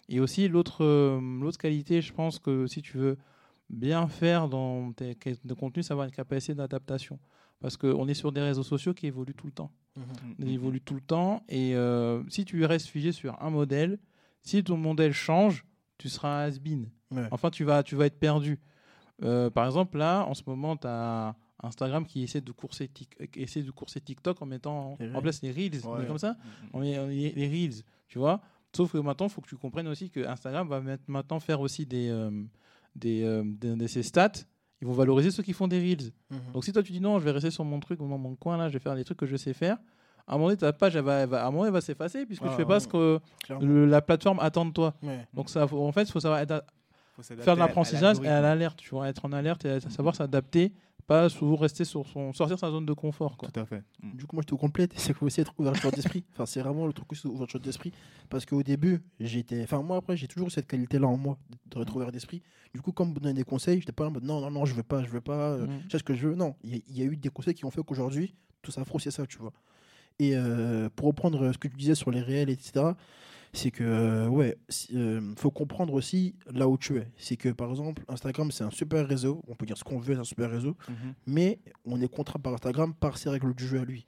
[0.09, 3.19] Et aussi, l'autre euh, l'autre qualité, je pense que si tu veux
[3.71, 5.17] bien faire dans tes
[5.59, 7.19] contenus, ça va une capacité d'adaptation.
[7.61, 9.71] Parce qu'on est sur des réseaux sociaux qui évoluent tout le temps
[10.41, 11.45] il évolue tout le temps.
[11.49, 13.99] Et euh, si tu restes figé sur un modèle,
[14.43, 15.65] si ton modèle change,
[15.99, 16.89] tu seras un has-been.
[17.13, 17.29] Ouais.
[17.31, 18.59] Enfin, tu vas, tu vas être perdu.
[19.23, 23.17] Euh, par exemple, là, en ce moment, tu as Instagram qui essaie de, courser tic-
[23.21, 26.05] euh, essaie de courser TikTok en mettant en place les Reels, Ouais.
[26.09, 26.37] comme ça.
[26.73, 28.41] On met- on met les Reels, tu vois.
[28.77, 31.87] Sauf que maintenant, il faut que tu comprennes aussi que Instagram va maintenant faire aussi
[31.87, 32.33] des, euh,
[32.95, 34.33] des, euh, des- de ses stats.
[34.81, 36.11] Ils vont valoriser ceux qui font des Reels.
[36.31, 36.39] Mhm.
[36.53, 38.57] Donc si toi tu dis non, je vais rester sur mon truc dans mon coin
[38.57, 39.79] là, je vais faire les trucs que je sais faire.
[40.27, 41.81] À un moment donné, ta page, elle va, elle va- à un moment, elle va
[41.83, 42.81] s'effacer puisque Ah, tu fais pas ouais.
[42.81, 43.21] ce que
[43.61, 44.95] le- la plateforme attend de toi.
[45.03, 45.27] Ouais.
[45.35, 46.65] Donc ça, en fait, il faut savoir être-
[47.23, 48.79] faire de à- à l'apprentissage et à l'alerte.
[48.79, 50.73] Tu vois, être en alerte et savoir s'adapter,
[51.07, 53.37] pas toujours rester sur son, sortir de sa zone de confort.
[53.37, 53.51] Quoi.
[53.51, 53.83] Tout à fait.
[54.03, 54.17] Mm.
[54.17, 54.93] Du coup, moi, je te complète.
[54.97, 56.25] C'est qu'il faut aussi être ouverture d'esprit.
[56.33, 57.93] Enfin, c'est vraiment le truc aussi, ouverture d'esprit.
[58.31, 59.63] Parce qu'au début, j'étais.
[59.63, 61.39] Enfin, moi, après, j'ai toujours eu cette qualité-là en moi,
[61.71, 62.43] de être ouvert d'esprit.
[62.73, 64.65] Du coup, quand on me donnait des conseils, j'étais pas en mode non, non, non,
[64.65, 65.81] je veux pas, je veux pas, euh, Mhm.
[65.87, 66.35] je sais ce que je veux.
[66.35, 68.73] Non, il y, a- il y a eu des conseils qui ont fait qu'aujourd'hui, tout
[68.73, 69.53] ça, c'est ça, tu vois.
[70.19, 72.87] Et euh, pour reprendre euh, ce que tu disais sur les réels, etc.,
[73.55, 74.59] c'est que, euh, ouais,
[74.95, 77.07] euh, faut comprendre aussi là où tu es.
[77.17, 79.43] C'est que, par exemple, Instagram, c'est un super réseau.
[79.49, 80.77] On peut dire ce qu'on veut, c'est un super réseau.
[80.89, 81.15] Mhm.
[81.27, 84.05] Mais on est contraint par Instagram par ses règles du jeu à lui.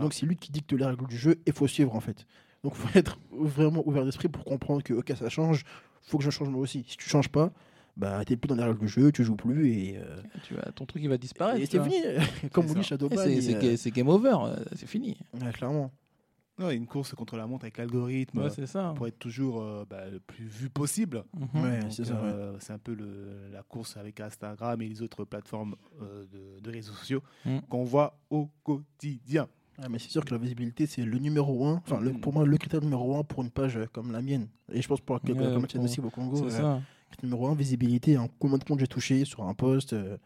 [0.00, 2.26] Donc c'est lui qui dicte les règles du jeu et il faut suivre en fait.
[2.64, 5.62] Donc il faut être vraiment ouvert d'esprit pour comprendre que ok ça change,
[6.02, 6.84] faut que je change moi aussi.
[6.88, 7.52] Si tu changes pas,
[7.96, 10.84] bah t'es plus dans les règles du jeu, tu joues plus et, euh, Tu ton
[10.86, 11.60] truc il va disparaître.
[11.60, 11.96] et c'est fini.
[12.52, 12.82] Comme on dit.
[12.82, 13.16] Shadowban.
[13.22, 14.36] C'est c'est ga- c'est game over,
[14.74, 15.16] c'est fini.
[15.34, 15.92] ouais, clairement.
[16.58, 18.94] Non, une course contre la montre avec l'algorithme Ouais, euh, c'est ça.
[18.96, 21.22] pour être toujours euh, bah, le plus vu possible.
[21.54, 21.62] Mhm.
[21.62, 22.14] Ouais, Donc, c'est ça.
[22.14, 22.32] ouais.
[22.60, 26.70] c'est un peu le- la course avec Instagram et les autres plateformes euh, de, de
[26.70, 27.58] réseaux sociaux Mm.
[27.68, 29.48] qu'on voit au quotidien.
[29.78, 31.74] Ah, mais c'est sûr que la visibilité c'est le numéro un.
[31.86, 32.20] Enfin le- Mm.
[32.20, 34.48] pour moi le critère numéro un pour une page comme la mienne.
[34.72, 36.36] Et je pense pour quelques Ouais, comme la tienne aussi au Congo.
[36.36, 36.80] C'est euh, ça.
[37.10, 38.16] Critère numéro un visibilité.
[38.16, 39.92] En combien de comptes j'ai touché sur un post.
[39.92, 40.16] euh.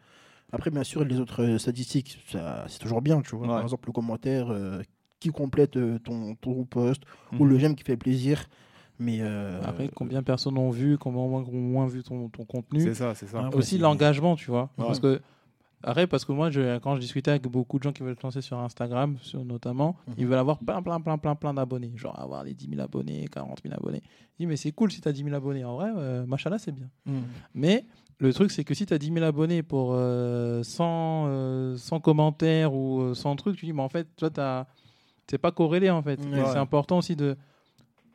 [0.53, 3.41] Après bien sûr les autres statistiques ça, c'est toujours bien tu vois.
[3.41, 3.47] Ouais.
[3.53, 4.81] Par exemple le commentaire euh,
[5.21, 7.37] qui complète euh, ton, ton post Mm.
[7.39, 7.49] ou Mhm.
[7.49, 8.49] le j'aime qui fait plaisir.
[8.99, 12.43] Mais euh, Après, combien de personnes ont vu, combien moins, ont moins vu ton, ton
[12.43, 12.81] contenu.
[12.81, 13.49] C'est ça, c'est ça.
[13.51, 14.69] Ah, aussi l'engagement, tu vois.
[14.77, 14.85] Ouais.
[14.85, 15.21] Parce que,
[15.83, 18.21] arrête, parce que moi, je, quand je discutais avec beaucoup de gens qui veulent se
[18.23, 20.13] lancer sur Instagram, sur, notamment, Mhm.
[20.19, 21.91] ils veulent avoir plein, plein, plein, plein, plein d'abonnés.
[21.95, 24.01] Genre avoir les 10 000 abonnés, 40 000 abonnés.
[24.33, 25.63] Je dis, mais c'est cool si tu as 10 000 abonnés.
[25.65, 26.87] En vrai, euh, machallah, c'est bien.
[27.07, 27.19] Mm.
[27.55, 27.85] Mais
[28.19, 31.99] le truc, c'est que si tu as 10 000 abonnés pour euh, 100, euh, 100
[32.01, 34.67] commentaires ou euh, 100 trucs, tu dis, mais en fait, toi, t'as-
[35.31, 36.19] c'est pas corrélé, en fait.
[36.19, 36.43] Ouais.
[36.51, 37.37] C'est important aussi de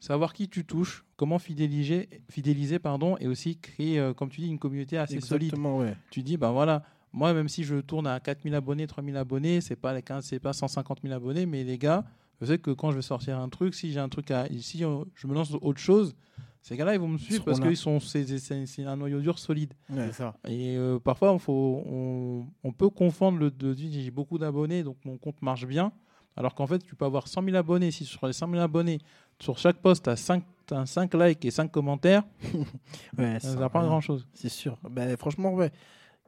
[0.01, 4.49] savoir qui tu touches, comment fidéliser, fidéliser pardon, et aussi créer, euh, comme tu dis,
[4.49, 5.57] une communauté assez solide.
[5.57, 5.97] Ouais.
[6.11, 6.83] Tu dis, ben voilà,
[7.15, 10.39] moi, même si je tourne à 4000 abonnés, 3000 abonnés, c'est pas les 15, c'est
[10.39, 12.05] pas 150 000 abonnés, mais les gars,
[12.43, 14.79] je sais que quand je vais sortir un truc, si j'ai un truc à, si
[14.79, 16.15] je me lance autre chose,
[16.61, 19.73] ces gars-là, ils vont me suivre parce qu'ils sont, c'est, un noyau dur solide.
[19.89, 20.09] Ouais.
[20.09, 20.35] C'est ça.
[20.47, 24.99] Et euh, parfois, on, faut, on, on peut confondre le de j'ai beaucoup d'abonnés, donc
[25.07, 25.93] mon compte marche bien.
[26.37, 27.91] Alors qu'en fait, tu peux avoir 100 000 abonnés.
[27.91, 28.99] Si sur les 100 000 abonnés,
[29.41, 30.43] sur chaque post, tu as 5,
[30.85, 32.23] 5 likes et 5 commentaires,
[33.19, 34.27] Ouais, ça sert pas grand-chose.
[34.35, 34.79] C'est sûr.
[34.91, 35.71] Ben, franchement, ouais.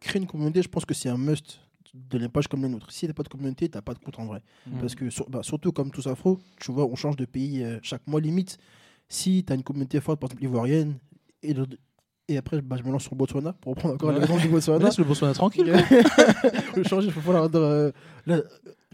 [0.00, 1.60] Créer une communauté, je pense que c'est un must
[1.94, 2.90] de les pages comme les nôtres.
[2.92, 4.42] Si t'as pas de communauté, t'as pas de compte en vrai.
[4.66, 4.78] Mm.
[4.78, 7.78] Parce que sur- bah, surtout comme tous afro, tu vois, on change de pays euh,
[7.82, 8.58] chaque mois limite.
[9.08, 10.98] Si tu as une communauté forte, par exemple ivoirienne,
[11.42, 11.66] et, le-
[12.28, 14.18] et après bah, je me lance sur Botswana pour reprendre encore Ouais.
[14.20, 14.84] l'exemple du Botswana.
[14.84, 15.72] Laisse le Botswana tranquille.
[16.76, 17.90] je change, il faut falloir euh,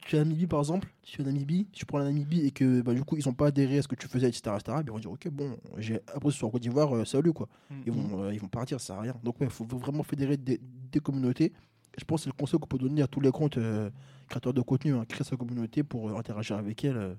[0.05, 2.51] tu es à Namibie par exemple, tu es à Namibie, tu prends la Namibie et
[2.51, 4.57] que bah, du coup ils ont pas adhéré à ce que tu faisais, etc.
[4.59, 4.79] etc.
[4.85, 7.49] ils vont dire ok bon, j'ai appris sur Côte d'Ivoire, euh, salut quoi.
[7.87, 9.15] Ils vont, euh, ils vont partir, ça sert à rien.
[9.23, 10.61] Donc il faut, faut vraiment fédérer des,
[10.93, 11.53] des communautés.
[11.97, 13.89] Je pense que c'est le conseil qu'on peut donner à tous les comptes euh,
[14.29, 17.17] créateurs de contenu, hein, créer sa communauté pour interagir avec elle.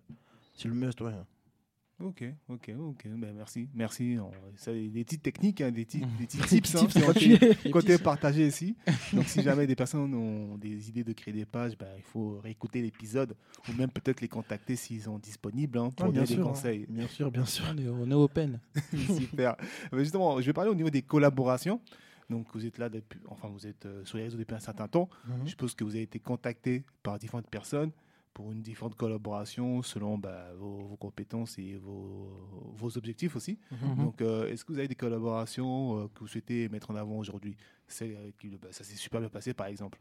[0.56, 1.14] c'est le must, ouais.
[2.04, 3.08] Ok, ok, ok.
[3.16, 4.18] Ben, merci, merci.
[4.58, 8.76] Ça, des petites techniques, hein, des, petits, des petits Tips, tips, hein, été partagés ici.
[9.14, 12.40] Donc, si jamais des personnes ont des idées de créer des pages, ben, il faut
[12.44, 13.36] réécouter l'épisode
[13.70, 16.50] ou même peut-être les contacter s'ils sont disponibles hein, pour Ah, donner des sûr, hein.
[16.50, 16.86] conseils.
[16.90, 17.64] Bien sûr, bien sûr.
[17.72, 18.60] On est, on est open.
[19.18, 19.56] Super.
[19.94, 21.80] Euh, Justement, je vais parler au niveau des collaborations.
[22.30, 24.88] Donc, vous êtes là depuis, enfin, vous êtes euh, sur les réseaux depuis un certain
[24.90, 25.08] temps.
[25.28, 25.34] Mhm.
[25.46, 27.92] Je suppose que vous avez été contacté par différentes personnes
[28.36, 32.30] pour une différente collaboration selon bah, vos, vos compétences et vos,
[32.76, 33.58] vos objectifs aussi.
[33.72, 33.96] Mhm.
[33.96, 37.18] Donc, euh, est-ce que vous avez des collaborations euh, que vous souhaitez mettre en avant
[37.18, 37.56] aujourd'hui?
[37.88, 40.00] Celle euh, qui, bah, Ça s'est super bien passé, par exemple.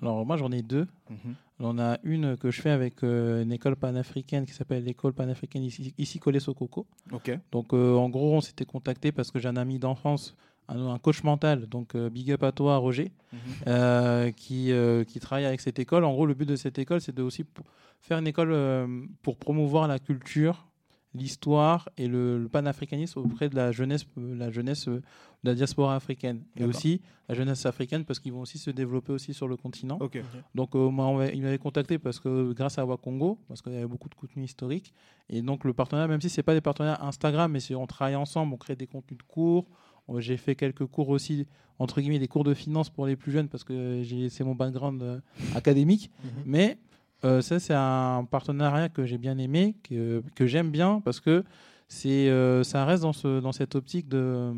[0.00, 0.86] Alors moi j'en ai deux.
[1.10, 1.34] Mhm.
[1.60, 5.64] On a une que je fais avec euh, une école panafricaine qui s'appelle l'école panafricaine
[5.64, 6.86] ici, ici collée Sokoko.
[7.10, 7.36] Ok.
[7.50, 10.36] Donc euh, en gros on s'était contacté parce que j'ai un ami d'enfance,
[10.68, 13.38] un, un coach mental, donc euh, big up à toi Roger, Mhm.
[13.66, 16.04] euh, qui, euh, qui travaille avec cette école.
[16.04, 17.62] En gros le but de cette école c'est de aussi p-
[18.00, 18.86] faire une école euh,
[19.22, 20.66] pour promouvoir la culture,
[21.14, 25.02] l'histoire et le, le panafricanisme auprès de la jeunesse, la jeunesse euh,
[25.44, 29.12] de la diaspora africaine et aussi la jeunesse africaine parce qu'ils vont aussi se développer
[29.12, 29.98] aussi sur le continent.
[30.54, 33.86] Donc, euh, moi, il m'avait contacté parce que grâce à Wakongo, parce qu'il y avait
[33.86, 34.92] beaucoup de contenus historiques.
[35.28, 38.16] Et donc, le partenariat, même si c'est pas des partenariats Instagram, mais c'est on travaille
[38.16, 39.66] ensemble, on crée des contenus de cours.
[40.18, 41.46] J'ai fait quelques cours aussi,
[41.78, 45.02] entre guillemets, des cours de finance pour les plus jeunes parce que c'est mon background
[45.02, 45.20] euh,
[45.54, 46.10] académique.
[46.24, 46.30] Mhm.
[46.46, 46.78] Mais
[47.24, 51.44] euh, ça, c'est un partenariat que j'ai bien aimé, que, que j'aime bien parce que
[51.88, 54.52] c'est, euh, ça reste dans, ce, dans cette optique de,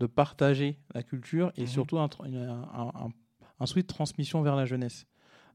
[0.00, 1.66] de partager la culture et Mhm.
[1.68, 3.10] surtout un, un-
[3.58, 5.06] un souhait de transmission vers la jeunesse.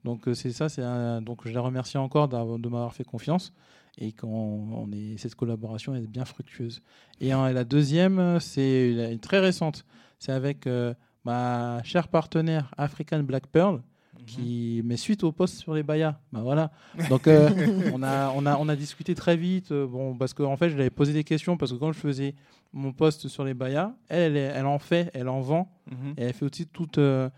[0.03, 0.81] Donc euh, c'est ça, c'est
[1.21, 3.53] donc je les remercie encore de m'avoir fait confiance
[3.97, 4.27] et qu'on
[4.73, 6.81] on est cette collaboration est bien fructueuse.
[7.19, 9.85] Et euh, la deuxième, c'est une- une très récente,
[10.19, 10.93] c'est avec euh,
[11.23, 13.81] ma chère partenaire African Black Pearl
[14.27, 16.15] qui met suite au post sur les bayas.
[16.31, 16.71] Bah voilà.
[17.09, 17.49] Donc euh,
[17.91, 19.71] on a on a on a discuté très vite.
[19.71, 21.99] euh, bon parce qu'en fait je lui avais posé des questions parce que quand je
[21.99, 22.35] faisais
[22.73, 26.13] mon post sur les bayas, elle elle, elle en fait, elle en vend Mhm.
[26.17, 27.29] et elle fait aussi tout euh,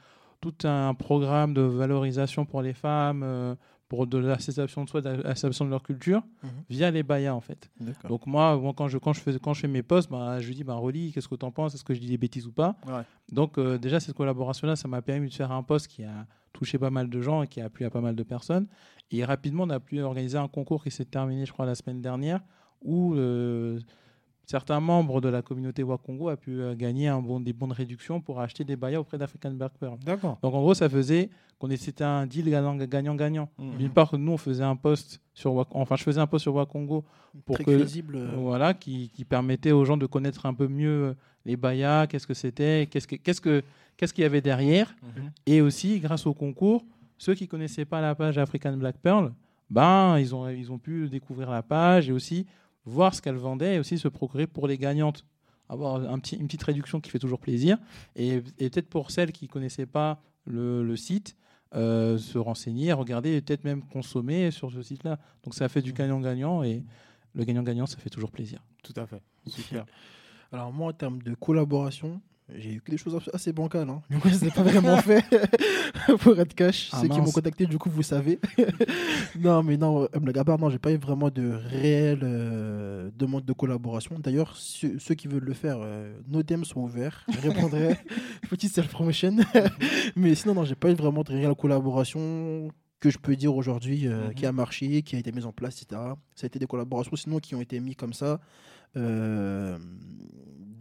[0.44, 3.24] tout un programme de valorisation pour les femmes.
[3.24, 3.56] euh,
[3.89, 6.50] pour de l'acceptation de soi, de l'acceptation de leur culture, Mhm.
[6.68, 7.70] via les bayas en fait.
[8.10, 10.56] Donc moi, quand je quand je fais quand je fais mes posts, bah, je lui
[10.56, 12.52] dis bah relis, qu'est-ce que tu en penses, est-ce que je dis des bêtises ou
[12.52, 12.76] pas?
[12.88, 13.04] Ouais.
[13.32, 16.26] Donc euh, déjà cette collaboration là, ça m'a permis de faire un post qui a
[16.54, 18.66] touché pas mal de gens et qui a plu à pas mal de personnes.
[19.12, 22.02] Et rapidement, on a pu organiser un concours qui s'est terminé, je crois, la semaine
[22.02, 22.39] dernière,
[22.82, 23.80] où euh,
[24.46, 27.74] certains membres de la communauté Wakongo a pu euh, gagner un bon, des bons de
[27.74, 29.98] réduction pour acheter des bayas auprès d'African Black Pearl.
[30.06, 30.38] D'accord.
[30.41, 31.30] Donc en gros, ça faisait
[31.60, 33.50] qu'on c'était un deal gagnant- gagnant-gagnant.
[33.58, 33.78] Mhm.
[33.78, 36.56] D'une part, nous on faisait un post sur Wak- enfin je faisais un post sur
[36.56, 37.06] Wakongo
[37.46, 40.89] pour Très que- euh, voilà, qui, qui permettait aux gens de connaître un peu mieux
[40.89, 41.14] euh,
[41.46, 43.64] les bayas, qu'est-ce que c'était, qu'est-ce que- qu'est-ce que-
[43.96, 44.94] qu'est-ce qu'il y avait derrière.
[45.02, 45.32] Mhm.
[45.46, 46.84] Et aussi, grâce au concours,
[47.18, 49.32] ceux qui connaissaient pas la page African Black Pearl,
[49.70, 52.46] ben, ils, ont, ils ont pu découvrir la page et aussi
[52.86, 55.26] voir ce qu'elle vendait et aussi se procurer pour les gagnantes.
[55.70, 57.78] Avoir un petit, une petite réduction qui fait toujours plaisir.
[58.16, 61.36] Et, peut-être pour celles qui connaissaient pas le, le site,
[61.76, 65.18] euh, se renseigner, regarder et peut-être même consommer sur ce site-là.
[65.44, 66.84] Donc ça fait du gagnant-gagnant et
[67.34, 68.64] le gagnant-gagnant, ça fait toujours plaisir.
[68.84, 69.24] Tout à fait.
[69.48, 69.86] Super.
[70.52, 72.22] Alors moi, en termes de collaboration,
[72.56, 73.89] j'ai eu que des choses assez bancales.
[73.89, 74.01] Hein.
[74.10, 75.24] Du coup, je ne pas vraiment fait
[76.20, 76.89] pour être cash.
[76.93, 78.39] Ah, Ceux qui m'ont contacté, du coup, vous savez.
[79.39, 83.10] non, mais non, euh, blague à part, non, j'ai pas eu vraiment de réelle euh,
[83.16, 84.18] demande de collaboration.
[84.20, 87.26] D'ailleurs, ceux, ceux qui veulent le faire, euh, nos DM sont ouverts.
[87.32, 87.97] Je répondrai.
[88.49, 89.38] Petite self-promotion.
[90.16, 94.08] mais sinon, non, j'ai pas eu vraiment de réelle collaboration que je peux dire aujourd'hui
[94.08, 94.34] euh, Mhm.
[94.34, 95.99] qui a marché, qui a été mise en place, etc.
[96.36, 98.39] Ça a été des collaborations sinon qui ont été mis comme ça.
[98.96, 99.78] Euh,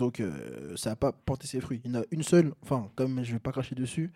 [0.02, 1.80] donc euh, ça n'a pas porté ses fruits.
[1.84, 4.10] Il y en a une seule, enfin comme je vais pas cracher dessus,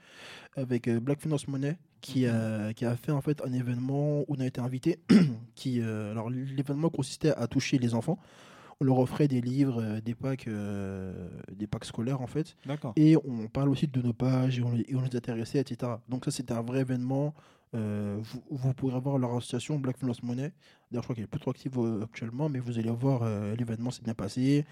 [0.57, 4.27] avec euh, Black Finance Money qui, a, qui a fait en fait un événement où
[4.29, 4.99] on a été invité.
[5.55, 8.19] qui, euh, alors l'événement consistait à toucher les enfants.
[8.81, 10.51] On leur offrait des livres, des packs,
[11.51, 12.57] des packs scolaires en fait.
[12.67, 12.93] D'accord.
[12.97, 15.93] Et on parle aussi de nos pages et on, et on les intéressait, etc.
[16.11, 17.33] Donc ça, c'était un vrai événement.
[17.77, 20.53] Euh, vous, vous pourrez voir leur association Black Finance Money.
[20.91, 23.55] D'ailleurs, je crois qu'elle est plus trop active euh, actuellement, mais vous allez voir, euh,
[23.57, 24.65] l'événement s'est bien passé.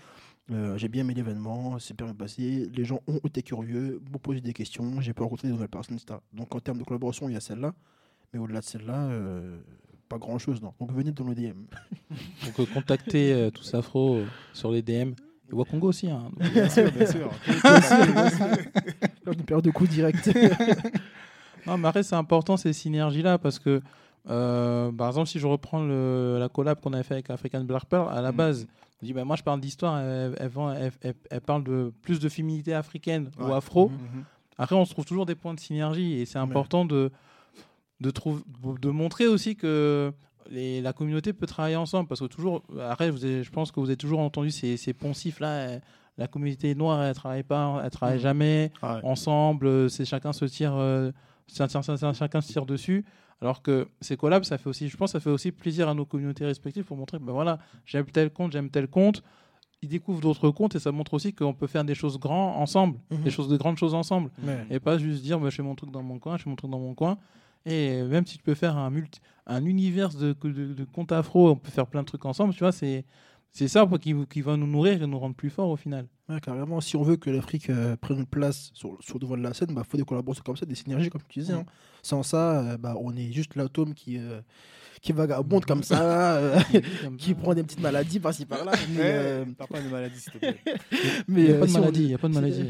[0.76, 2.70] J'ai bien aimé l'événement, c'est bien passé.
[2.74, 5.96] Les gens ont été curieux, m'ont posé des questions, j'ai pu rencontrer de nouvelles personnes,
[5.96, 6.18] etc.
[6.34, 7.74] Donc en termes de collaboration, il y a celle-là.
[8.30, 9.09] Mais au-delà de celle-là,
[10.11, 10.74] pas grand-chose, non.
[10.78, 11.64] Donc venez dans nos DM.
[12.44, 14.20] Donc contactez tous Afro
[14.52, 15.14] sur les DM.
[15.50, 16.11] Et Wakongo aussi.
[16.11, 16.30] Hein.
[16.52, 17.30] Bien sûr, bien sûr.
[19.26, 20.30] Une période de coup direct.
[21.67, 23.81] Non, mais après, c'est important ces synergies-là parce que,
[24.31, 27.87] euh, par exemple, si je reprends le- la collab qu'on avait fait avec African Black
[27.87, 28.37] Pearl, à la Mm.
[28.37, 28.67] base,
[29.03, 31.93] on dit bah, moi je parle d'histoire, elle, elle vend- elle- elle- elle parle de
[32.03, 33.89] plus de féminité africaine ou afro.
[33.89, 33.95] Mhm.
[33.97, 34.25] Mhm.
[34.57, 37.11] Après, on se trouve toujours des points de synergie et c'est important de,
[38.01, 40.12] de, montrer aussi que
[40.51, 43.81] les- la communauté peut travailler ensemble parce que toujours, après, vous avez- je pense que
[43.81, 45.49] vous avez toujours entendu ces, ces poncifs-là.
[45.49, 45.79] euh,
[46.17, 49.01] La communauté noire, elle travaille pas, elle travaille jamais Ouais.
[49.03, 51.11] ensemble, euh, c'est chacun se tire, euh,
[51.49, 53.05] chacun se tire dessus.
[53.40, 56.07] Alors que ces collabs, ça fait aussi, je pense, ça fait aussi plaisir à nos
[56.07, 59.22] communautés respectives pour montrer, ben voilà, j'aime tel compte, j'aime tel compte.
[59.82, 62.99] Ils découvrent d'autres comptes et ça montre aussi qu'on peut faire des choses grands ensemble,
[63.11, 63.22] Mhm.
[63.22, 64.64] des choses de grandes choses ensemble, Ouais.
[64.70, 66.57] et pas juste dire, ben, je fais mon truc dans mon coin, je fais mon
[66.57, 67.18] truc dans mon coin.
[67.66, 71.51] Et même si tu peux faire un, multi, un univers de, de, de contes afro,
[71.51, 73.05] on peut faire plein de trucs ensemble, tu vois, c'est.
[73.57, 76.09] C'est ça qui, qui va nous nourrir et nous rendre plus forts au final.
[76.28, 79.36] Ouais, carrément, si on veut que l'Afrique euh, prenne une place sur, sur le devant
[79.36, 81.52] de la scène, il bah, faut des collaborations comme ça, des synergies, comme tu disais.
[81.52, 81.64] Hein.
[82.02, 84.40] Sans ça, euh, bah, on est juste l'atome qui, euh,
[85.00, 86.59] qui vagabonde comme ça, euh,
[87.16, 88.72] qui prend des petites maladies par-ci par-là.
[88.90, 90.59] Mais, euh, pas de maladie, s'il te plaît.
[91.28, 92.32] mais, Il n'y a euh, pas de si on- maladie, il y a pas de
[92.32, 92.68] si- maladie.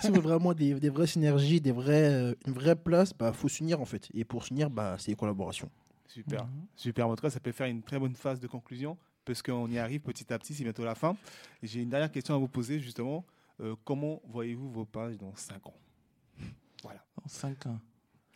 [0.00, 3.16] si on veut vraiment des, des vraies synergies, des vrais, euh, une vraie place, il
[3.18, 4.08] bah, faut s'unir en fait.
[4.14, 5.68] Et pour s'unir, bah, c'est les collaborations.
[6.06, 6.44] Super.
[6.44, 6.50] Mhm.
[6.76, 7.08] Super.
[7.08, 8.96] En tout cas, ça peut faire une très bonne phase de conclusion
[9.28, 10.54] parce qu'on y arrive petit à petit.
[10.54, 11.16] C'est bientôt la fin.
[11.62, 13.24] J'ai une dernière question à vous poser justement.
[13.60, 15.74] Euh, comment voyez-vous vos pages dans 5 ans?
[16.82, 17.00] Voilà.
[17.22, 17.78] Dans 5 ans.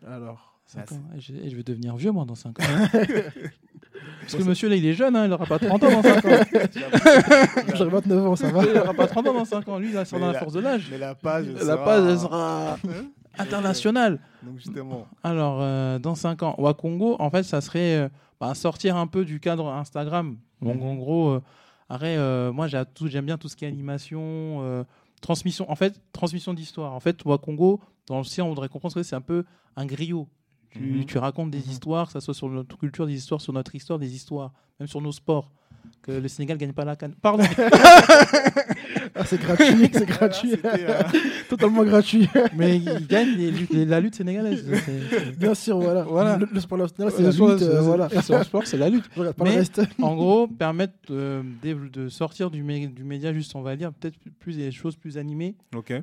[0.07, 0.95] Alors, Cinq Merci.
[0.95, 1.03] ans.
[1.17, 2.63] Et je, et je vais devenir vieux, moi, dans 5 ans.
[4.21, 6.25] Parce que monsieur, là, il est jeune, hein, il n'aura pas 30 ans dans 5
[6.25, 6.31] ans.
[7.75, 8.65] j'ai 29 ans, ça va.
[8.65, 9.79] il n'aura pas 30 ans dans 5 ans.
[9.79, 10.89] Lui, il a sur Mais la la- force de l'âge.
[10.91, 12.79] Mais la page, La sera- page, elle sera
[13.39, 14.19] internationale.
[14.43, 18.09] Donc justement, Alors, euh, dans 5 ans, Wakongo, en fait, ça serait euh,
[18.41, 20.37] bah, sortir un peu du cadre Instagram.
[20.63, 20.83] Donc, Mhm.
[20.83, 21.43] en gros, euh,
[21.89, 24.21] arrête, euh, moi, j'aime bien tout ce qui est animation,
[24.63, 24.85] euh,
[25.21, 25.71] transmission.
[25.71, 26.93] En fait, transmission d'histoire.
[26.95, 29.45] En fait, Wakongo, dans le sien, on voudrait comprendre que c'est un peu
[29.77, 30.29] un griot.
[30.71, 31.05] Tu, Mhm.
[31.05, 31.71] tu racontes des Mhm.
[31.71, 34.89] histoires, que ce soit sur notre culture, des histoires sur notre histoire, des histoires, même
[34.89, 35.51] sur nos sports.
[36.01, 37.15] Que le Sénégal gagne pas la canne.
[37.21, 37.45] Pardon.
[39.15, 40.55] Ah, c'est gratuit, c'est gratuit.
[40.65, 41.03] Euh,
[41.49, 42.29] Totalement gratuit.
[42.57, 44.65] Mais il gagne les luttes- les- la lutte sénégalaise.
[44.85, 46.03] C'est- Bien sûr, voilà.
[46.03, 46.37] Voilà.
[46.39, 47.63] Le, le sport national, c'est la sport, lutte.
[47.63, 48.09] euh, voilà.
[48.23, 49.05] Sur le sport, c'est la lutte.
[49.15, 49.81] Je regarde pas le Mais- reste.
[50.03, 54.17] en gros, permettre euh, de sortir du, mé- du média juste, on va dire, peut-être
[54.39, 55.57] plus des choses plus animées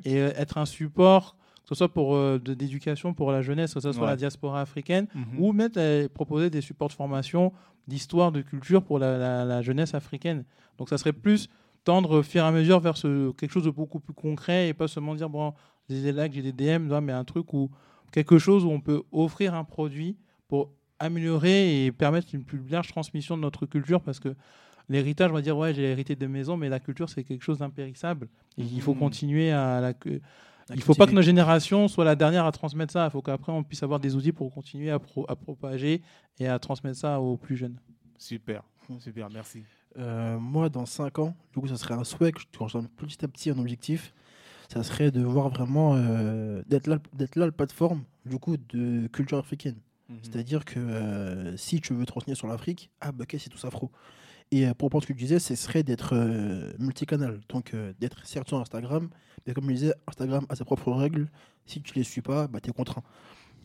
[0.04, 3.74] et euh, être un support, que ce soit pour euh, de- d'éducation pour la jeunesse,
[3.74, 4.10] que ce soit Ouais.
[4.10, 5.24] la diaspora africaine, Mhm.
[5.38, 7.52] ou mettre euh, proposer des supports de formation,
[7.88, 10.44] d'histoire, de culture pour la, la- la jeunesse africaine.
[10.78, 11.48] Donc ça serait plus
[11.84, 14.74] tendre au fur et à mesure vers ce, quelque chose de beaucoup plus concret et
[14.74, 15.54] pas seulement dire, bon,
[15.88, 17.70] j'ai des likes, j'ai des DM, non, mais un truc où
[18.12, 20.16] quelque chose où on peut offrir un produit
[20.48, 24.34] pour améliorer et permettre une plus large transmission de notre culture parce que
[24.88, 27.58] l'héritage, on va dire, ouais, j'ai hérité de maison, mais la culture, c'est quelque chose
[27.58, 28.28] d'impérissable.
[28.58, 28.98] Et il faut Mhm.
[29.00, 29.92] continuer à la...
[30.72, 31.14] Il faut pas que cultiver.
[31.16, 33.06] notre génération soit la dernière à transmettre ça.
[33.06, 36.02] Il faut qu'après, on puisse avoir des outils pour continuer à, pro- à propager
[36.38, 37.76] et à transmettre ça aux plus jeunes.
[38.18, 38.62] Super.
[39.00, 39.28] Super.
[39.30, 39.64] Merci.
[39.98, 43.24] Euh, moi, dans 5 ans, du coup, ça serait un souhait que je rejoins petit
[43.24, 44.14] à petit un objectif.
[44.72, 49.08] Ça serait de voir vraiment euh, d'être là, d'être là, la plateforme du coup de
[49.08, 49.76] culture africaine.
[50.08, 50.18] Mhm.
[50.22, 53.66] C'est-à-dire que euh, si tu veux te renseigner sur l'Afrique, ah bah ok, c'est tout
[53.66, 53.90] afro.
[54.52, 56.16] Et pour reprendre ce que tu disais, ce serait d'être
[56.80, 57.40] multicanal.
[57.48, 59.08] Donc d'être certes sur Instagram,
[59.46, 61.28] mais comme je disais, Instagram a ses propres règles.
[61.66, 63.04] Si tu les suis pas, bah, tu es contraint.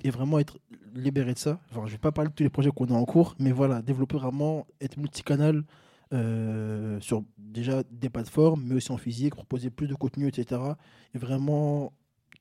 [0.03, 0.59] Et vraiment être
[0.93, 1.59] libéré de ça.
[1.71, 3.82] Enfin, je vais pas parler de tous les projets qu'on a en cours, mais voilà,
[3.82, 5.63] développer vraiment, être multicanal
[6.14, 10.62] euh, sur déjà des plateformes, mais aussi en physique, proposer plus de contenu, etc.
[11.14, 11.93] Et vraiment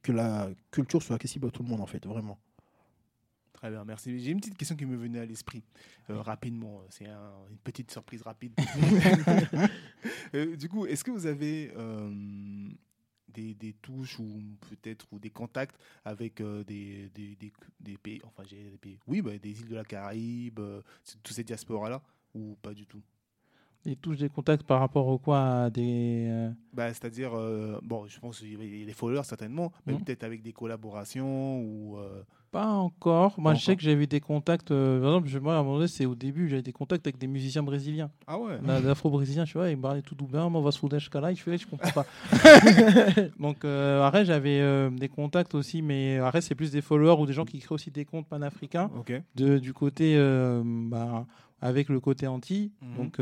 [0.03, 2.39] que la culture soit accessible à tout le monde, en fait, vraiment.
[3.55, 4.19] Très bien, merci.
[4.19, 5.62] J'ai une petite question qui me venait à l'esprit
[6.11, 6.83] euh, rapidement.
[6.91, 8.53] C'est un- une petite surprise rapide.
[10.35, 12.11] Euh, du coup, est-ce que vous avez euh,
[13.33, 18.43] des, des touches ou peut-être ou des contacts avec des, des, des- des pays, enfin
[18.47, 20.83] j'ai des pays, oui, bah, des îles de la Caraïbe, euh,
[21.23, 22.03] tous ces diasporas-là,
[22.35, 23.01] ou pas du tout?
[23.87, 26.26] Et touche des contacts par rapport au quoi à des.
[26.30, 30.01] euh, bah, C'est-à-dire, euh, bon, je pense des followers certainement, mais Mhm.
[30.05, 31.99] peut-être avec des collaborations ou.
[31.99, 33.35] euh, Pas encore.
[33.39, 34.68] Moi, Pas je sais que j'avais des contacts.
[34.68, 37.18] par exemple, je- moi, à un moment donné, c'est au début, j'avais des contacts avec
[37.18, 38.11] des musiciens brésiliens.
[38.26, 40.28] Ah ouais Là, L'afro-brésilien, tu vois, il me parlait tout doux.
[40.32, 42.07] Moi, on va se foutre là, je fais, je comprends pas.
[43.39, 47.45] Donc, après, j'avais des contacts aussi, mais après, c'est plus des followers ou des gens
[47.45, 49.12] qui créent aussi des comptes panafricains Ok.
[49.35, 50.16] de, du côté,
[50.64, 51.26] bah,
[51.61, 52.72] avec le côté anti.
[52.82, 52.97] Mhm.
[52.97, 53.20] Donc,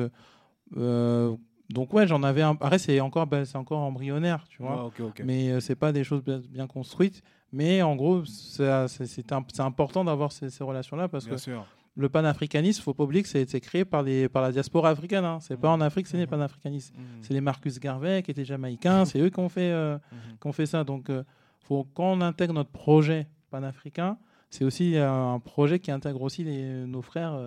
[0.76, 1.34] euh,
[1.70, 2.50] donc, ouais, j'en avais un.
[2.60, 4.86] Après, c'est encore, bah, c'est encore embryonnaire, tu vois.
[4.86, 5.22] Ok.
[5.24, 7.22] Mais euh, c'est pas des choses bien, construites.
[7.52, 11.34] Mais en gros, c'est c'est- c'est un- c'est important d'avoir ces, ces relations-là parce Bien
[11.36, 11.66] que sûr.
[11.96, 15.24] le panafricanisme, faut pas oublier que c'est créé par, les, par la diaspora africaine.
[15.24, 15.38] Hein.
[15.40, 16.94] C'est pas en Afrique, c'est les panafricanistes.
[16.96, 17.04] Mhm.
[17.22, 19.98] C'est les Marcus Garvey qui étaient jamaïcains, c'est eux qui ont fait, euh,
[20.40, 20.84] qui ont fait ça.
[20.84, 21.22] Donc, euh,
[21.60, 24.18] faut, quand on intègre notre projet panafricain,
[24.50, 27.38] c'est aussi un projet qui intègre aussi les- nos frères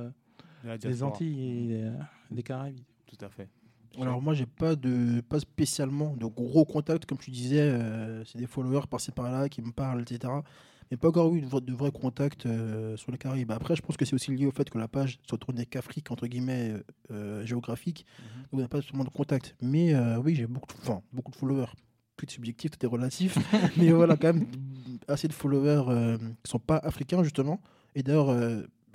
[0.82, 1.04] des.
[1.04, 1.92] Antilles et des,
[2.32, 2.80] des Caraïbes.
[3.08, 3.48] Tout à fait.
[4.02, 7.06] Alors moi j'ai pas de pas spécialement de gros contacts.
[7.06, 10.34] Comme tu disais euh, c'est des followers par-ci par-là qui me parlent etc
[10.92, 13.98] mais pas encore eu de, de vrais contacts euh, sur les Caraïbes après je pense
[13.98, 16.74] que c'est aussi lié au fait que la page soit tournée qu'Afrique entre guillemets
[17.10, 18.42] euh, géographique Mhm.
[18.44, 19.56] donc on n'a pas seulement de contacts.
[19.62, 21.72] Mais oui j'ai beaucoup de, enfin, beaucoup de followers.
[22.18, 23.38] Tout est subjectif tout est relatif.
[23.78, 24.46] Mais voilà quand même
[25.08, 27.62] assez de followers euh, qui sont pas africains justement.
[27.96, 28.30] Et d'ailleurs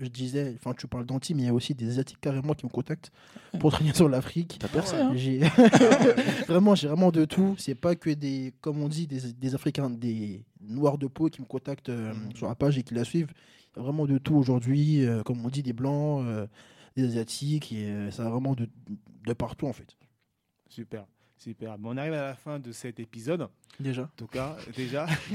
[0.01, 2.65] je disais, enfin tu parles d'anti, mais il y a aussi des asiatiques carrément qui
[2.67, 3.13] me contactent
[3.61, 4.57] pour traîner sur l'Afrique.
[4.59, 5.39] T'as percé, hein J'ai
[6.49, 7.55] vraiment, j'ai vraiment de tout.
[7.59, 11.41] C'est pas que des, comme on dit, des, des Africains, des noirs de peau qui
[11.41, 12.35] me contactent euh, Mhm.
[12.35, 13.33] sur la page et qui la suivent.
[13.75, 15.05] Il y a vraiment de tout aujourd'hui.
[15.05, 16.47] euh, comme on dit, des blancs, euh,
[16.97, 18.69] des asiatiques, et euh, ça a vraiment de,
[19.27, 19.97] de partout en fait.
[20.69, 21.05] Super,
[21.37, 21.79] super.
[21.79, 23.49] Bon, on arrive à la fin de cet épisode.
[23.79, 24.03] Déjà.
[24.03, 25.07] En tout cas, déjà,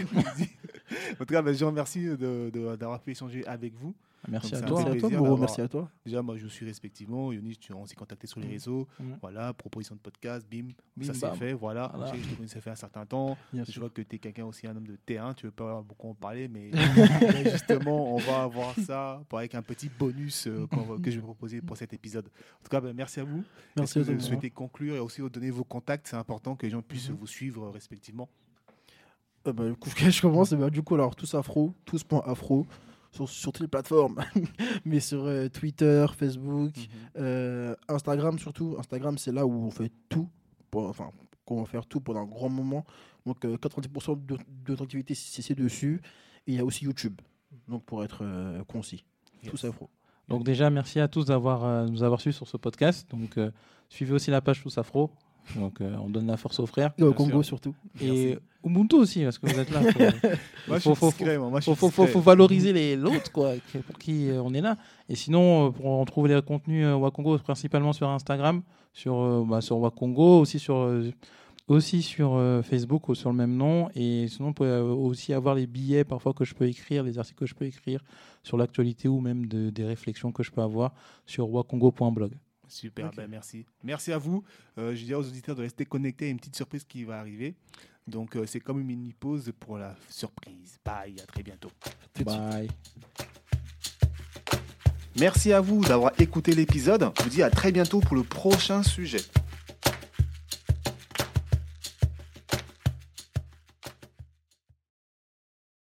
[1.14, 3.96] en tout cas, ben, je vous remercie de- de- d'avoir pu échanger avec vous.
[4.27, 4.84] Merci à toi.
[4.84, 5.89] Merci à toi, Moreau, merci à toi.
[6.06, 7.31] Déjà, moi, je suis respectivement.
[7.31, 8.52] Yonis, tu, on s'est contacté sur les Mm.
[8.52, 8.88] réseaux.
[8.99, 9.03] Mm.
[9.22, 11.35] Voilà, proposition de podcast, bim, Bim, ça c'est bam.
[11.35, 11.53] fait.
[11.53, 12.07] Voilà, Voilà.
[12.07, 13.38] Je sais que je te connais, ça fait un certain temps.
[13.53, 13.81] Bien Je sûr.
[13.81, 15.34] vois que tu es quelqu'un aussi, un homme de terrain.
[15.34, 16.72] Tu veux pas beaucoup en parler, mais
[17.52, 21.61] justement, on va avoir ça avec un petit bonus euh, va- que je vais proposer
[21.61, 22.26] pour cet épisode.
[22.27, 23.43] En tout cas, ben, merci à vous.
[23.77, 26.07] Merci que vous souhaitez conclure et aussi donner vos contacts?
[26.07, 27.15] C'est important que les gens puissent Mhm.
[27.18, 28.30] vous suivre euh, respectivement.
[29.47, 30.52] Euh, bah, du coup, je commence.
[30.52, 32.65] eh ben, du coup, alors, tous afro, tous.afro,
[33.16, 34.24] sur, sur toutes les plateformes.
[34.86, 36.74] Mais sur euh, Twitter, Facebook,
[37.18, 38.76] euh, Instagram surtout.
[38.80, 40.30] Instagram, c'est là où on fait tout.
[40.70, 41.12] Pour, enfin,
[41.46, 42.86] qu'on va faire tout pendant un grand moment.
[43.26, 46.02] Donc, euh, 90% de, de notre activité, c'est dessus.
[46.48, 47.20] Et il y a aussi YouTube.
[47.68, 49.06] Donc, pour être euh, concis.
[49.44, 49.66] Yes.
[49.66, 49.90] Afro.
[50.28, 53.10] Donc déjà, merci à tous d'avoir euh, nous avoir suivis sur ce podcast.
[53.12, 53.52] Donc euh,
[53.90, 55.12] suivez aussi la page Tous Afro.
[55.56, 56.92] Donc euh, on donne la force aux frères.
[56.98, 57.46] Et au Congo sûr.
[57.46, 57.76] surtout.
[58.02, 59.82] Et Ubuntu aussi, parce que vous êtes là.
[60.68, 64.76] Je faut- suis faut- valoriser les l'autre pour qui euh, on est là
[65.08, 69.62] et sinon euh, pour retrouver les contenus euh, Wakongo principalement sur Instagram sur euh, bah,
[69.62, 71.12] sur Wakongo aussi sur euh,
[71.68, 75.32] aussi sur euh, Facebook ou sur le même nom et sinon vous pouvez euh, aussi
[75.34, 78.04] avoir les billets parfois que je peux écrire les articles que je peux écrire
[78.42, 80.92] sur l'actualité ou même de- des réflexions que je peux avoir
[81.28, 82.32] sur wakongo.blog
[82.68, 83.66] Super, ben merci.
[83.84, 84.44] Merci à vous.
[84.78, 87.56] Euh, je dirais aux auditeurs de rester connectés à une petite surprise qui va arriver.
[88.08, 90.80] Donc, euh, c'est comme une mini pause pour la surprise.
[90.86, 91.72] Bye, à très bientôt.
[92.14, 92.68] Tout bye
[95.18, 97.10] Merci à vous d'avoir écouté l'épisode.
[97.18, 99.22] Je vous dis à très bientôt pour le prochain sujet.